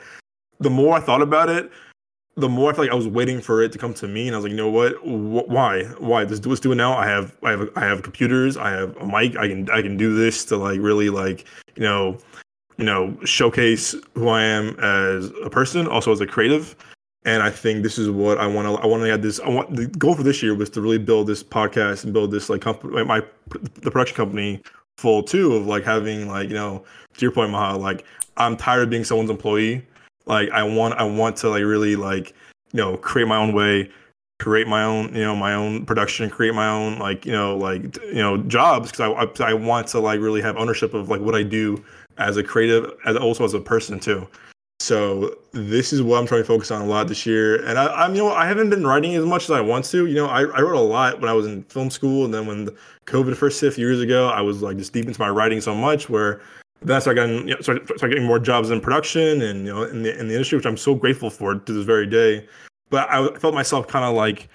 [0.60, 1.70] the more I thought about it,
[2.36, 4.34] the more I felt like I was waiting for it to come to me, and
[4.34, 4.94] I was like, you know what?
[5.02, 5.84] Wh- why?
[5.98, 6.24] Why?
[6.24, 6.94] Let's do let's do it now.
[6.94, 8.56] I have I have I have computers.
[8.56, 9.36] I have a mic.
[9.36, 11.44] I can I can do this to like really like
[11.76, 12.18] you know
[12.76, 16.74] you know showcase who I am as a person, also as a creative.
[17.26, 18.82] And I think this is what I want to.
[18.82, 19.40] I want to add this.
[19.40, 22.32] I want the goal for this year was to really build this podcast and build
[22.32, 24.60] this like company, my the production company
[24.98, 26.84] full too of like having like you know
[27.16, 27.78] to your point, Maha.
[27.78, 28.04] Like
[28.36, 29.86] I'm tired of being someone's employee
[30.26, 32.34] like i want i want to like really like
[32.72, 33.88] you know create my own way
[34.40, 37.96] create my own you know my own production create my own like you know like
[38.02, 41.20] you know jobs because I, I i want to like really have ownership of like
[41.20, 41.82] what i do
[42.18, 44.26] as a creative as also as a person too.
[44.80, 47.86] So this is what i'm trying to focus on a lot this year and i
[47.94, 50.26] i'm you know i haven't been writing as much as i want to you know
[50.26, 52.68] i, I wrote a lot when i was in film school and then when
[53.06, 55.60] covid first hit a few years ago i was like just deep into my writing
[55.60, 56.42] so much where
[56.84, 59.72] then I started getting, you know, started, started getting more jobs in production and you
[59.72, 62.46] know in the in the industry, which I'm so grateful for to this very day.
[62.90, 64.48] But I felt myself kind of like,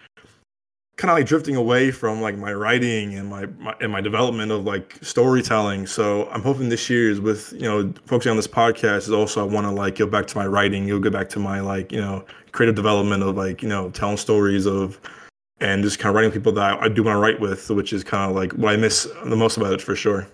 [0.96, 4.52] kind of like drifting away from like my writing and my, my and my development
[4.52, 5.88] of like storytelling.
[5.88, 9.42] So I'm hoping this year is with you know focusing on this podcast is also
[9.42, 11.92] I want to like go back to my writing, go go back to my like
[11.92, 15.00] you know creative development of like you know telling stories of
[15.62, 17.92] and just kind of writing people that I, I do want to write with, which
[17.92, 20.28] is kind of like what I miss the most about it for sure.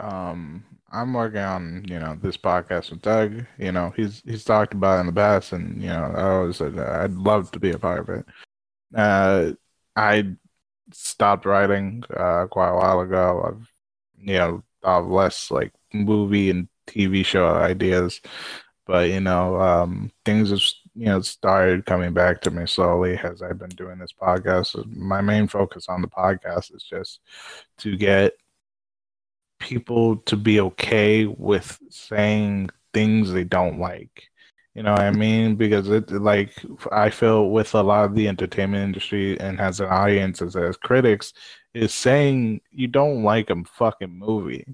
[0.00, 3.44] Um I'm working on, you know, this podcast with Doug.
[3.58, 6.78] You know, he's he's talked about in the past and you know, I always said
[6.78, 8.26] I'd love to be a part of it.
[8.94, 9.52] Uh
[9.96, 10.34] I
[10.92, 13.44] stopped writing uh quite a while ago.
[13.48, 13.70] I've
[14.20, 18.20] you know, of less like movie and TV show ideas.
[18.86, 20.60] But you know, um things have
[20.94, 24.86] you know started coming back to me slowly as I've been doing this podcast.
[24.94, 27.20] My main focus on the podcast is just
[27.78, 28.34] to get
[29.64, 34.24] people to be okay with saying things they don't like.
[34.74, 35.54] You know what I mean?
[35.56, 36.52] Because it like
[36.92, 40.76] I feel with a lot of the entertainment industry and has an audience as, as
[40.76, 41.32] critics
[41.74, 44.64] is saying you don't like a fucking movie.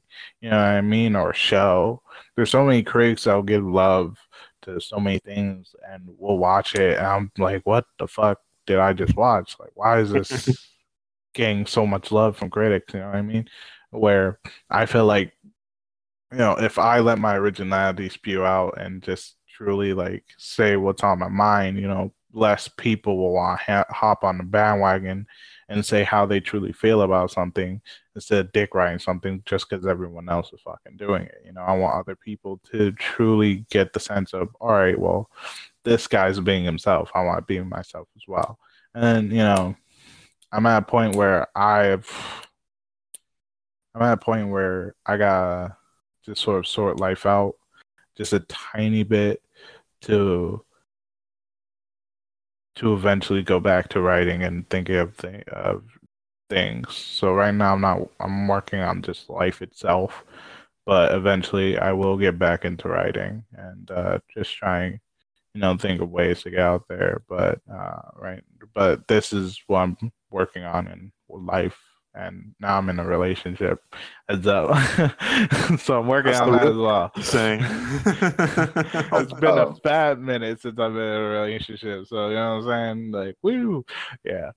[0.41, 1.17] You know what I mean?
[1.17, 2.03] Or show.
[2.35, 4.19] There's so many critics that'll give love
[4.63, 8.79] to so many things and we'll watch it and I'm like, what the fuck did
[8.79, 9.57] I just watch?
[9.61, 10.67] Like why is this
[11.35, 12.95] getting so much love from critics?
[12.95, 13.49] You know what I mean?
[13.91, 14.39] Where
[14.71, 15.33] I feel like,
[16.33, 21.03] you know, if I let my originality spew out and just truly like say what's
[21.03, 25.27] on my mind, you know, less people will want ha- hop on the bandwagon
[25.69, 27.81] and say how they truly feel about something
[28.15, 31.43] instead of dick writing something just because everyone else is fucking doing it.
[31.45, 35.31] You know, I want other people to truly get the sense of, all right, well,
[35.85, 37.11] this guy's being himself.
[37.15, 38.59] I want to be myself as well.
[38.95, 39.77] And, you know,
[40.53, 42.09] I'm at a point where I've
[43.95, 45.77] I'm at a point where I gotta
[46.25, 47.55] just sort of sort life out
[48.17, 49.43] just a tiny bit
[50.03, 50.65] to
[52.77, 55.83] to eventually go back to writing and thinking of thing, of
[56.49, 56.95] things.
[56.95, 60.25] So right now I'm not I'm working on just life itself,
[60.87, 65.01] but eventually I will get back into writing and uh, just trying,
[65.55, 67.23] you know, think of ways to get out there.
[67.29, 68.43] But uh, right,
[68.75, 69.97] but this is what I'm
[70.31, 71.79] working on in life
[72.15, 73.83] and now I'm in a relationship
[74.29, 74.75] as well.
[75.79, 77.13] so I'm working on that as well.
[77.21, 82.07] Saying it's been a bad minute since I've been in a relationship.
[82.07, 83.13] So you know what I'm saying?
[83.13, 83.85] Like, woo,
[84.25, 84.51] yeah.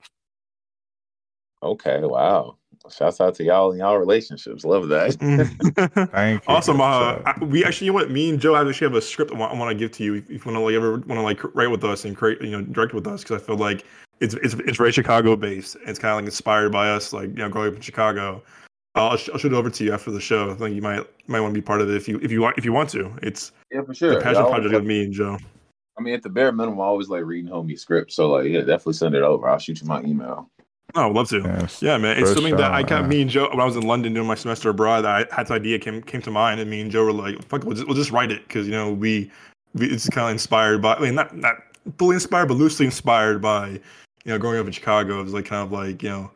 [1.61, 2.57] Okay, wow.
[2.91, 4.65] Shouts out to y'all and y'all relationships.
[4.65, 5.13] Love that.
[6.11, 6.53] Thank you.
[6.53, 6.81] Awesome.
[6.81, 8.11] Uh, we actually, you know what?
[8.11, 10.15] Me and Joe actually have a script I want, I want to give to you
[10.15, 12.51] if you want to like ever want to like write with us and create, you
[12.51, 13.85] know, direct with us because I feel like
[14.23, 15.75] it's it's it's very Chicago based.
[15.85, 18.41] It's kind of like inspired by us, like you know, growing up in Chicago.
[18.95, 20.51] I'll, I'll shoot it over to you after the show.
[20.51, 22.41] I think you might might want to be part of it if you if you
[22.41, 23.11] want if you want to.
[23.21, 24.19] It's yeah, for sure.
[24.19, 25.37] A passion Y'all project of me and Joe.
[25.97, 28.15] I mean, at the bare minimum, I always like reading homie scripts.
[28.15, 29.47] So like, yeah, definitely send it over.
[29.47, 30.49] I'll shoot you my email.
[30.95, 31.39] Oh, I'd love to.
[31.39, 31.81] Yes.
[31.81, 32.17] Yeah, man.
[32.17, 33.07] It's For something that I sure, got yeah.
[33.07, 35.05] me and Joe when I was in London doing my semester abroad.
[35.05, 37.63] I had this idea came came to mind, and me and Joe were like, "Fuck,
[37.63, 39.31] we'll just, we'll just write it," because you know we,
[39.73, 40.95] we it's kind of inspired by.
[40.95, 41.55] I mean, not not
[41.97, 43.79] fully inspired, but loosely inspired by,
[44.25, 45.19] you know, growing up in Chicago.
[45.19, 46.31] It was like kind of like you know,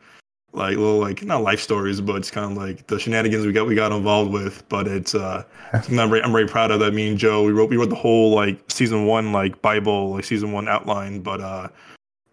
[0.52, 3.66] like little like not life stories, but it's kind of like the shenanigans we got
[3.66, 4.68] we got involved with.
[4.68, 6.92] But it's uh, something I'm very, I'm very proud of that.
[6.94, 10.24] Me and Joe we wrote we wrote the whole like season one like Bible like
[10.24, 11.68] season one outline, but uh.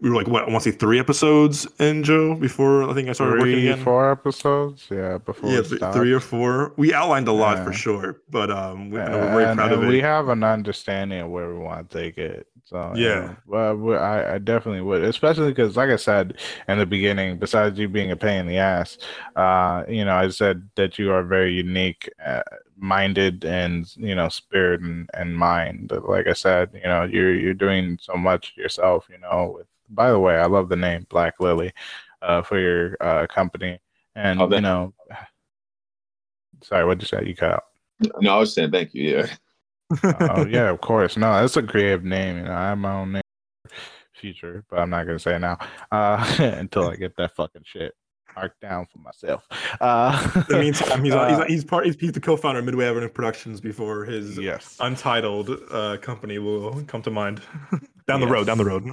[0.02, 3.08] We were like what I want to say three episodes in Joe before I think
[3.08, 3.84] I started working Three, again.
[3.84, 5.18] four episodes, yeah.
[5.20, 6.74] Before Yeah, th- three or four.
[6.76, 7.64] We outlined a lot Yeah.
[7.64, 9.88] for sure, but um, we, Yeah, we're very proud of it.
[9.88, 12.46] we have an understanding of where we want to take it.
[12.66, 13.36] So you Yeah.
[13.46, 17.88] well, I, I definitely would, especially because, like I said in the beginning, besides you
[17.88, 18.98] being a pain in the ass,
[19.36, 22.42] uh, you know, I said that you are very unique, uh,
[22.78, 25.90] minded, and you know, spirit and, and mind.
[25.90, 29.08] But Like I said, you know, you're you're doing so much yourself.
[29.12, 31.72] You know, with by the way, I love the name Black Lily,
[32.24, 33.80] uh, for your uh company,
[34.16, 34.94] and Oh, you know,
[36.64, 37.26] sorry, what did you say?
[37.28, 37.64] You cut out.
[38.22, 39.18] No, I was saying thank you.
[39.18, 39.28] Yeah.
[40.04, 41.18] Oh yeah, of course.
[41.18, 42.38] No, that's a creative name.
[42.38, 43.22] You know, I have my own name
[44.14, 45.58] future, but I'm not gonna say it now
[45.92, 47.94] uh, until I get that fucking shit
[48.36, 49.48] marked down for myself.
[49.80, 51.86] Uh, In the meantime, he's, on, he's, uh, he's part.
[51.86, 56.84] He's, he's the co-founder of Midway Avenue Productions before his yes, untitled uh, company will
[56.86, 57.42] come to mind
[58.08, 58.32] down the Yes.
[58.34, 58.46] road.
[58.48, 58.86] Down the road.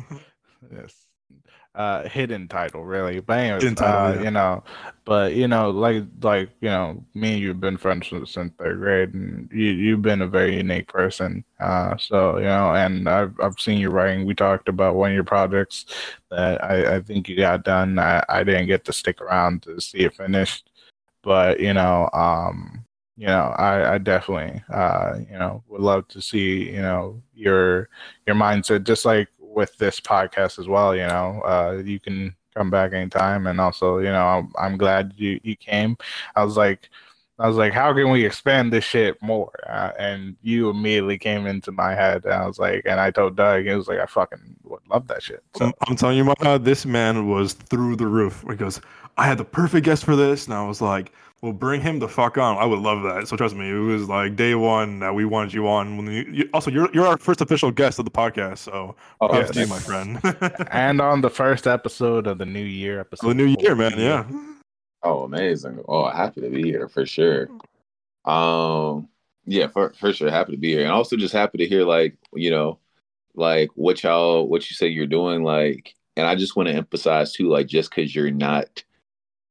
[0.73, 0.95] yes.
[1.75, 3.21] Uh, hidden title, really.
[3.21, 4.23] But anyways, title, uh, yeah.
[4.25, 4.63] you know,
[5.07, 8.79] but you know, like like you know, me and you've been friends since since third
[8.79, 11.43] grade, and you you've been a very unique person.
[11.61, 14.27] Uh, so you know, and I've I've seen you writing.
[14.27, 15.87] We talked about one of your projects
[16.31, 17.99] that I I think you got done.
[17.99, 20.69] I I didn't get to stick around to see it finished,
[21.23, 22.85] but you know, um,
[23.17, 27.89] you know, I I definitely uh you know would love to see you know your
[28.27, 32.71] your mindset just like with this podcast as well you know uh you can come
[32.71, 33.47] back anytime.
[33.47, 35.97] And also you know i'm, I'm glad you you came.
[36.37, 36.91] I was like
[37.39, 39.53] i was like how can we expand this shit more?
[39.67, 42.25] Uh, and you immediately came into my head.
[42.25, 45.07] And i was like and i told doug he was like i fucking would love
[45.09, 45.43] that shit.
[45.57, 48.45] So I'm, telling you, Maha, this man was through the roof.
[48.49, 48.81] He goes,
[49.17, 51.13] I had the perfect guest for this, and I was like,
[51.43, 53.29] "Well, bring him the fuck on." I would love that.
[53.29, 55.97] So trust me, it was like day one that we wanted you on.
[55.97, 59.35] When you, you, also, you're you're our first official guest of the podcast, so Oh,
[59.35, 59.51] yes.
[59.51, 60.21] to you, my friend.
[60.71, 63.99] and on the first episode of the new year episode the new year, man.
[63.99, 64.25] Yeah.
[65.03, 65.83] Oh, amazing.
[65.89, 67.49] Oh, happy to be here for sure.
[68.25, 69.09] Um,
[69.47, 72.17] yeah, for for sure, happy to be here, and also just happy to hear like
[72.35, 72.79] you know,
[73.35, 77.33] like what y'all what you say you're doing, like, and I just want to emphasize
[77.33, 78.85] too, like, just because you're not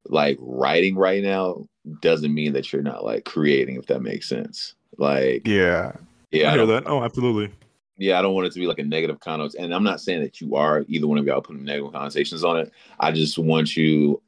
[0.07, 1.65] like writing right now
[2.01, 4.75] doesn't mean that you're not like creating, if that makes sense.
[4.97, 5.93] Like, yeah
[6.31, 6.89] yeah, I I hear don't- that.
[6.89, 7.51] Oh, absolutely.
[7.97, 9.65] yeah, I don't want it to be like a negative connotation.
[9.65, 12.57] And I'm not saying that you are either one of y'all putting negative connotations on
[12.57, 12.71] it.
[12.99, 14.21] I just want you.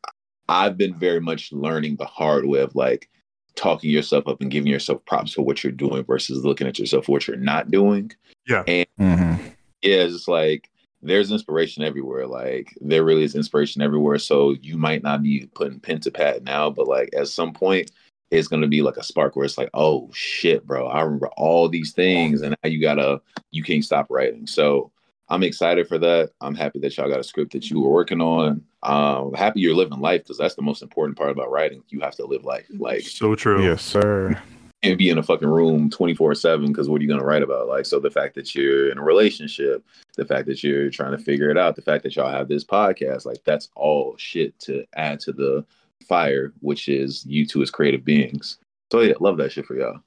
[0.50, 3.10] I've been very much learning the hard way of like
[3.56, 7.06] talking yourself up and giving yourself props for what you're doing versus looking at yourself
[7.06, 8.12] for what you're not doing.
[8.48, 8.64] Yeah.
[8.68, 9.48] And mm-hmm.
[9.82, 10.70] Yeah, it's just like
[11.04, 12.26] there's inspiration everywhere.
[12.26, 14.18] Like there really is inspiration everywhere.
[14.18, 17.92] So you might not be putting pen to pad now, but like at some point
[18.32, 21.70] it's gonna be like a spark where it's like, oh shit, bro, I remember all
[21.70, 23.22] these things, and now you gotta
[23.52, 24.48] you can't stop writing.
[24.48, 24.92] So
[25.30, 26.32] I'm excited for that.
[26.42, 28.64] I'm happy that y'all got a script that you were working on.
[28.82, 31.84] Um, happy you're living life because that's the most important part about writing.
[31.90, 32.66] You have to live life.
[32.72, 33.64] Like So true.
[33.64, 34.42] yes sir
[34.84, 37.42] and be in a fucking room 24 7 because what are you going to write
[37.42, 39.84] about like so the fact that you're in a relationship
[40.18, 42.64] the fact that you're trying to figure it out the fact that y'all have this
[42.64, 45.66] podcast like that's all shit to add to the
[46.08, 48.58] fire which is you two as creative beings
[48.92, 50.00] so yeah love that shit for y'all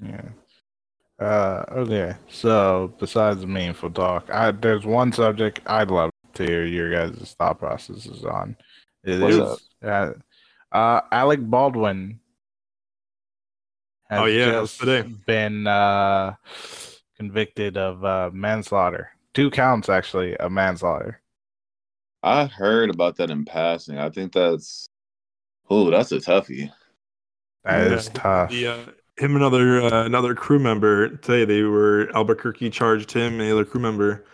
[0.00, 0.28] Yeah.
[1.18, 2.14] Uh, okay.
[2.28, 7.34] So besides the meaningful talk, I there's one subject I'd love to hear your guys'
[7.38, 8.56] thought processes on,
[9.04, 9.88] It What's is.
[9.88, 10.12] Uh,
[10.72, 12.18] uh, Alec Baldwin.
[14.14, 15.08] Has Oh, yeah, that was just today.
[15.26, 16.34] been uh,
[17.16, 19.10] convicted of uh, manslaughter.
[19.32, 21.20] Two counts actually of manslaughter.
[22.22, 23.98] I heard about that in passing.
[23.98, 24.86] I think that's
[25.68, 26.70] oh, that's a toughie.
[27.64, 27.96] That Yeah.
[27.96, 28.50] is tough.
[28.50, 28.76] The, uh,
[29.16, 31.44] him and another uh, another crew member today.
[31.44, 34.24] They were Albuquerque charged him and the other crew member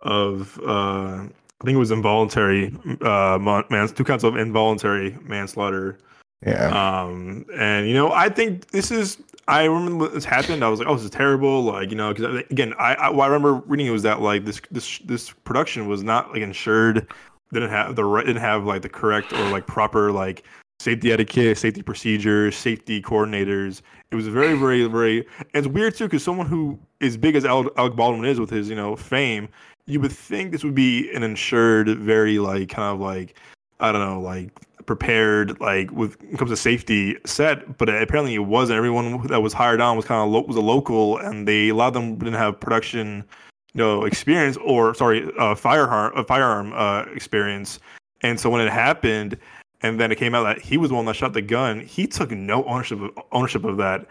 [0.00, 3.38] of uh, I think it was involuntary uh,
[3.68, 5.98] man, two counts of involuntary manslaughter.
[6.46, 7.02] Yeah.
[7.02, 9.18] Um, and you know, I think this is.
[9.46, 10.64] I remember this happened.
[10.64, 13.24] I was like, "Oh, this is terrible." Like, you know, because again, I, I what
[13.24, 17.12] I remember reading it was that like this this this production was not like insured.
[17.52, 18.26] Didn't have the right.
[18.26, 20.44] Didn't have like the correct or like proper like
[20.80, 23.80] safety etiquette, safety procedures, safety coordinators.
[24.10, 25.26] It was very, very, very.
[25.52, 28.76] It's weird too because someone who is big as Alec Baldwin is with his you
[28.76, 29.48] know fame,
[29.86, 33.36] you would think this would be an insured, very like kind of like
[33.80, 34.50] I don't know, like
[34.86, 38.76] prepared like with when it comes to safety set, but apparently it wasn't.
[38.76, 41.74] Everyone that was hired on was kind of lo- was a local, and they a
[41.74, 43.24] lot of them didn't have production,
[43.72, 47.78] you know, experience or sorry, uh, firearm uh, firearm uh, experience.
[48.22, 49.38] And so when it happened,
[49.82, 52.06] and then it came out that he was the one that shot the gun, he
[52.06, 54.06] took no ownership of, ownership of that.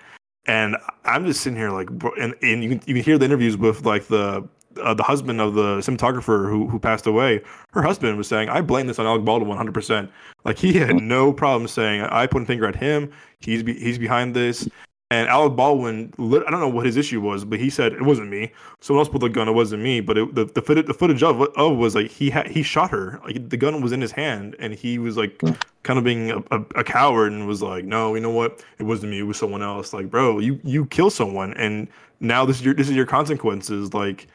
[0.45, 0.75] And
[1.05, 3.57] I'm just sitting here like, bro, and, and you can you can hear the interviews
[3.57, 4.47] with like the
[4.81, 7.41] uh, the husband of the cinematographer who who passed away.
[7.71, 10.11] Her husband was saying, "I blame this on Alec Baldwin 100." percent
[10.45, 13.11] Like he had no problem saying, "I put a finger at him.
[13.39, 14.67] He's be, he's behind this."
[15.13, 18.29] And Alec Baldwin, I don't know what his issue was, but he said it wasn't
[18.29, 18.51] me.
[18.79, 19.47] Someone else pulled the gun.
[19.47, 19.99] It wasn't me.
[19.99, 23.21] But it, the the footage, the footage of of was like he he shot her.
[23.23, 25.39] Like the gun was in his hand, and he was like
[25.83, 28.63] kind of being a, a, a coward and was like, "No, you know what?
[28.79, 29.19] It wasn't me.
[29.19, 31.87] It was someone else." Like, bro, you you kill someone, and
[32.19, 33.93] now this is your this is your consequences.
[33.93, 34.25] Like,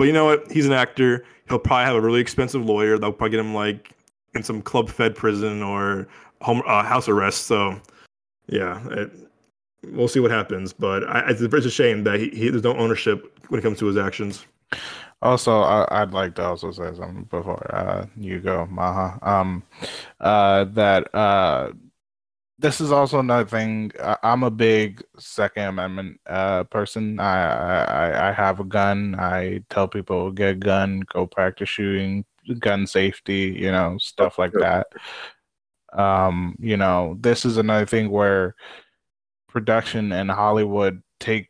[0.00, 0.50] but you know what?
[0.50, 1.26] He's an actor.
[1.50, 3.92] He'll probably have a really expensive lawyer They'll probably get him like
[4.32, 6.08] in some club fed prison or
[6.40, 7.42] home uh, house arrest.
[7.42, 7.78] So,
[8.46, 9.10] yeah, it,
[9.88, 10.72] we'll see what happens.
[10.72, 13.78] But I, it's, it's a shame that he, he there's no ownership when it comes
[13.80, 14.46] to his actions.
[15.20, 19.18] Also, I, I'd like to also say something before uh, you go, Maha.
[19.20, 19.62] Um,
[20.20, 21.72] uh, that uh,
[22.60, 23.90] this is also another thing.
[24.02, 27.18] I, I'm a big Second Amendment uh, person.
[27.18, 29.16] I, I I have a gun.
[29.18, 32.24] I tell people get a gun, go practice shooting,
[32.58, 34.88] gun safety, you know, stuff like that.
[35.92, 38.54] Um, you know, this is another thing where
[39.48, 41.48] production and Hollywood take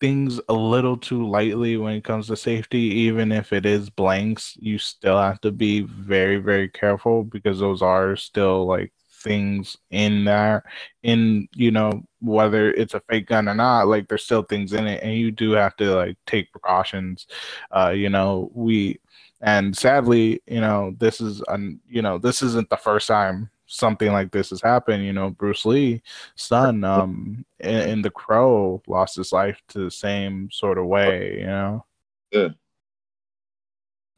[0.00, 2.78] things a little too lightly when it comes to safety.
[2.78, 7.82] Even if it is blanks, you still have to be very, very careful because those
[7.82, 10.64] are still like things in there.
[11.02, 14.86] In you know whether it's a fake gun or not, like there's still things in
[14.86, 17.26] it, and you do have to like take precautions.
[17.70, 18.98] Uh, you know we.
[19.42, 24.12] And sadly, you know, this is un, you know, this isn't the first time something
[24.12, 25.02] like this has happened.
[25.02, 26.02] You know, Bruce Lee
[26.34, 31.38] son um in, in the crow lost his life to the same sort of way
[31.40, 31.84] you know
[32.32, 32.48] Yeah.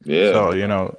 [0.03, 0.95] yeah so you know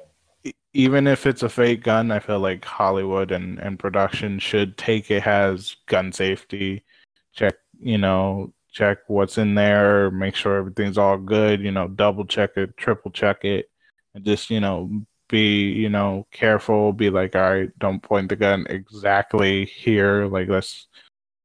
[0.74, 5.10] even if it's a fake gun i feel like hollywood and and production should take
[5.10, 6.84] it as gun safety.
[7.32, 12.24] Check you know check what's in there make sure everything's all good you know double
[12.24, 13.70] check it triple check it
[14.14, 14.90] and just you know
[15.28, 20.48] be you know careful be like all right don't point the gun exactly here like
[20.48, 20.86] let's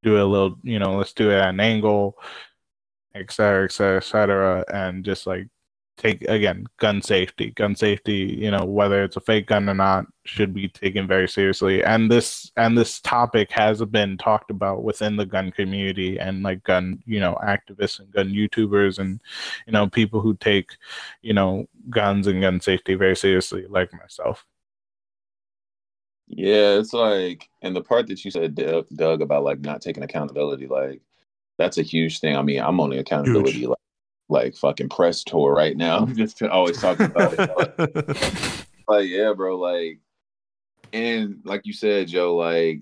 [0.04, 2.18] do a little, you know, let's do it at an angle,
[3.16, 5.48] et cetera, et cetera, et cetera, and just like
[6.00, 7.52] take again gun safety.
[7.52, 11.28] Gun safety, you know, whether it's a fake gun or not, should be taken very
[11.28, 11.84] seriously.
[11.84, 16.64] And this and this topic has been talked about within the gun community and like
[16.64, 19.20] gun, you know, activists and gun YouTubers and
[19.68, 20.72] you know people who take,
[21.22, 24.46] you know, guns and gun safety very seriously, like myself.
[26.28, 30.04] Yeah, it's like, and the part that you said, Doug, Doug, about like not taking
[30.04, 31.02] accountability, like
[31.58, 32.38] that's a huge thing.
[32.38, 33.78] I mean, I'm on the accountability like,
[34.30, 38.66] like fucking press tour right now, just to always talk about it.
[38.88, 40.00] like, yeah, bro, like,
[40.94, 42.82] and like you said, Joe, like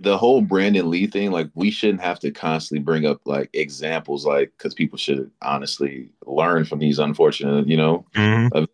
[0.00, 4.26] the whole Brandon Lee thing, like we shouldn't have to constantly bring up like examples,
[4.26, 8.04] like because people should honestly learn from these unfortunate, you know.
[8.14, 8.66] Mhm.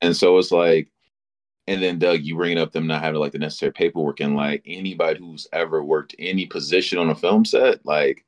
[0.00, 0.88] And so it's like,
[1.66, 4.62] and then Doug, you bringing up them not having like the necessary paperwork, and like
[4.66, 8.24] anybody who's ever worked any position on a film set, like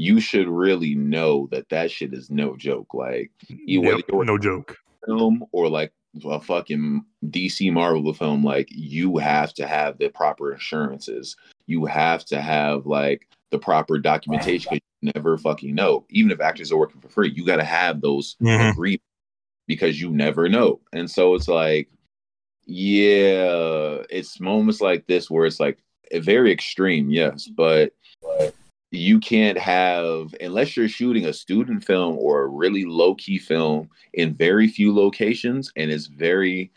[0.00, 2.94] you should really know that that shit is no joke.
[2.94, 4.76] Like you whether Yep, you're no joke.
[5.06, 5.92] film or like
[6.24, 11.36] a fucking DC Marvel film, like you have to have the proper insurances.
[11.66, 14.70] You have to have like the proper documentation.
[14.70, 16.06] 'cause You never fucking know.
[16.10, 18.70] Even if actors are working for free, you got to have those Mhm.
[18.72, 19.04] agreements
[19.66, 20.80] because you never know.
[20.92, 21.88] And so it's like,
[22.70, 25.78] Yeah, it's moments like this where it's like
[26.12, 27.94] very extreme, yes, but
[28.90, 33.88] you can't have unless you're shooting a student film or a really low key film
[34.14, 36.70] in very few locations and it's very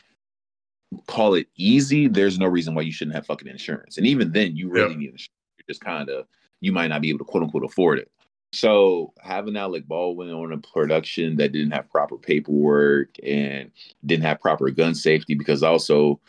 [1.08, 2.08] call it easy.
[2.08, 5.00] There's no reason why you shouldn't have fucking insurance, and even then, you really yeah.
[5.00, 5.30] need insurance.
[5.58, 6.26] You're just kind of
[6.60, 8.12] you might not be able to quote unquote afford it.
[8.54, 13.72] So having Alec Baldwin on a production that didn't have proper paperwork and
[14.06, 16.20] didn't have proper gun safety, because also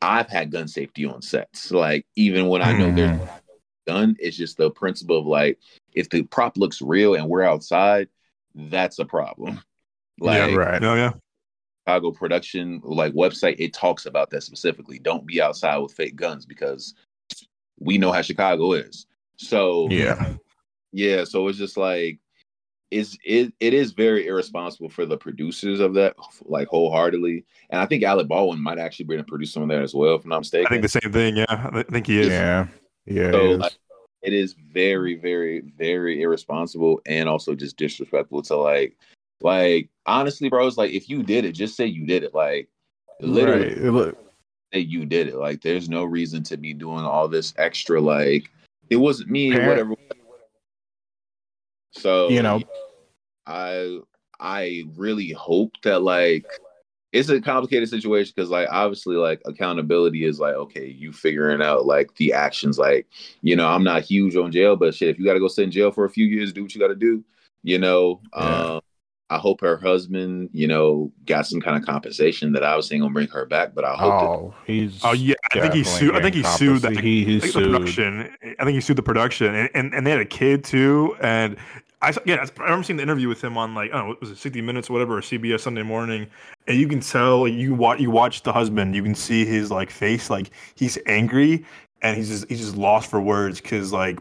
[0.00, 1.70] I've had gun safety on sets.
[1.72, 2.96] Like even when I know mm.
[2.96, 3.20] there's
[3.86, 5.58] gun, it's just the principle of like
[5.92, 8.08] if the prop looks real and we're outside,
[8.54, 9.60] that's a problem.
[10.20, 10.82] Like yeah, right.
[10.82, 11.12] Oh yeah.
[11.86, 14.98] Chicago production like website, it talks about that specifically.
[14.98, 16.94] Don't be outside with fake guns because
[17.80, 19.06] we know how Chicago is.
[19.36, 20.34] So yeah,
[20.92, 21.24] yeah.
[21.24, 22.20] So it's just like
[22.92, 27.44] it's it it is very irresponsible for the producers of that, like wholeheartedly.
[27.70, 30.24] And I think Alec Baldwin might actually be a producer on that as well, if
[30.24, 30.66] I'm not mistaken.
[30.66, 31.36] I think the same thing.
[31.36, 32.28] Yeah, I think he is.
[32.28, 32.68] Yeah,
[33.06, 33.30] yeah.
[33.30, 33.58] So, it, is.
[33.58, 33.72] Like,
[34.22, 38.96] it is very, very, very irresponsible and also just disrespectful to like,
[39.40, 40.66] like honestly, bro.
[40.66, 42.34] It's like if you did it, just say you did it.
[42.34, 42.68] Like
[43.20, 44.14] literally, right.
[44.72, 45.34] say you did it.
[45.34, 48.50] Like there's no reason to be doing all this extra like
[48.90, 49.94] it wasn't me, Parent, whatever.
[51.92, 52.62] So you know,
[53.46, 53.98] I
[54.38, 56.46] I really hope that like
[57.12, 61.86] it's a complicated situation because like obviously like accountability is like okay you figuring out
[61.86, 63.06] like the actions like
[63.42, 65.64] you know i'm not huge on jail but shit if you got to go sit
[65.64, 67.22] in jail for a few years do what you got to do
[67.62, 68.42] you know yeah.
[68.42, 68.80] um
[69.32, 73.00] I hope her husband, you know, got some kind of compensation that I was saying
[73.00, 73.74] gonna bring her back.
[73.74, 74.12] But I hope.
[74.12, 75.00] Oh, that, he's.
[75.02, 76.14] Oh yeah, I think he sued.
[76.14, 77.00] I think he sued that.
[77.00, 77.54] He, he sued.
[77.54, 78.36] the production.
[78.60, 81.16] I think he sued the production, and, and, and they had a kid too.
[81.22, 81.56] And
[82.02, 84.60] I yeah, I remember seeing the interview with him on like know, was it 60
[84.60, 86.26] Minutes or whatever, or CBS Sunday Morning,
[86.66, 89.90] and you can tell you watch you watch the husband, you can see his like
[89.90, 91.64] face, like he's angry,
[92.02, 94.18] and he's just he's just lost for words because like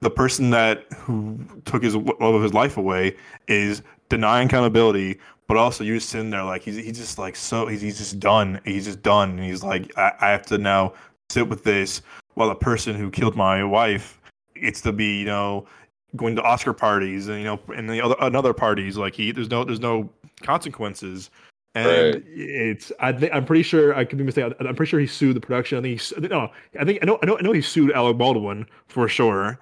[0.00, 3.16] the person that who took his of his life away
[3.46, 7.80] is denying accountability, but also you're sitting there like he's he's just like so he's,
[7.80, 8.60] he's just done.
[8.64, 9.30] He's just done.
[9.30, 10.94] And he's like, I, I have to now
[11.30, 12.02] sit with this
[12.34, 14.20] while the person who killed my wife
[14.60, 15.66] it's to be, you know,
[16.16, 18.96] going to Oscar parties and you know and the other another parties.
[18.96, 20.10] Like he there's no there's no
[20.42, 21.30] consequences.
[21.76, 22.24] And right.
[22.26, 24.54] it's I think I'm pretty sure I could be mistaken.
[24.58, 25.78] I'm pretty sure he sued the production.
[25.78, 28.18] I think he no I think I know I know I know he sued Alec
[28.18, 29.58] Baldwin for sure.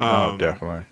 [0.00, 0.84] Oh, um, definitely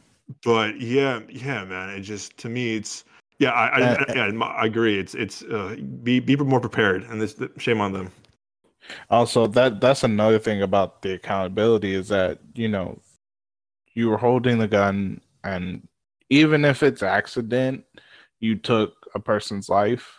[0.45, 1.91] but yeah, yeah, man.
[1.91, 3.05] It just to me, it's
[3.39, 4.99] yeah, I, I, uh, yeah, I agree.
[4.99, 8.11] It's it's uh, be be more prepared, and this shame on them.
[9.11, 12.99] Also, that that's another thing about the accountability is that you know
[13.95, 15.87] you were holding the gun, and
[16.31, 17.85] even if it's accident,
[18.41, 20.19] you took a person's life.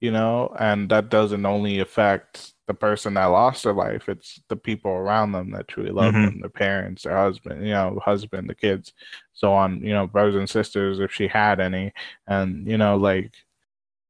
[0.00, 4.08] You know, and that doesn't only affect the person that lost their life.
[4.08, 6.24] It's the people around them that truly love mm-hmm.
[6.24, 8.92] them, their parents, their husband, you know, husband, the kids,
[9.32, 11.92] so on, you know, brothers and sisters if she had any.
[12.28, 13.32] And, you know, like,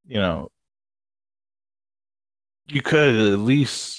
[0.07, 0.51] you know,
[2.67, 3.98] you could at least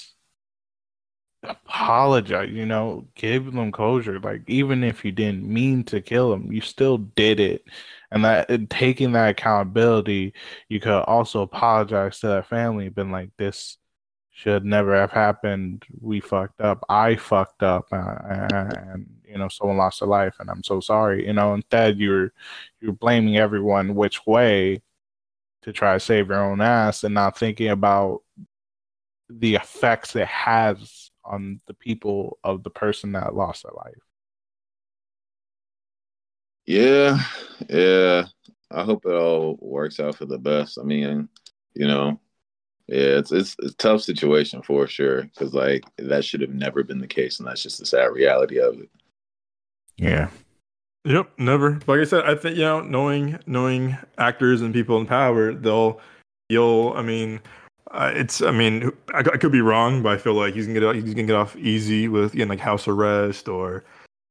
[1.42, 4.20] apologize, you know, give them closure.
[4.20, 7.64] Like, even if you didn't mean to kill them, you still did it.
[8.10, 10.34] And that taking that accountability,
[10.68, 13.78] you could also apologize to that family, been like, this
[14.32, 15.84] should never have happened.
[16.00, 16.84] We fucked up.
[16.88, 21.26] I fucked up, uh, and you know, someone lost their life, and I'm so sorry.
[21.26, 22.32] You know, instead you're
[22.80, 24.82] you're blaming everyone which way
[25.62, 28.22] to try to save your own ass, and not thinking about
[29.28, 34.02] the effects it has on the people of the person that lost their life.
[36.66, 37.18] Yeah,
[37.68, 38.24] yeah.
[38.70, 40.78] I hope it all works out for the best.
[40.78, 41.28] I mean,
[41.74, 42.20] you know,
[42.86, 46.82] yeah, it's, it's, it's a tough situation for sure because like that should have never
[46.82, 48.88] been the case, and that's just the sad reality of it.
[49.96, 50.28] Yeah.
[51.04, 51.80] Yep, never.
[51.86, 56.00] Like I said, I think you know, knowing knowing actors and people in power, they'll
[56.48, 56.92] you'll.
[56.94, 57.40] I mean,
[57.90, 58.42] uh, it's.
[58.42, 61.14] I mean, I, I, could be wrong, but I feel like he's gonna get he's
[61.14, 63.84] gonna get off easy with you know, like house arrest or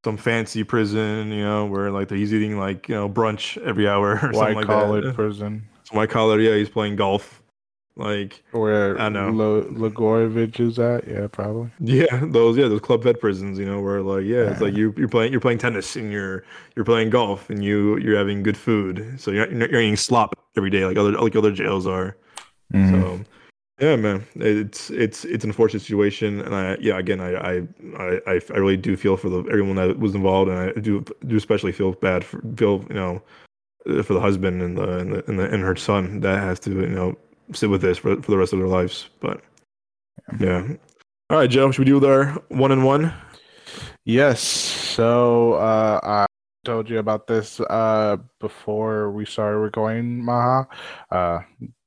[0.04, 4.18] some fancy prison, you know, where like he's eating like you know brunch every hour
[4.22, 5.68] or white something like collar prison.
[5.84, 7.40] Some white collar, yeah, he's playing golf
[8.00, 11.70] like where I know Blagojevich is at, yeah, probably.
[11.80, 14.50] Yeah, those yeah those club fed prisons, you know, where like yeah, yeah.
[14.52, 16.42] it's like you you're playing you're playing tennis and you're
[16.74, 20.70] you're playing golf and you you're having good food, so you're you're eating slop every
[20.70, 22.16] day like other like other jails are.
[22.72, 23.02] Mm-hmm.
[23.02, 23.20] So
[23.80, 27.66] yeah, man, it's it's it's an unfortunate situation, and I yeah again I I
[27.98, 31.36] I, I really do feel for the everyone that was involved, and I do do
[31.36, 33.22] especially feel bad for feel you know
[34.02, 36.70] for the husband and the and the and, the, and her son that has to
[36.70, 37.16] you know
[37.52, 39.08] sit with this for, for the rest of their lives.
[39.20, 39.42] But
[40.38, 40.68] Yeah.
[41.30, 41.70] All right, Joe.
[41.70, 43.12] Should we do with our one and one?
[44.04, 44.40] Yes.
[44.40, 46.26] So uh, I
[46.64, 50.68] told you about this uh, before we started recording, Maha.
[51.10, 51.40] Uh,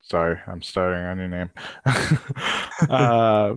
[0.03, 1.49] sorry, I'm starting on your name.
[2.89, 3.55] uh,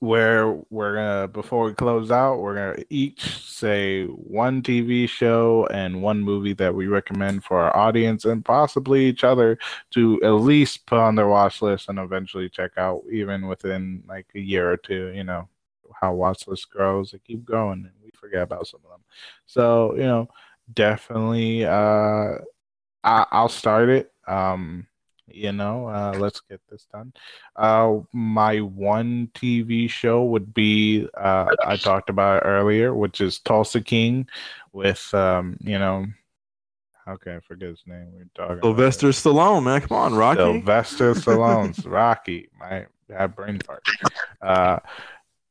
[0.00, 6.02] where we're gonna before we close out, we're gonna each say one TV show and
[6.02, 9.58] one movie that we recommend for our audience and possibly each other
[9.92, 14.26] to at least put on their watch list and eventually check out, even within like
[14.34, 15.10] a year or two.
[15.14, 15.48] You know
[16.00, 19.04] how watch list grows; they keep growing, and we forget about some of them.
[19.46, 20.28] So you know,
[20.72, 22.38] definitely, uh,
[23.02, 24.12] I, I'll start it.
[24.26, 24.86] Um,
[25.28, 27.12] you know uh, let's get this done.
[27.56, 33.80] Uh, my one tv show would be uh, i talked about earlier which is tulsa
[33.80, 34.26] king
[34.72, 36.06] with um, you know
[37.06, 38.08] how can i forget his name?
[38.12, 39.80] We're talking sylvester stallone man.
[39.82, 40.40] Come on rocky.
[40.40, 43.82] Sylvester stallone's rocky my bad brain fart.
[44.40, 44.78] Uh,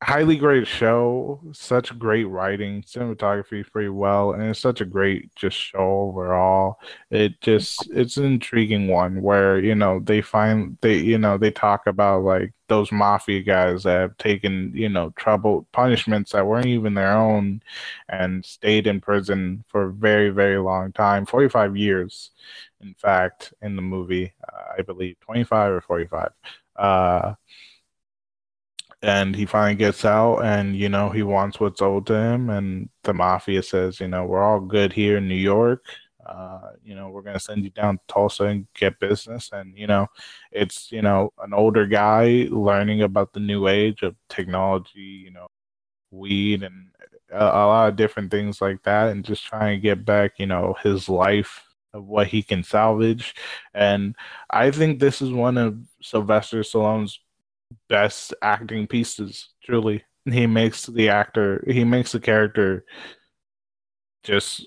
[0.03, 5.57] highly great show such great writing cinematography pretty well and it's such a great just
[5.57, 6.79] show overall.
[7.09, 11.51] It just it's an intriguing one where you know they find they you know they
[11.51, 16.65] talk about like those mafia guys that have taken you know trouble punishments that weren't
[16.65, 17.61] even their own
[18.09, 22.31] and stayed in prison for a very very long time 45 years
[22.81, 26.31] in fact in the movie uh, i believe 25 or 45
[26.77, 27.33] uh
[29.03, 32.49] and he finally gets out and you know he wants what's owed to him.
[32.49, 35.85] And the mafia says you know we're all good here in new york.
[36.25, 39.49] Uh, you know we're going to send you down to tulsa and get business.
[39.51, 40.07] And you know
[40.51, 45.47] it's you know an older guy learning about the new age of technology you know
[46.11, 46.87] weed and
[47.31, 50.45] a, a lot of different things like that and just trying to get back you
[50.45, 51.61] know his life
[51.93, 53.35] of what he can salvage.
[53.73, 54.15] And
[54.49, 57.19] i think this is one of sylvester stallone's
[57.89, 59.49] best acting pieces.
[59.63, 62.85] Truly, he makes the actor, he makes the character
[64.23, 64.65] just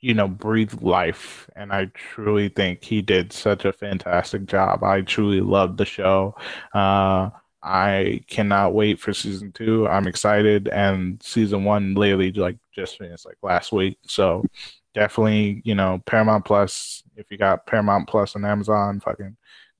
[0.00, 1.48] you know breathe life.
[1.56, 4.84] And i truly think he did such a fantastic job.
[4.84, 6.34] I truly loved the show.
[6.74, 7.30] Uh
[7.64, 9.86] i cannot wait for season two.
[9.88, 10.68] I'm excited.
[10.68, 13.98] And season one literally like just finished like last week.
[14.06, 14.44] So
[14.94, 19.36] definitely you know paramount plus if you got paramount plus on amazon fucking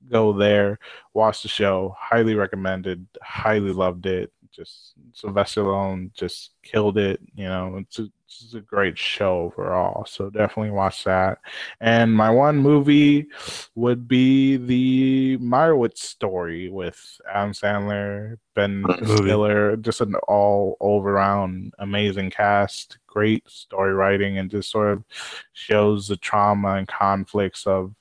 [0.09, 0.79] go there,
[1.13, 1.95] watch the show.
[1.97, 3.05] Highly recommended.
[3.21, 4.31] Highly loved it.
[4.51, 7.19] Just Sylvester Stallone just killed it.
[7.35, 10.05] You know, it's a, it's a great show overall.
[10.05, 11.39] So definitely watch that.
[11.81, 13.27] And my one movie
[13.73, 19.75] would be the Meyerowitz story with Adam Sandler, Ben Stiller.
[19.77, 22.99] Just an all over round amazing cast.
[23.07, 25.03] Great story writing and just sort of
[25.53, 27.93] shows the trauma and conflicts of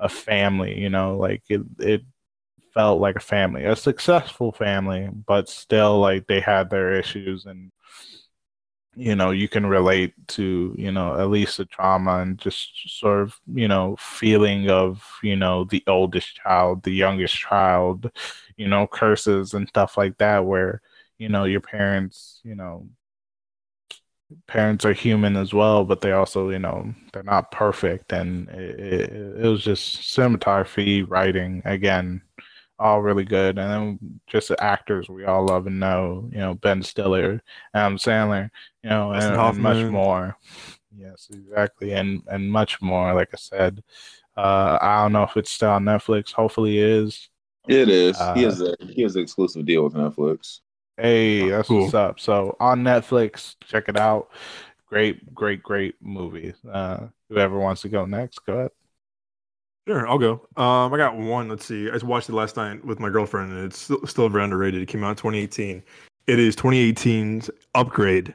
[0.00, 2.02] a family, you know, like it it
[2.74, 7.72] felt like a family, a successful family, but still like they had their issues and
[8.98, 13.20] you know, you can relate to, you know, at least the trauma and just sort
[13.22, 18.10] of, you know, feeling of, you know, the oldest child, the youngest child,
[18.56, 20.80] you know, curses and stuff like that where,
[21.18, 22.88] you know, your parents, you know,
[24.46, 28.12] parents are human as well, but they also, you know, they're not perfect.
[28.12, 32.22] And it, it, it, was just cinematography, writing, again,
[32.78, 33.58] all really good.
[33.58, 37.42] And then just the actors we all love and know, you know, Ben Stiller,
[37.74, 38.50] Adam Sandler,
[38.82, 40.36] you know, and, and, much more.
[40.96, 41.92] Yes, exactly.
[41.92, 43.82] And and much more, like I said.
[44.36, 46.32] Uh, I don't know if it's still on Netflix.
[46.32, 47.28] Hopefully it is.
[47.68, 48.20] It is.
[48.20, 50.60] Uh, he has a he has an exclusive deal with Netflix.
[50.96, 51.82] Hey, that's cool.
[51.82, 52.20] what's up.
[52.20, 54.30] So on Netflix, check it out.
[54.86, 56.54] Great, great, great movie.
[56.70, 58.70] Uh, whoever wants to go next, go ahead.
[59.86, 60.46] Sure, I'll go.
[60.56, 61.48] Um, I got one.
[61.48, 61.88] Let's see.
[61.88, 64.82] I just watched it last night with my girlfriend, and it's still, still very underrated.
[64.82, 65.82] It came out in 2018.
[66.26, 68.34] It is 2018's Upgrade.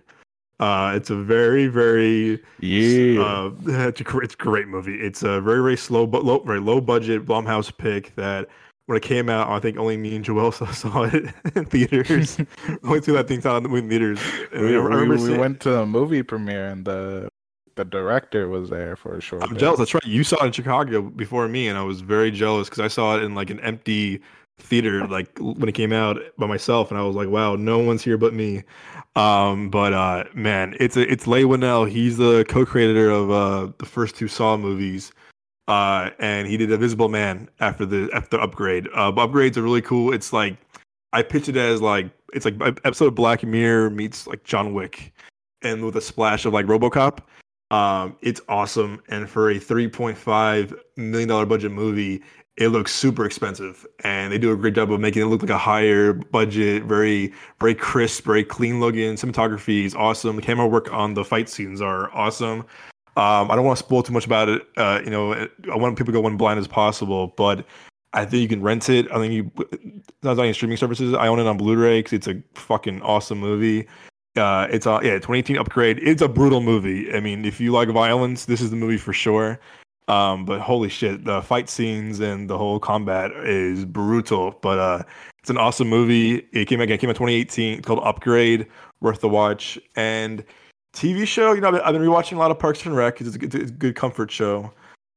[0.61, 3.21] Uh, it's a very, very yeah.
[3.21, 3.51] Uh,
[3.88, 4.95] it's a it's a great movie.
[4.95, 8.47] It's a very, very slow, but low, very low budget Blumhouse pick that
[8.91, 12.38] when it came out, I think only me and Joel saw, saw it in theaters.
[12.84, 14.19] only two that thing saw it in theaters.
[14.53, 15.39] And we, we, we seeing...
[15.39, 17.30] went to a movie premiere and the
[17.76, 19.43] the director was there for a short.
[19.43, 19.59] I'm bit.
[19.59, 19.80] jealous.
[19.80, 20.05] That's right.
[20.05, 23.15] You saw it in Chicago before me, and I was very jealous because I saw
[23.15, 24.22] it in like an empty
[24.59, 28.03] theater, like when it came out by myself, and I was like, "Wow, no one's
[28.03, 28.63] here but me."
[29.15, 31.89] Um, but uh, man, it's a, it's Leigh Whannell.
[31.89, 35.13] He's the co-creator of uh, the first two Saw movies
[35.67, 38.88] uh, and he did Invisible Man after the after the upgrade.
[38.93, 40.13] Uh, upgrades are really cool.
[40.13, 40.57] It's like
[41.13, 45.13] I pitch it as like it's like episode of Black Mirror meets like John Wick,
[45.61, 47.19] and with a splash of like RoboCop.
[47.69, 52.21] Um, it's awesome, and for a three point five million dollar budget movie,
[52.57, 55.51] it looks super expensive, and they do a great job of making it look like
[55.51, 59.15] a higher budget, very very crisp, very clean looking.
[59.15, 60.35] Cinematography is awesome.
[60.35, 62.65] The camera work on the fight scenes are awesome.
[63.17, 64.61] Um, I don't want to spoil too much about it.
[64.77, 67.65] Uh, you know, I want people to go in blind as possible, but
[68.13, 69.11] I think you can rent it.
[69.11, 69.51] I think you
[70.23, 71.13] not on streaming services.
[71.13, 73.88] I own it on Blu-ray because it's a fucking awesome movie.
[74.35, 75.99] Uh, it's a yeah, 2018 upgrade.
[75.99, 77.13] It's a brutal movie.
[77.13, 79.59] I mean, if you like violence, this is the movie for sure.
[80.07, 84.57] Um, but holy shit, the fight scenes and the whole combat is brutal.
[84.61, 85.03] But uh,
[85.39, 86.47] it's an awesome movie.
[86.51, 87.79] It came again, came out 2018.
[87.79, 88.67] It's called Upgrade,
[88.99, 89.79] worth the watch.
[89.95, 90.43] And
[90.93, 93.22] TV show, you know, I've been, rewatching a lot of Parks and Rec.
[93.22, 94.72] It's a, it's a good comfort show.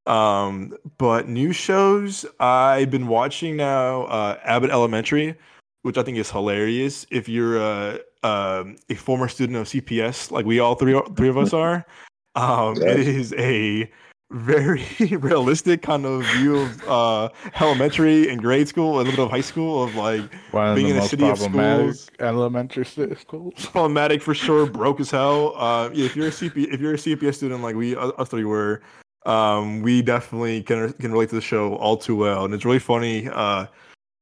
[0.06, 5.36] Um, but new shows, I've been watching now uh, Abbott Elementary,
[5.82, 7.06] which I think is hilarious.
[7.10, 11.38] If you're a, um, a former student of CPS, like we all three three of
[11.38, 11.86] us are,
[12.34, 13.90] um, it is a
[14.34, 14.84] very
[15.20, 17.28] realistic kind of view of uh,
[17.60, 20.90] elementary and grade school, a little bit of high school, of like One being of
[20.92, 22.10] in the a city of schools.
[22.18, 23.54] elementary schools.
[23.72, 25.54] problematic for sure, broke as hell.
[25.56, 28.82] Uh, if you're a CP, if you're a CPS student like we us three were,
[29.24, 32.78] um, we definitely can can relate to the show all too well, and it's really
[32.80, 33.28] funny.
[33.28, 33.66] Uh,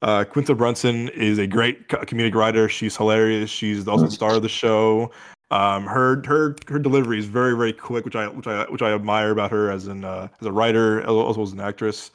[0.02, 2.68] uh, Quinta Brunson is a great comedic writer.
[2.68, 3.48] She's hilarious.
[3.48, 5.12] She's also the star of the show.
[5.52, 8.92] Um, her her her delivery is very very quick, which I which I which I
[8.92, 12.10] admire about her as an uh, as a writer as well as an actress.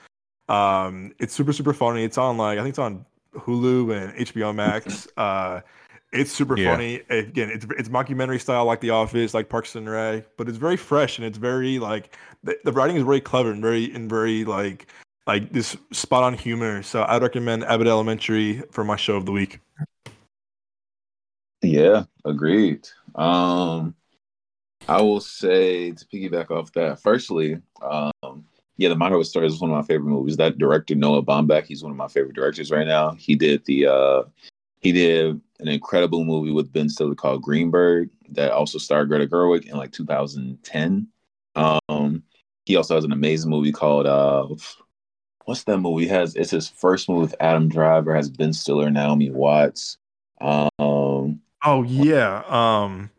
[0.49, 2.03] Um, it's super super funny.
[2.03, 3.05] It's on like I think it's on
[3.35, 5.07] Hulu and HBO Max.
[5.18, 5.61] Uh,
[6.14, 6.72] it's super Yeah.
[6.72, 7.01] funny.
[7.09, 10.77] Again, it's it's mockumentary style like The Office, like Parks and Rec, but it's very
[10.77, 14.45] fresh and it's very like the, the writing is very clever and very and very
[14.45, 14.88] like
[15.27, 16.81] like this spot on humor.
[16.81, 19.59] So I'd recommend Abbott Elementary for my show of the week.
[21.61, 22.88] Yeah, agreed.
[23.18, 23.95] Um,
[24.88, 27.02] I will say to piggyback off that.
[27.02, 28.45] Firstly, um,
[28.77, 30.38] yeah, The Meyerowitz Stories is one of my favorite movies.
[30.38, 33.11] That director Noah Baumbach, he's one of my favorite directors right now.
[33.11, 34.23] He did the uh,
[34.80, 39.65] he did an incredible movie with Ben Stiller called Greenberg that also starred Greta Gerwig
[39.65, 41.07] in like 2010.
[41.56, 42.23] Um,
[42.65, 44.48] he also has an amazing movie called uh,
[45.45, 46.03] what's that movie?
[46.03, 48.15] He has it's his first movie with Adam Driver.
[48.15, 49.98] Has Ben Stiller, Naomi Watts.
[50.39, 52.43] Um, Oh yeah.
[52.47, 53.09] Um.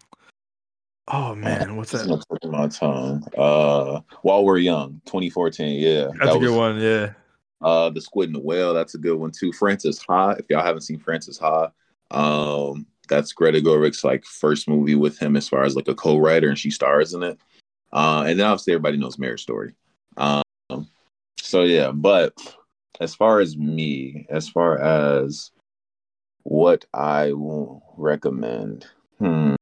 [1.11, 2.07] Oh man, what's that?
[2.07, 3.27] not touching my tongue.
[3.37, 5.81] Uh, While We're Young, 2014.
[5.81, 6.79] Yeah, That's that a good one.
[6.79, 7.13] Yeah.
[7.63, 8.75] Uh, The Squid and the Whale.
[8.75, 9.53] That's a good one too.
[9.53, 10.33] Frances Ha.
[10.33, 11.71] If y'all haven't seen Frances Ha,
[12.11, 16.49] um, that's Greta Gerwig's like first movie with him as far as like a co-writer,
[16.49, 17.39] and she stars in it.
[17.93, 19.73] Uh, and then obviously everybody knows Marriage Story.
[20.19, 20.43] Um,
[21.41, 22.35] so yeah, but
[23.01, 25.53] as far as me, as far as
[26.49, 27.31] what I
[27.99, 28.87] recommend,
[29.19, 29.55] hmm,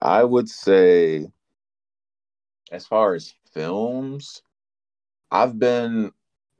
[0.00, 1.26] I would say,
[2.72, 4.40] as far as films,
[5.30, 6.12] I've been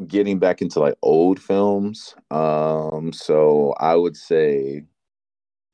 [0.06, 2.14] getting back into like old films.
[2.30, 4.84] Um, so I would say,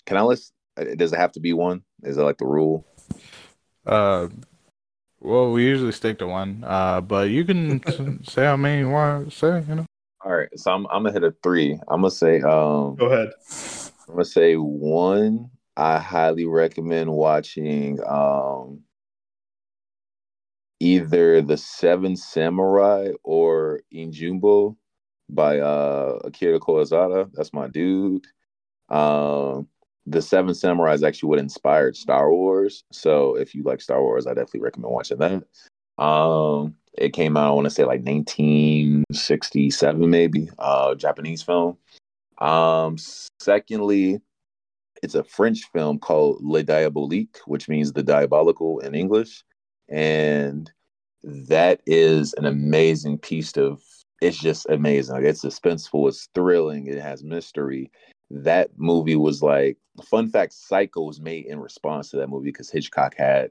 [0.07, 0.53] can I list?
[0.97, 1.83] Does it have to be one?
[2.05, 2.87] Is that like the rule?
[3.85, 4.29] Uh,
[5.21, 6.63] well, we usually stick to one.
[6.65, 9.65] Uh, but you can say how many you want to say.
[9.69, 9.87] You know.
[10.25, 11.79] All right, so I'm I'm gonna hit a three.
[11.89, 13.33] I'm gonna say um Go ahead.
[14.09, 15.51] I'm gonna say one.
[15.77, 18.81] I highly recommend watching um
[20.81, 24.77] either The Seven Samurai or Yojimbo
[25.29, 27.31] by uh Akira Kurosawa.
[27.35, 28.27] That's my dude.
[28.89, 29.69] Um
[30.07, 32.85] The Seven Samurai is actually what inspired Star Wars.
[32.93, 36.03] So if you like Star Wars, I definitely recommend watching that.
[36.03, 41.77] Um it came out, I want to say like 1967, maybe, uh Japanese film.
[42.39, 42.97] Um
[43.41, 44.21] secondly,
[45.03, 49.45] it's a French film called Le Diabolique, which means the diabolical in English.
[49.89, 50.71] And
[51.23, 53.83] that is an amazing piece of
[54.23, 55.17] it's just amazing.
[55.17, 57.91] Like it's suspenseful, it's thrilling, it has mystery.
[58.31, 62.71] That movie was like fun fact, Psycho was made in response to that movie because
[62.71, 63.51] Hitchcock had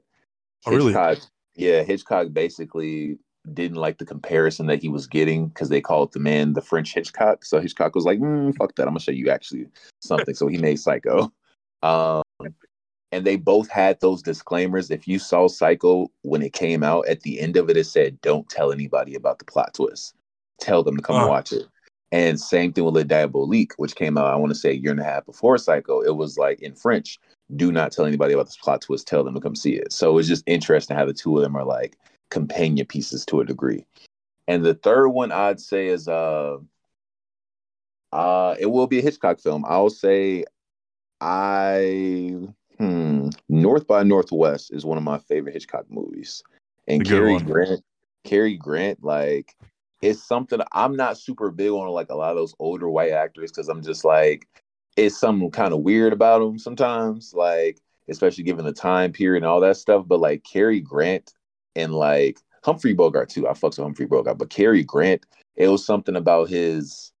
[0.66, 0.86] Oh, really?
[0.86, 1.18] Hitchcock,
[1.56, 3.18] yeah, Hitchcock basically
[3.52, 6.94] didn't like the comparison that he was getting because they called the man the French
[6.94, 7.44] Hitchcock.
[7.44, 8.82] So Hitchcock was like, mm, "Fuck that!
[8.84, 9.66] I'm gonna show you actually
[10.00, 11.32] something." so he made Psycho.
[11.82, 12.22] Um,
[13.12, 14.90] and they both had those disclaimers.
[14.90, 18.20] If you saw Psycho when it came out, at the end of it, it said,
[18.22, 20.14] "Don't tell anybody about the plot twist.
[20.60, 21.28] Tell them to come Huh.
[21.28, 21.66] watch it."
[22.10, 24.92] And same thing with Le Diabolique, which came out, I want to say a year
[24.92, 26.00] and a half before Psycho.
[26.00, 27.18] It was like in French,
[27.56, 29.06] do not tell anybody about this plot twist.
[29.06, 29.92] Tell them to come see it.
[29.92, 31.98] So it's just interesting how the two of them are like
[32.30, 33.86] companion pieces to a degree.
[34.46, 36.58] And the third one I'd say is uh
[38.12, 39.64] uh it will be a Hitchcock film.
[39.66, 40.44] I'll say
[41.20, 42.38] I
[42.78, 46.42] hmm North by Northwest is one of my favorite Hitchcock movies.
[46.86, 47.38] And Cary.
[47.38, 47.82] Grant
[48.24, 49.54] Cary Grant like
[50.02, 53.50] it's something I'm not super big on like a lot of those older white actors
[53.50, 54.46] because I'm just like
[54.96, 57.78] it's something kind of weird about them sometimes, like
[58.08, 60.04] especially given the time period and all that stuff.
[60.06, 61.32] But like Cary Grant
[61.76, 65.26] and like Humphrey Bogart too, I fucks with Humphrey Bogart, but Cary Grant,
[65.56, 67.12] it was something about his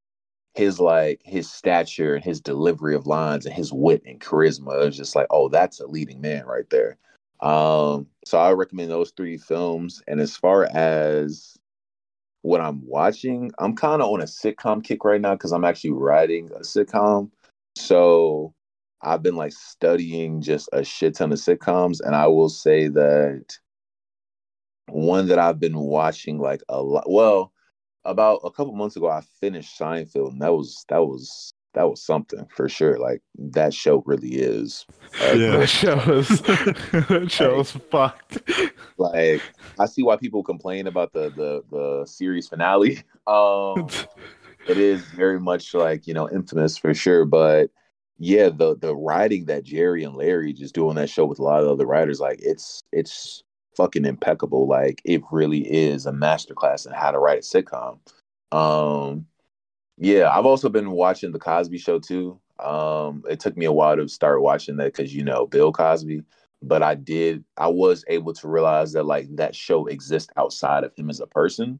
[0.54, 4.80] his like his stature and his delivery of lines and his wit and charisma.
[4.80, 6.96] It was just like, oh, that's a leading man right there.
[7.40, 10.02] Um, so I recommend those three films.
[10.06, 11.56] And as far as
[12.42, 15.90] what I'm watching, I'm kind of on a sitcom kick right now because I'm actually
[15.90, 17.30] writing a sitcom.
[17.76, 18.54] So
[19.02, 23.58] I've been like studying just a shit ton of sitcoms, and I will say that
[24.88, 27.04] one that I've been watching like a lot.
[27.08, 27.52] Well,
[28.04, 32.02] about a couple months ago, I finished Seinfeld, and that was that was that was
[32.02, 32.98] something for sure.
[32.98, 34.86] Like that show really is.
[35.20, 38.50] Uh, yeah, that show is that show is fucked.
[38.96, 39.42] Like
[39.78, 43.02] I see why people complain about the the the series finale.
[43.26, 43.88] Um,
[44.68, 47.70] it is very much like you know infamous for sure, but
[48.18, 51.62] yeah, the the writing that Jerry and Larry just doing that show with a lot
[51.62, 53.42] of other writers, like it's it's
[53.76, 54.66] fucking impeccable.
[54.66, 57.98] Like it really is a masterclass in how to write a sitcom.
[58.52, 59.26] Um,
[59.98, 62.40] yeah, I've also been watching the Cosby Show too.
[62.58, 66.22] Um, it took me a while to start watching that because you know Bill Cosby,
[66.62, 67.44] but I did.
[67.56, 71.26] I was able to realize that like that show exists outside of him as a
[71.26, 71.78] person,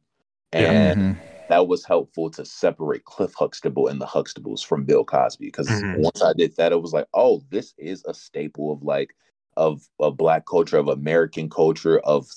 [0.52, 1.46] and mm-hmm.
[1.48, 5.46] that was helpful to separate Cliff Huxtable and the Huxtables from Bill Cosby.
[5.46, 6.02] Because mm-hmm.
[6.02, 9.14] once I did that, it was like, oh, this is a staple of like
[9.56, 12.28] of of black culture, of American culture, of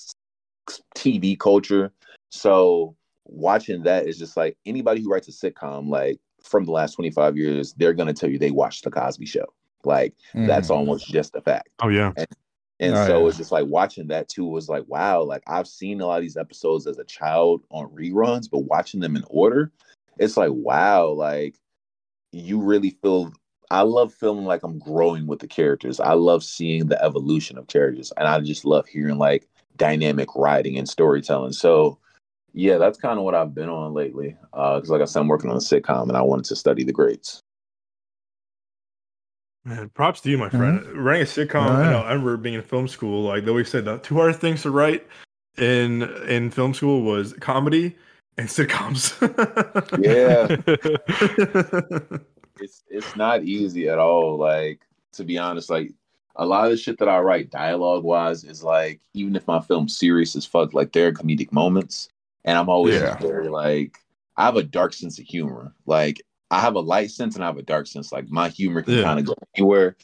[0.96, 1.92] TV culture.
[2.30, 6.94] So watching that is just like anybody who writes a sitcom, like from the last
[6.94, 9.46] 25 years, they're gonna tell you they watched the Cosby show.
[9.84, 10.46] Like mm.
[10.46, 11.68] that's almost just a fact.
[11.80, 12.12] Oh yeah.
[12.16, 12.26] And,
[12.80, 13.28] and oh, so yeah.
[13.28, 16.22] it's just like watching that too was like, wow, like I've seen a lot of
[16.22, 19.72] these episodes as a child on reruns, but watching them in order,
[20.18, 21.56] it's like, wow, like
[22.32, 23.32] you really feel
[23.70, 26.00] I love feeling like I'm growing with the characters.
[26.00, 29.46] I love seeing the evolution of characters, and I just love hearing like
[29.76, 31.52] dynamic writing and storytelling.
[31.52, 31.98] So,
[32.54, 34.36] yeah, that's kind of what I've been on lately.
[34.52, 36.82] Because, uh, like I said, I'm working on a sitcom, and I wanted to study
[36.82, 37.42] the greats.
[39.64, 40.80] Man, props to you, my friend.
[40.80, 40.98] Mm-hmm.
[40.98, 43.22] Writing a sitcom, I, know, I remember being in film school.
[43.22, 45.06] Like they always said, the two hardest things to write
[45.58, 47.96] in in film school was comedy
[48.38, 49.12] and sitcoms.
[50.00, 50.56] yeah.
[52.60, 54.36] it's it's not easy at all.
[54.36, 54.80] Like
[55.12, 55.92] to be honest, like
[56.36, 59.60] a lot of the shit that I write dialogue wise is like even if my
[59.60, 62.08] film's serious as fuck, like there are comedic moments,
[62.44, 63.16] and I'm always yeah.
[63.18, 63.98] very like
[64.36, 65.72] I have a dark sense of humor.
[65.86, 68.12] Like I have a light sense and I have a dark sense.
[68.12, 69.02] Like my humor can yeah.
[69.02, 69.96] kind of go anywhere,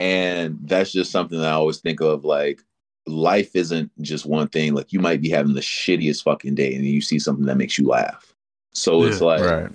[0.00, 2.24] and that's just something that I always think of.
[2.24, 2.62] Like
[3.06, 4.74] life isn't just one thing.
[4.74, 7.78] Like you might be having the shittiest fucking day, and you see something that makes
[7.78, 8.34] you laugh.
[8.72, 9.40] So yeah, it's like.
[9.42, 9.70] Right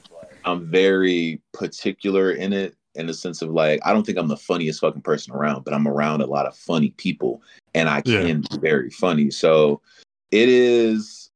[0.48, 4.38] I'm very particular in it in the sense of like I don't think I'm the
[4.38, 7.42] funniest fucking person around, but I'm around a lot of funny people
[7.74, 8.34] and I can yeah.
[8.34, 9.30] be very funny.
[9.30, 9.82] So
[10.32, 11.30] it is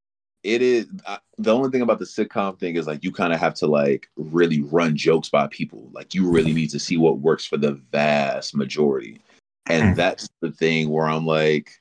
[0.44, 3.40] it is I, the only thing about the sitcom thing is like you kind of
[3.40, 5.90] have to like really run jokes by people.
[5.92, 9.22] Like you really need to see what works for the vast majority.
[9.68, 9.96] And mm.
[9.96, 11.72] that's the thing where I'm like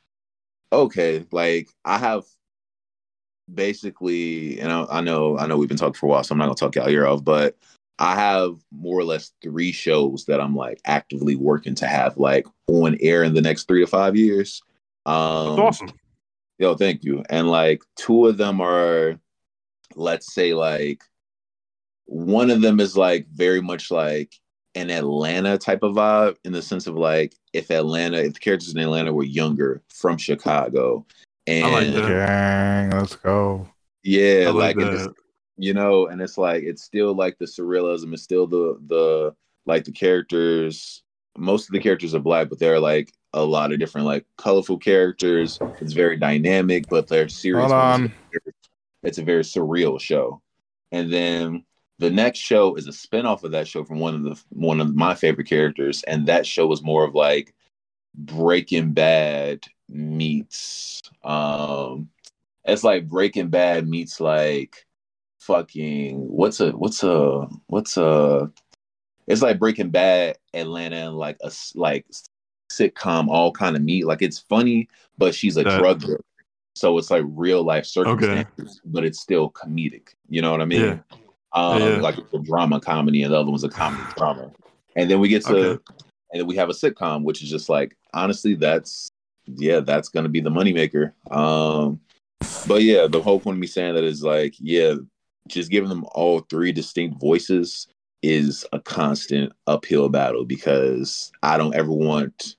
[0.73, 2.25] okay, like I have
[3.55, 6.39] basically, and I, I, know I know we've been talking for a while, so I'm
[6.39, 7.57] not gonna talk y'all ear off, but
[7.99, 12.47] I have more or less three shows that I'm like actively working to have like
[12.67, 14.63] on air in the next three to five years.
[15.05, 15.93] Um, That's awesome.
[16.59, 17.23] Yo, thank you.
[17.29, 19.19] And like two of them are,
[19.97, 21.03] let's say like
[22.07, 24.35] one of them is like very much like
[24.75, 28.75] an Atlanta type of vibe in the sense of like if Atlanta, if the characters
[28.75, 31.05] in Atlanta were younger from Chicago
[31.51, 33.69] and I like Gang, let's go.
[34.03, 35.09] Yeah, I like, like
[35.57, 38.13] you know, and it's like it's still like the surrealism.
[38.15, 39.35] It's still the the
[39.67, 41.03] like the characters.
[41.37, 44.27] Most of the characters are black, but there are like a lot of different like
[44.37, 45.59] colorful characters.
[45.81, 47.71] It's very dynamic, but they're serious.
[47.71, 48.13] Hold on.
[49.03, 50.43] It's a very surreal show.
[50.93, 51.65] And then
[51.99, 54.95] the next show is a spinoff of that show from one of the one of
[54.95, 57.55] my favorite characters, and that show was more of like
[58.15, 62.09] Breaking Bad meets um
[62.65, 64.87] it's like Breaking Bad meets like
[65.41, 68.51] fucking what's a what's a what's a
[69.27, 72.07] it's like Breaking Bad Atlanta and like a like
[72.71, 74.89] sitcom all kind of meet like it's funny
[75.19, 76.21] but she's a drug dealer
[76.77, 78.81] so it's like real life circumstances okay.
[78.85, 80.99] but it's still comedic you know what I mean yeah.
[81.53, 81.97] um yeah.
[81.97, 84.53] like a drama comedy and the other one's a comedy drama
[84.95, 85.83] and then we get to okay.
[86.33, 89.10] and then we have a sitcom which is just like honestly that's
[89.57, 91.13] yeah, that's gonna be the moneymaker.
[91.31, 92.01] Um,
[92.67, 94.95] but yeah, the whole point of me saying that is like, yeah,
[95.49, 97.89] just giving them all three distinct voices
[98.23, 102.57] is a constant uphill battle because I don't ever want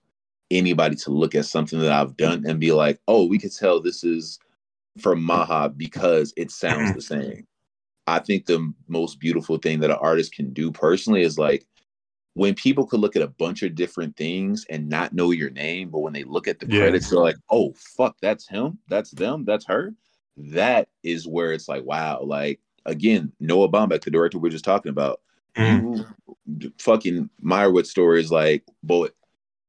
[0.50, 3.80] anybody to look at something that I've done and be like, oh, we could tell
[3.80, 4.40] this is
[5.00, 7.48] from Maha because it sounds the same.
[8.08, 11.66] I think the most beautiful thing that an artist can do personally is like
[12.34, 15.90] when people could look at a bunch of different things and not know your name,
[15.90, 16.80] but when they look at the yeah.
[16.80, 19.94] credits, they're like, oh, fuck, that's him, that's them, that's her.
[20.38, 24.66] That is where it's like, wow, like again, Noah Baumbach, the director we are just
[24.66, 25.22] talking about,
[25.56, 26.06] mm.
[26.58, 29.08] you fucking Meyerowitz story is like, boy,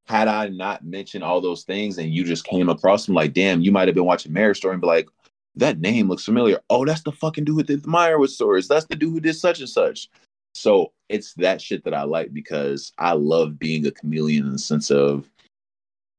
[0.05, 3.61] had I not mentioned all those things and you just came across them, like, damn,
[3.61, 5.07] you might have been watching Marriage Story and be like,
[5.55, 6.59] that name looks familiar.
[6.69, 8.67] Oh, that's the fucking dude did the Meyerowitz stories.
[8.67, 10.09] That's the dude who did such and such.
[10.55, 14.59] So it's that shit that I like because I love being a chameleon in the
[14.59, 15.29] sense of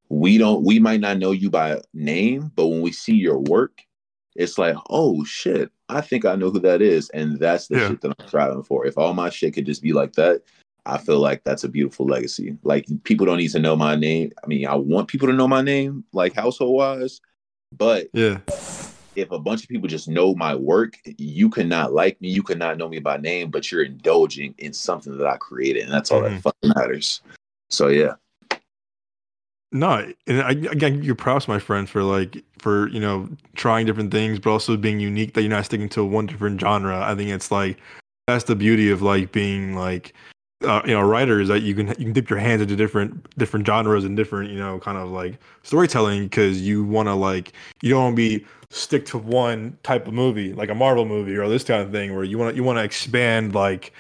[0.09, 3.83] we don't we might not know you by name, but when we see your work,
[4.37, 7.11] it's like, oh shit, I think I know who that is.
[7.11, 7.89] And that's the yeah.
[7.89, 8.87] shit that I'm striving for.
[8.87, 10.43] If all my shit could just be like that,
[10.87, 12.57] I feel like that's a beautiful legacy.
[12.63, 14.31] Like people don't need to know my name.
[14.45, 17.21] I mean, I want people to know my name, like household wise,
[17.73, 18.39] but yeah,
[19.17, 22.79] if a bunch of people just know my work, you cannot like me, you cannot
[22.79, 26.23] know me by name, but you're indulging in something that I created, and that's all
[26.23, 26.35] mm-hmm.
[26.35, 27.21] that fucking matters.
[27.71, 28.15] So yeah.
[29.73, 34.13] No, and I, again, you're proud, my friend, for like for you know trying different
[34.13, 35.35] things, but also being unique.
[35.35, 37.01] That you're not sticking to one different genre.
[37.01, 37.79] I think it's like
[38.29, 40.15] that's the beauty of like being like
[40.65, 43.67] uh, you know writers that you can you can dip your hands into different different
[43.67, 47.91] genres and different you know kind of like storytelling because you want to like you
[47.91, 51.49] don't want to be stick to one type of movie like a Marvel movie or
[51.49, 53.93] this kind of thing where you want you want to expand like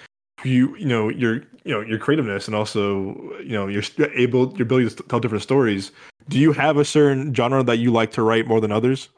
[0.43, 3.83] you you know your you know your creativeness and also you know you're
[4.15, 5.93] able your ability to tell different stories.
[6.29, 9.09] Do you have a certain genre that you like to write more than others?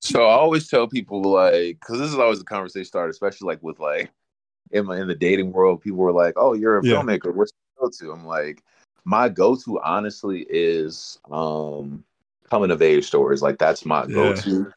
[0.00, 3.62] So i always tell people like because this is always a conversation starter especially like
[3.62, 4.10] with like
[4.70, 6.94] in my in the dating world people were like oh you're a yeah.
[6.94, 8.62] filmmaker what's your go-to i'm like
[9.04, 12.02] my go-to honestly is um
[12.50, 14.70] coming of age stories like that's my go-to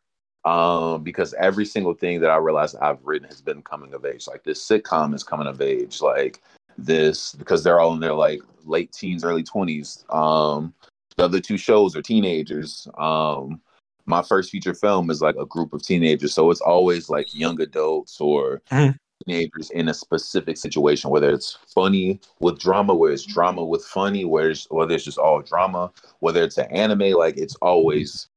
[0.46, 4.26] um, because every single thing that I realized I've written has been coming of age.
[4.26, 6.02] Like this sitcom is coming of age.
[6.02, 6.42] Like
[6.78, 10.06] this because they're all in their like late teens, early twenties.
[10.10, 10.74] Um,
[11.18, 12.88] the other two shows are teenagers.
[12.98, 13.62] Um,
[14.06, 17.62] my first feature film is like a group of teenagers, so it's always like young
[17.62, 18.96] adults or mm.
[19.26, 24.26] Teenagers in a specific situation, whether it's funny with drama, where it's drama with funny,
[24.26, 28.28] where it's, whether it's just all drama, whether it's an anime, like it's always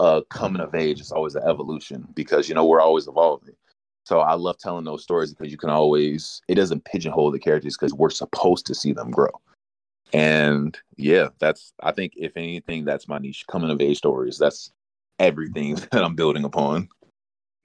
[0.00, 3.54] uh, coming of age It's always an evolution because you know we're always evolving.
[4.04, 7.76] So I love telling those stories because you can always it doesn't pigeonhole the characters
[7.76, 9.30] because we're supposed to see them grow.
[10.12, 13.44] And yeah, that's I think if anything, that's my niche.
[13.50, 14.38] Coming of age stories.
[14.38, 14.72] That's
[15.18, 16.88] everything that I'm building upon.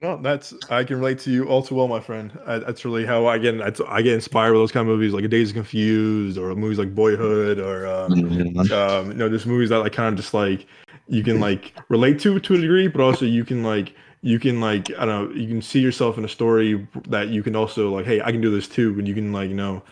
[0.02, 2.36] No, that's I can relate to you all too well, my friend.
[2.44, 3.54] I, that's really how I get
[3.88, 6.92] I get inspired with those kind of movies, like A Days Confused, or movies like
[6.92, 8.72] Boyhood, or um, mm-hmm.
[8.72, 10.66] um, you know, just movies that like kind of just like
[11.06, 14.60] you can like relate to to a degree, but also you can like you can
[14.60, 17.94] like I don't know you can see yourself in a story that you can also
[17.94, 19.84] like hey I can do this too, and you can like you know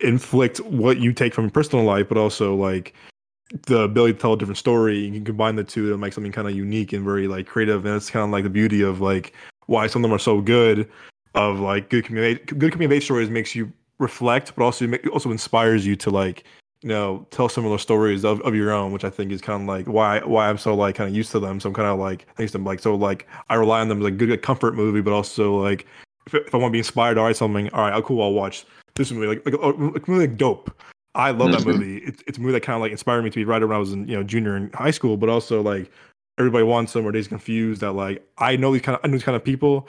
[0.00, 2.94] inflict what you take from your personal life, but also like
[3.66, 4.98] the ability to tell a different story.
[4.98, 7.84] You can combine the two to make something kind of unique and very like creative,
[7.84, 9.34] and it's kind of like the beauty of like
[9.66, 10.88] why some of them are so good.
[11.34, 15.96] Of like good community, good community stories makes you reflect, but also also inspires you
[15.96, 16.44] to like
[16.82, 19.68] you know tell similar stories of, of your own which i think is kind of
[19.68, 21.98] like why why i'm so like kind of used to them so i'm kind of
[21.98, 24.74] like thanks to them like so like i rely on them as a good comfort
[24.74, 25.86] movie but also like
[26.26, 28.32] if, if i want to be inspired to write something all right I'll cool i'll
[28.32, 30.76] watch this movie like like, oh, like movie like dope
[31.14, 31.70] i love that mm-hmm.
[31.70, 33.76] movie it's, it's a movie that kind of like inspired me to be writer when
[33.76, 35.90] i was in you know junior in high school but also like
[36.38, 39.12] Everybody Wants Some or days confused that like i know these kind of i know
[39.12, 39.86] these kind of people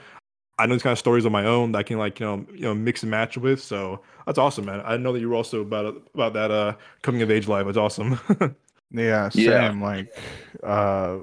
[0.60, 2.45] I know these kind of stories on my own that I can like you know
[2.54, 3.62] you know mix and match with.
[3.62, 4.82] So that's awesome, man.
[4.86, 7.66] I know that you were also about about that uh coming of age life.
[7.68, 8.20] It's awesome.
[8.91, 9.50] yeah, same.
[9.50, 9.72] Yeah.
[9.72, 10.16] Like
[10.62, 11.18] uh,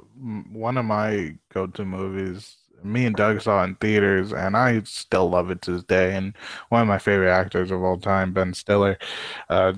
[0.51, 2.57] one of my go to movies.
[2.83, 6.15] Me and Doug saw in theaters, and I still love it to this day.
[6.15, 6.35] And
[6.69, 8.99] one of my favorite actors of all time, Ben Stiller,
[9.49, 9.75] uh,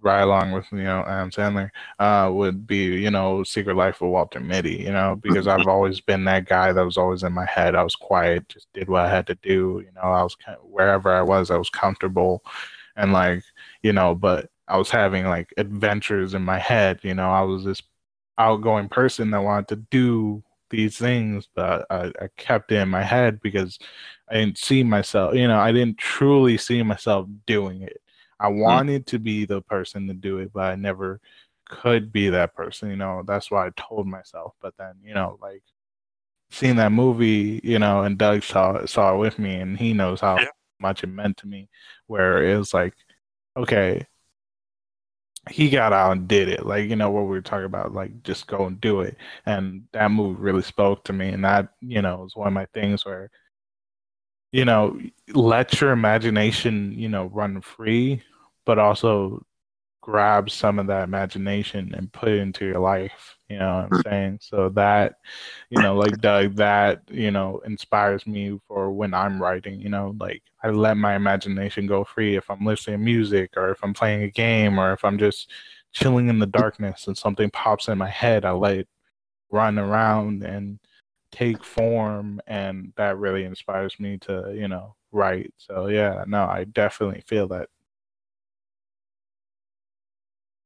[0.00, 4.08] right along with you know Adam Sandler uh, would be you know Secret Life of
[4.10, 4.76] Walter Mitty.
[4.76, 7.74] You know because I've always been that guy that was always in my head.
[7.74, 9.82] I was quiet, just did what I had to do.
[9.84, 12.42] You know I was wherever I was, I was comfortable,
[12.96, 13.42] and like
[13.82, 17.00] you know, but I was having like adventures in my head.
[17.02, 17.82] You know I was this
[18.38, 23.02] outgoing person that wanted to do these things, but I, I kept it in my
[23.02, 23.78] head because
[24.28, 25.34] I didn't see myself.
[25.34, 28.00] You know I didn't truly see myself doing it
[28.40, 28.60] I hmm.
[28.60, 31.20] wanted to be the person to do it, but I never
[31.68, 32.90] could be that person.
[32.90, 34.54] You know, that's why I told myself.
[34.60, 35.62] But then, you know, like
[36.50, 40.20] seeing that movie, you know, and Doug saw saw it with me, and he knows
[40.20, 40.38] how
[40.80, 41.68] much it meant to me.
[42.06, 42.94] Where it was like,
[43.56, 44.06] okay,
[45.50, 46.66] he got out and did it.
[46.66, 49.16] Like, you know, what we were talking about, like just go and do it.
[49.46, 51.28] And that movie really spoke to me.
[51.28, 53.30] And that, you know, was one of my things where,
[54.52, 54.98] you know,
[55.34, 58.22] let your imagination, you know, run free,
[58.64, 59.44] but also
[60.08, 63.36] grab some of that imagination and put it into your life.
[63.50, 64.02] You know what I'm mm.
[64.04, 64.38] saying?
[64.40, 65.16] So that,
[65.68, 70.16] you know, like Doug, that, you know, inspires me for when I'm writing, you know,
[70.18, 73.92] like I let my imagination go free if I'm listening to music or if I'm
[73.92, 75.50] playing a game or if I'm just
[75.92, 78.88] chilling in the darkness and something pops in my head, I let it
[79.50, 80.78] run around and
[81.32, 85.52] take form and that really inspires me to, you know, write.
[85.58, 87.68] So yeah, no, I definitely feel that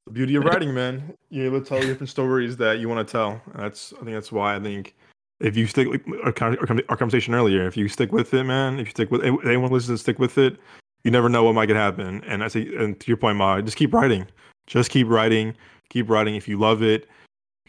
[0.07, 1.15] the beauty of writing, man.
[1.31, 3.41] You're able to tell different stories that you want to tell.
[3.55, 4.95] That's I think that's why I think
[5.41, 6.57] if you stick like our,
[6.89, 10.01] our conversation earlier, if you stick with it, man, if you stick with anyone listens,
[10.01, 10.57] stick with it.
[11.05, 12.23] You never know what might could happen.
[12.25, 14.27] And I say, and to your point, Ma, just keep writing.
[14.69, 15.55] Just keep writing.
[15.89, 16.37] Keep writing.
[16.37, 17.09] If you love it,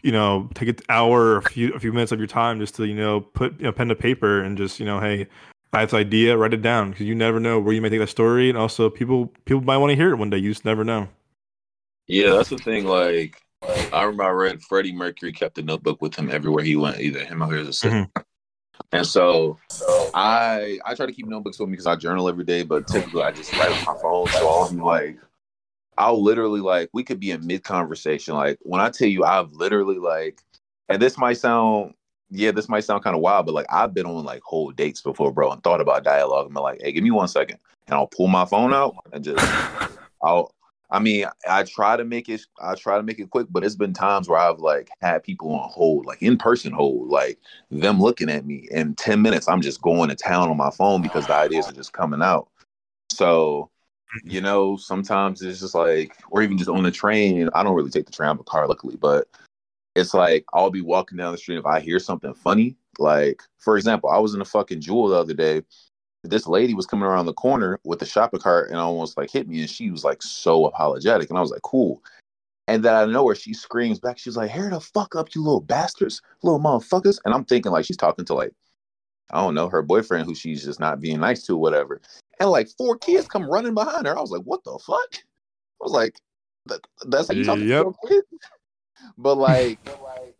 [0.04, 2.86] you know, take an hour, a few, a few minutes of your time just to,
[2.86, 5.26] you know, put you know, pen to paper and just, you know, hey,
[5.72, 7.98] I have this idea, write it down because you never know where you may take
[7.98, 10.38] that story, and also people people might want to hear it one day.
[10.38, 11.08] You just never know.
[12.06, 12.84] Yeah, that's the thing.
[12.84, 13.40] Like,
[13.92, 17.24] I remember I read Freddie Mercury kept a notebook with him everywhere he went, either
[17.24, 18.10] him or his assistant.
[18.14, 18.22] Mm-hmm.
[18.92, 19.58] And so,
[20.14, 23.22] I I try to keep notebooks with me because I journal every day, but typically
[23.22, 24.26] I just write on my phone.
[24.28, 25.18] So I'll be like,
[25.96, 28.34] I'll literally like we could be in mid conversation.
[28.34, 30.40] Like when I tell you, I've literally like,
[30.88, 31.94] and this might sound
[32.30, 35.00] yeah, this might sound kind of wild, but like I've been on like whole dates
[35.00, 36.46] before, bro, and thought about dialogue.
[36.48, 39.44] I'm like, hey, give me one second, and I'll pull my phone out and just
[40.22, 40.52] I'll
[40.94, 42.42] I mean, I try to make it.
[42.62, 45.52] I try to make it quick, but it's been times where I've like had people
[45.52, 47.40] on hold, like in person hold, like
[47.72, 48.68] them looking at me.
[48.70, 51.72] In ten minutes, I'm just going to town on my phone because the ideas are
[51.72, 52.48] just coming out.
[53.10, 53.70] So,
[54.22, 57.50] you know, sometimes it's just like, or even just on the train.
[57.54, 59.26] I don't really take the train, a car, luckily, but
[59.96, 62.76] it's like I'll be walking down the street if I hear something funny.
[63.00, 65.62] Like, for example, I was in a fucking Jewel the other day
[66.24, 69.46] this lady was coming around the corner with the shopping cart and almost like hit
[69.46, 72.02] me and she was like so apologetic and i was like cool.
[72.66, 74.18] And then i know where she screams back.
[74.18, 77.18] She's like here the fuck up you little bastards little motherfuckers.
[77.24, 78.52] And i'm thinking like she's talking to like
[79.30, 82.00] i don't know her boyfriend who she's just not being nice to whatever.
[82.40, 84.16] And like four kids come running behind her.
[84.16, 85.14] I was like what the fuck?
[85.14, 86.16] I was like
[86.66, 87.84] that, that's how you talk yep.
[87.84, 88.26] to kids?
[89.18, 89.78] But like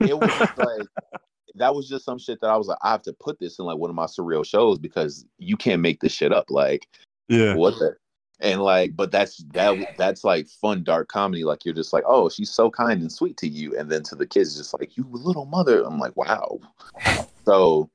[0.01, 0.89] it was like
[1.57, 3.65] that was just some shit that I was like, I have to put this in
[3.65, 6.51] like one of my surreal shows because you can't make this shit up.
[6.51, 6.89] Like,
[7.29, 7.97] yeah, what the
[8.41, 11.45] and like, but that's that that's like fun dark comedy.
[11.45, 14.17] Like you're just like, oh, she's so kind and sweet to you, and then to
[14.17, 15.83] the kids, just like you little mother.
[15.85, 16.59] I'm like, wow.
[17.45, 17.91] So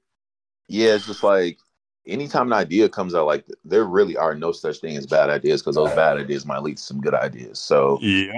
[0.68, 1.60] yeah, it's just like
[2.08, 5.62] anytime an idea comes out, like there really are no such thing as bad ideas
[5.62, 7.60] because those bad ideas might lead to some good ideas.
[7.60, 8.32] So yeah,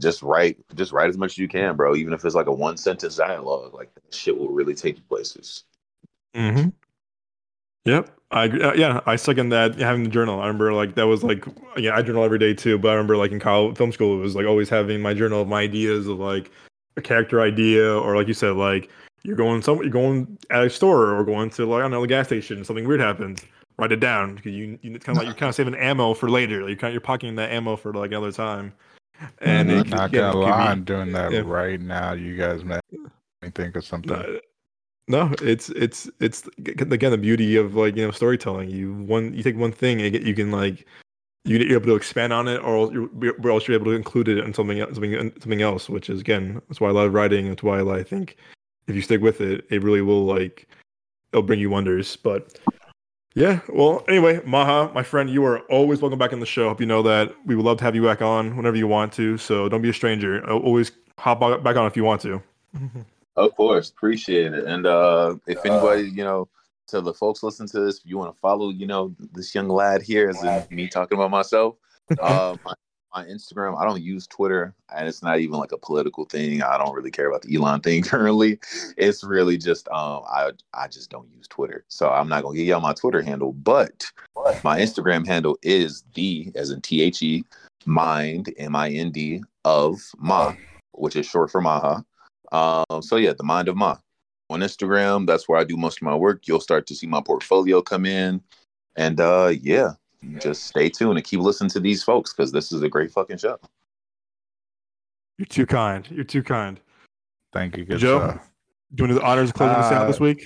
[0.00, 1.94] just write just write as much as you can, bro.
[1.94, 5.64] Even if it's like a one sentence dialogue, like shit will really take you places.
[6.34, 6.70] Mm-hmm.
[7.84, 8.10] Yep.
[8.30, 10.40] I uh, yeah, I second that having the journal.
[10.40, 11.44] I remember like that was like
[11.76, 14.20] yeah, I journal every day too, but I remember like in college film school it
[14.20, 16.50] was like always having my journal of my ideas of like
[16.96, 18.90] a character idea or like you said, like
[19.22, 22.00] you're going some you're going at a store or going to like I don't know,
[22.00, 23.40] the gas station, something weird happens.
[23.76, 26.30] Write it down because you, you kind of like you're kind of saving ammo for
[26.30, 26.60] later.
[26.60, 28.72] Like you're kind of, you're pocketing that ammo for like another time.
[29.38, 31.42] And I'm not gonna lie, I'm doing that yeah.
[31.44, 32.12] right now.
[32.12, 32.78] You guys me
[33.50, 34.40] think of something.
[35.06, 38.70] No, it's it's it's again the beauty of like you know storytelling.
[38.70, 40.86] You one you take one thing and you can like
[41.44, 44.54] you're able to expand on it, or you're, else you're able to include it in
[44.54, 45.90] something something something else.
[45.90, 47.48] Which is again that's why I love writing.
[47.48, 48.36] That's why I think
[48.86, 50.66] if you stick with it, it really will like
[51.32, 52.16] it'll bring you wonders.
[52.16, 52.58] But
[53.34, 53.60] yeah.
[53.68, 56.68] Well, anyway, Maha, my friend, you are always welcome back in the show.
[56.68, 57.34] Hope you know that.
[57.44, 59.38] We would love to have you back on whenever you want to.
[59.38, 60.48] So don't be a stranger.
[60.48, 62.42] Always hop back on if you want to.
[63.36, 64.64] Of course, appreciate it.
[64.64, 66.48] And uh, if anybody, you know,
[66.86, 69.68] to the folks listen to this, if you want to follow, you know, this young
[69.68, 71.74] lad here, as in me talking about myself,
[72.20, 72.74] uh, my
[73.14, 73.80] my Instagram.
[73.80, 76.62] I don't use Twitter, and it's not even like a political thing.
[76.62, 78.58] I don't really care about the Elon thing currently.
[78.96, 82.66] It's really just um, I I just don't use Twitter, so I'm not gonna give
[82.66, 83.52] y'all my Twitter handle.
[83.52, 84.10] But
[84.62, 87.44] my Instagram handle is the as in T H E
[87.86, 90.54] mind M I N D of Ma,
[90.92, 92.04] which is short for Maha.
[92.52, 93.96] Um, so yeah, the mind of Ma
[94.50, 95.26] on Instagram.
[95.26, 96.46] That's where I do most of my work.
[96.46, 98.42] You'll start to see my portfolio come in,
[98.96, 99.92] and uh, yeah,
[100.40, 103.38] just stay tuned and keep listening to these folks because this is a great fucking
[103.38, 103.58] show.
[105.38, 106.06] You're too kind.
[106.10, 106.80] You're too kind.
[107.52, 108.18] Thank you, good Joe.
[108.20, 108.40] Show.
[108.94, 110.44] Doing the honors of closing uh, us out this week.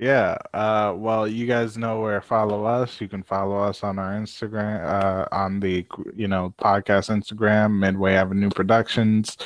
[0.00, 0.36] Yeah.
[0.52, 3.00] Uh, well, you guys know where to follow us.
[3.00, 8.14] You can follow us on our Instagram, uh, on the you know podcast Instagram, Midway
[8.14, 9.36] Avenue Productions.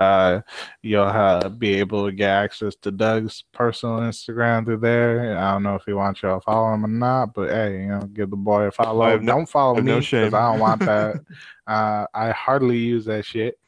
[0.00, 0.40] Uh,
[0.82, 5.36] you'll uh, be able to get access to Doug's personal Instagram through there.
[5.36, 7.88] I don't know if he wants y'all to follow him or not, but hey, you
[7.88, 9.18] know, give the boy a follow.
[9.18, 10.34] no- don't follow I have me no because shame.
[10.34, 11.16] I don't want that.
[11.66, 13.58] uh, I hardly use that shit.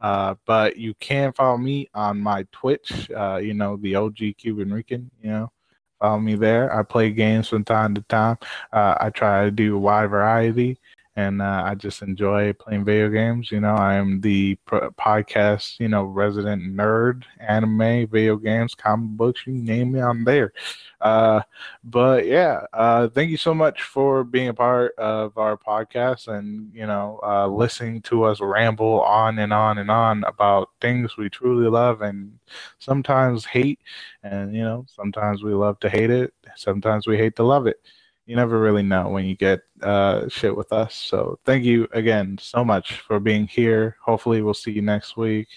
[0.00, 3.10] Uh, but you can follow me on my Twitch.
[3.10, 5.10] Uh, you know, the OG Cuban Rican.
[5.20, 5.52] You know,
[6.00, 6.72] follow me there.
[6.74, 8.38] I play games from time to time.
[8.72, 10.78] Uh, I try to do a wide variety,
[11.18, 13.50] and uh, I just enjoy playing video games.
[13.50, 19.42] You know, I am the podcast, you know, resident nerd, anime, video games, comic books,
[19.44, 20.52] you name me, I'm there.
[21.00, 21.40] Uh,
[21.82, 26.72] but yeah, uh, thank you so much for being a part of our podcast and
[26.72, 31.28] you know, uh, listening to us ramble on and on and on about things we
[31.28, 32.38] truly love and
[32.78, 33.80] sometimes hate,
[34.22, 37.80] and you know, sometimes we love to hate it, sometimes we hate to love it
[38.28, 40.94] you never really know when you get uh, shit with us.
[40.94, 43.96] So thank you again so much for being here.
[44.04, 45.48] Hopefully we'll see you next week.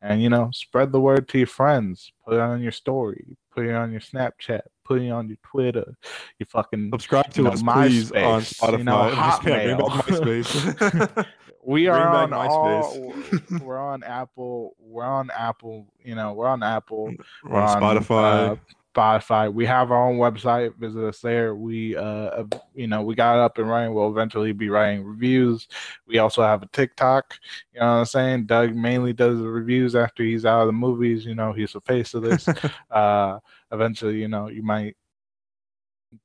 [0.00, 2.12] And you know, spread the word to your friends.
[2.24, 3.36] Put it on your story.
[3.52, 4.60] Put it on your Snapchat.
[4.84, 5.96] Put it on your Twitter.
[6.38, 8.78] You fucking Subscribe to You know, us, please, on Spotify.
[8.78, 10.44] you know, Just can't bring back Hotmail.
[10.44, 11.26] MySpace.
[11.64, 13.12] we are on all
[13.60, 14.76] we're on Apple.
[14.78, 17.12] We're on Apple, you know, we're on Apple.
[17.44, 18.50] We're on Spotify.
[18.50, 18.56] uh,
[18.94, 19.52] Spotify.
[19.52, 20.74] We have our own website.
[20.76, 21.54] Visit us there.
[21.54, 22.44] We, uh,
[22.74, 23.94] you know, we got up and running.
[23.94, 25.68] We'll eventually be writing reviews.
[26.06, 27.34] We also have a TikTok.
[27.72, 28.46] You know what I'm saying?
[28.46, 31.24] Doug mainly does the reviews after he's out of the movies.
[31.24, 32.48] You know, he's the face of this.
[32.90, 33.38] uh,
[33.72, 34.96] eventually, you know, you might.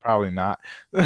[0.01, 0.59] Probably not.
[0.91, 1.03] we'll,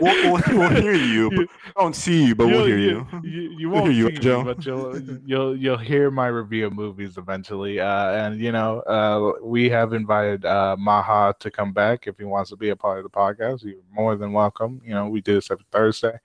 [0.00, 1.30] we'll, we'll hear you.
[1.30, 3.06] But, I don't see you, but we'll hear you.
[3.22, 6.66] You, you We'll won't hear you, see me, but you'll you'll you'll hear my review
[6.66, 7.80] of movies eventually.
[7.80, 12.24] Uh, and you know, uh, we have invited uh, Maha to come back if he
[12.24, 13.64] wants to be a part of the podcast.
[13.64, 14.80] You're more than welcome.
[14.84, 16.18] You know, we do this every Thursday.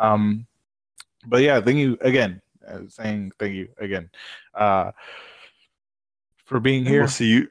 [0.00, 0.46] Um,
[1.26, 2.42] but yeah, thank you again.
[2.66, 4.10] Uh, saying thank you again
[4.54, 4.90] uh,
[6.44, 7.00] for being And here.
[7.02, 7.48] We'll see you.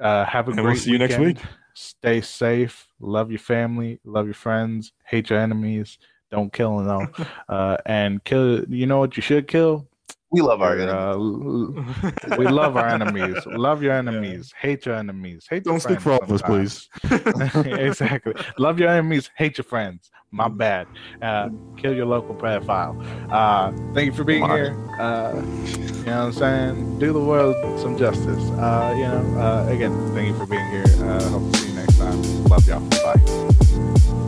[0.00, 1.38] Uh, have a And great we'll see you next week.
[1.74, 2.88] Stay safe.
[3.00, 4.00] Love your family.
[4.04, 4.92] Love your friends.
[5.04, 5.98] Hate your enemies.
[6.30, 7.08] Don't kill them.
[7.48, 8.64] Uh, and kill.
[8.64, 9.86] You know what you should kill?
[10.34, 12.24] We love our enemies.
[12.24, 13.36] uh, we love our enemies.
[13.46, 14.52] Love your enemies.
[14.60, 15.46] Hate your enemies.
[15.48, 16.88] Hate your Don't speak for all of us, please.
[17.66, 18.34] exactly.
[18.58, 19.30] Love your enemies.
[19.36, 20.10] Hate your friends.
[20.32, 20.56] My Mm.
[20.58, 20.86] bad.
[21.22, 22.94] Uh, kill your local pedophile.
[23.30, 24.56] Uh, thank you for being Why?
[24.56, 24.76] here.
[24.98, 26.98] Uh, you know what I'm saying?
[26.98, 28.42] Do the world some justice.
[28.66, 30.84] Uh, you know, uh, again, thank you for being here.
[30.98, 32.20] Uh, hope to see you next time.
[32.44, 32.80] Love y'all.
[33.06, 33.20] Bye.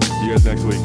[0.06, 0.80] See you guys next week.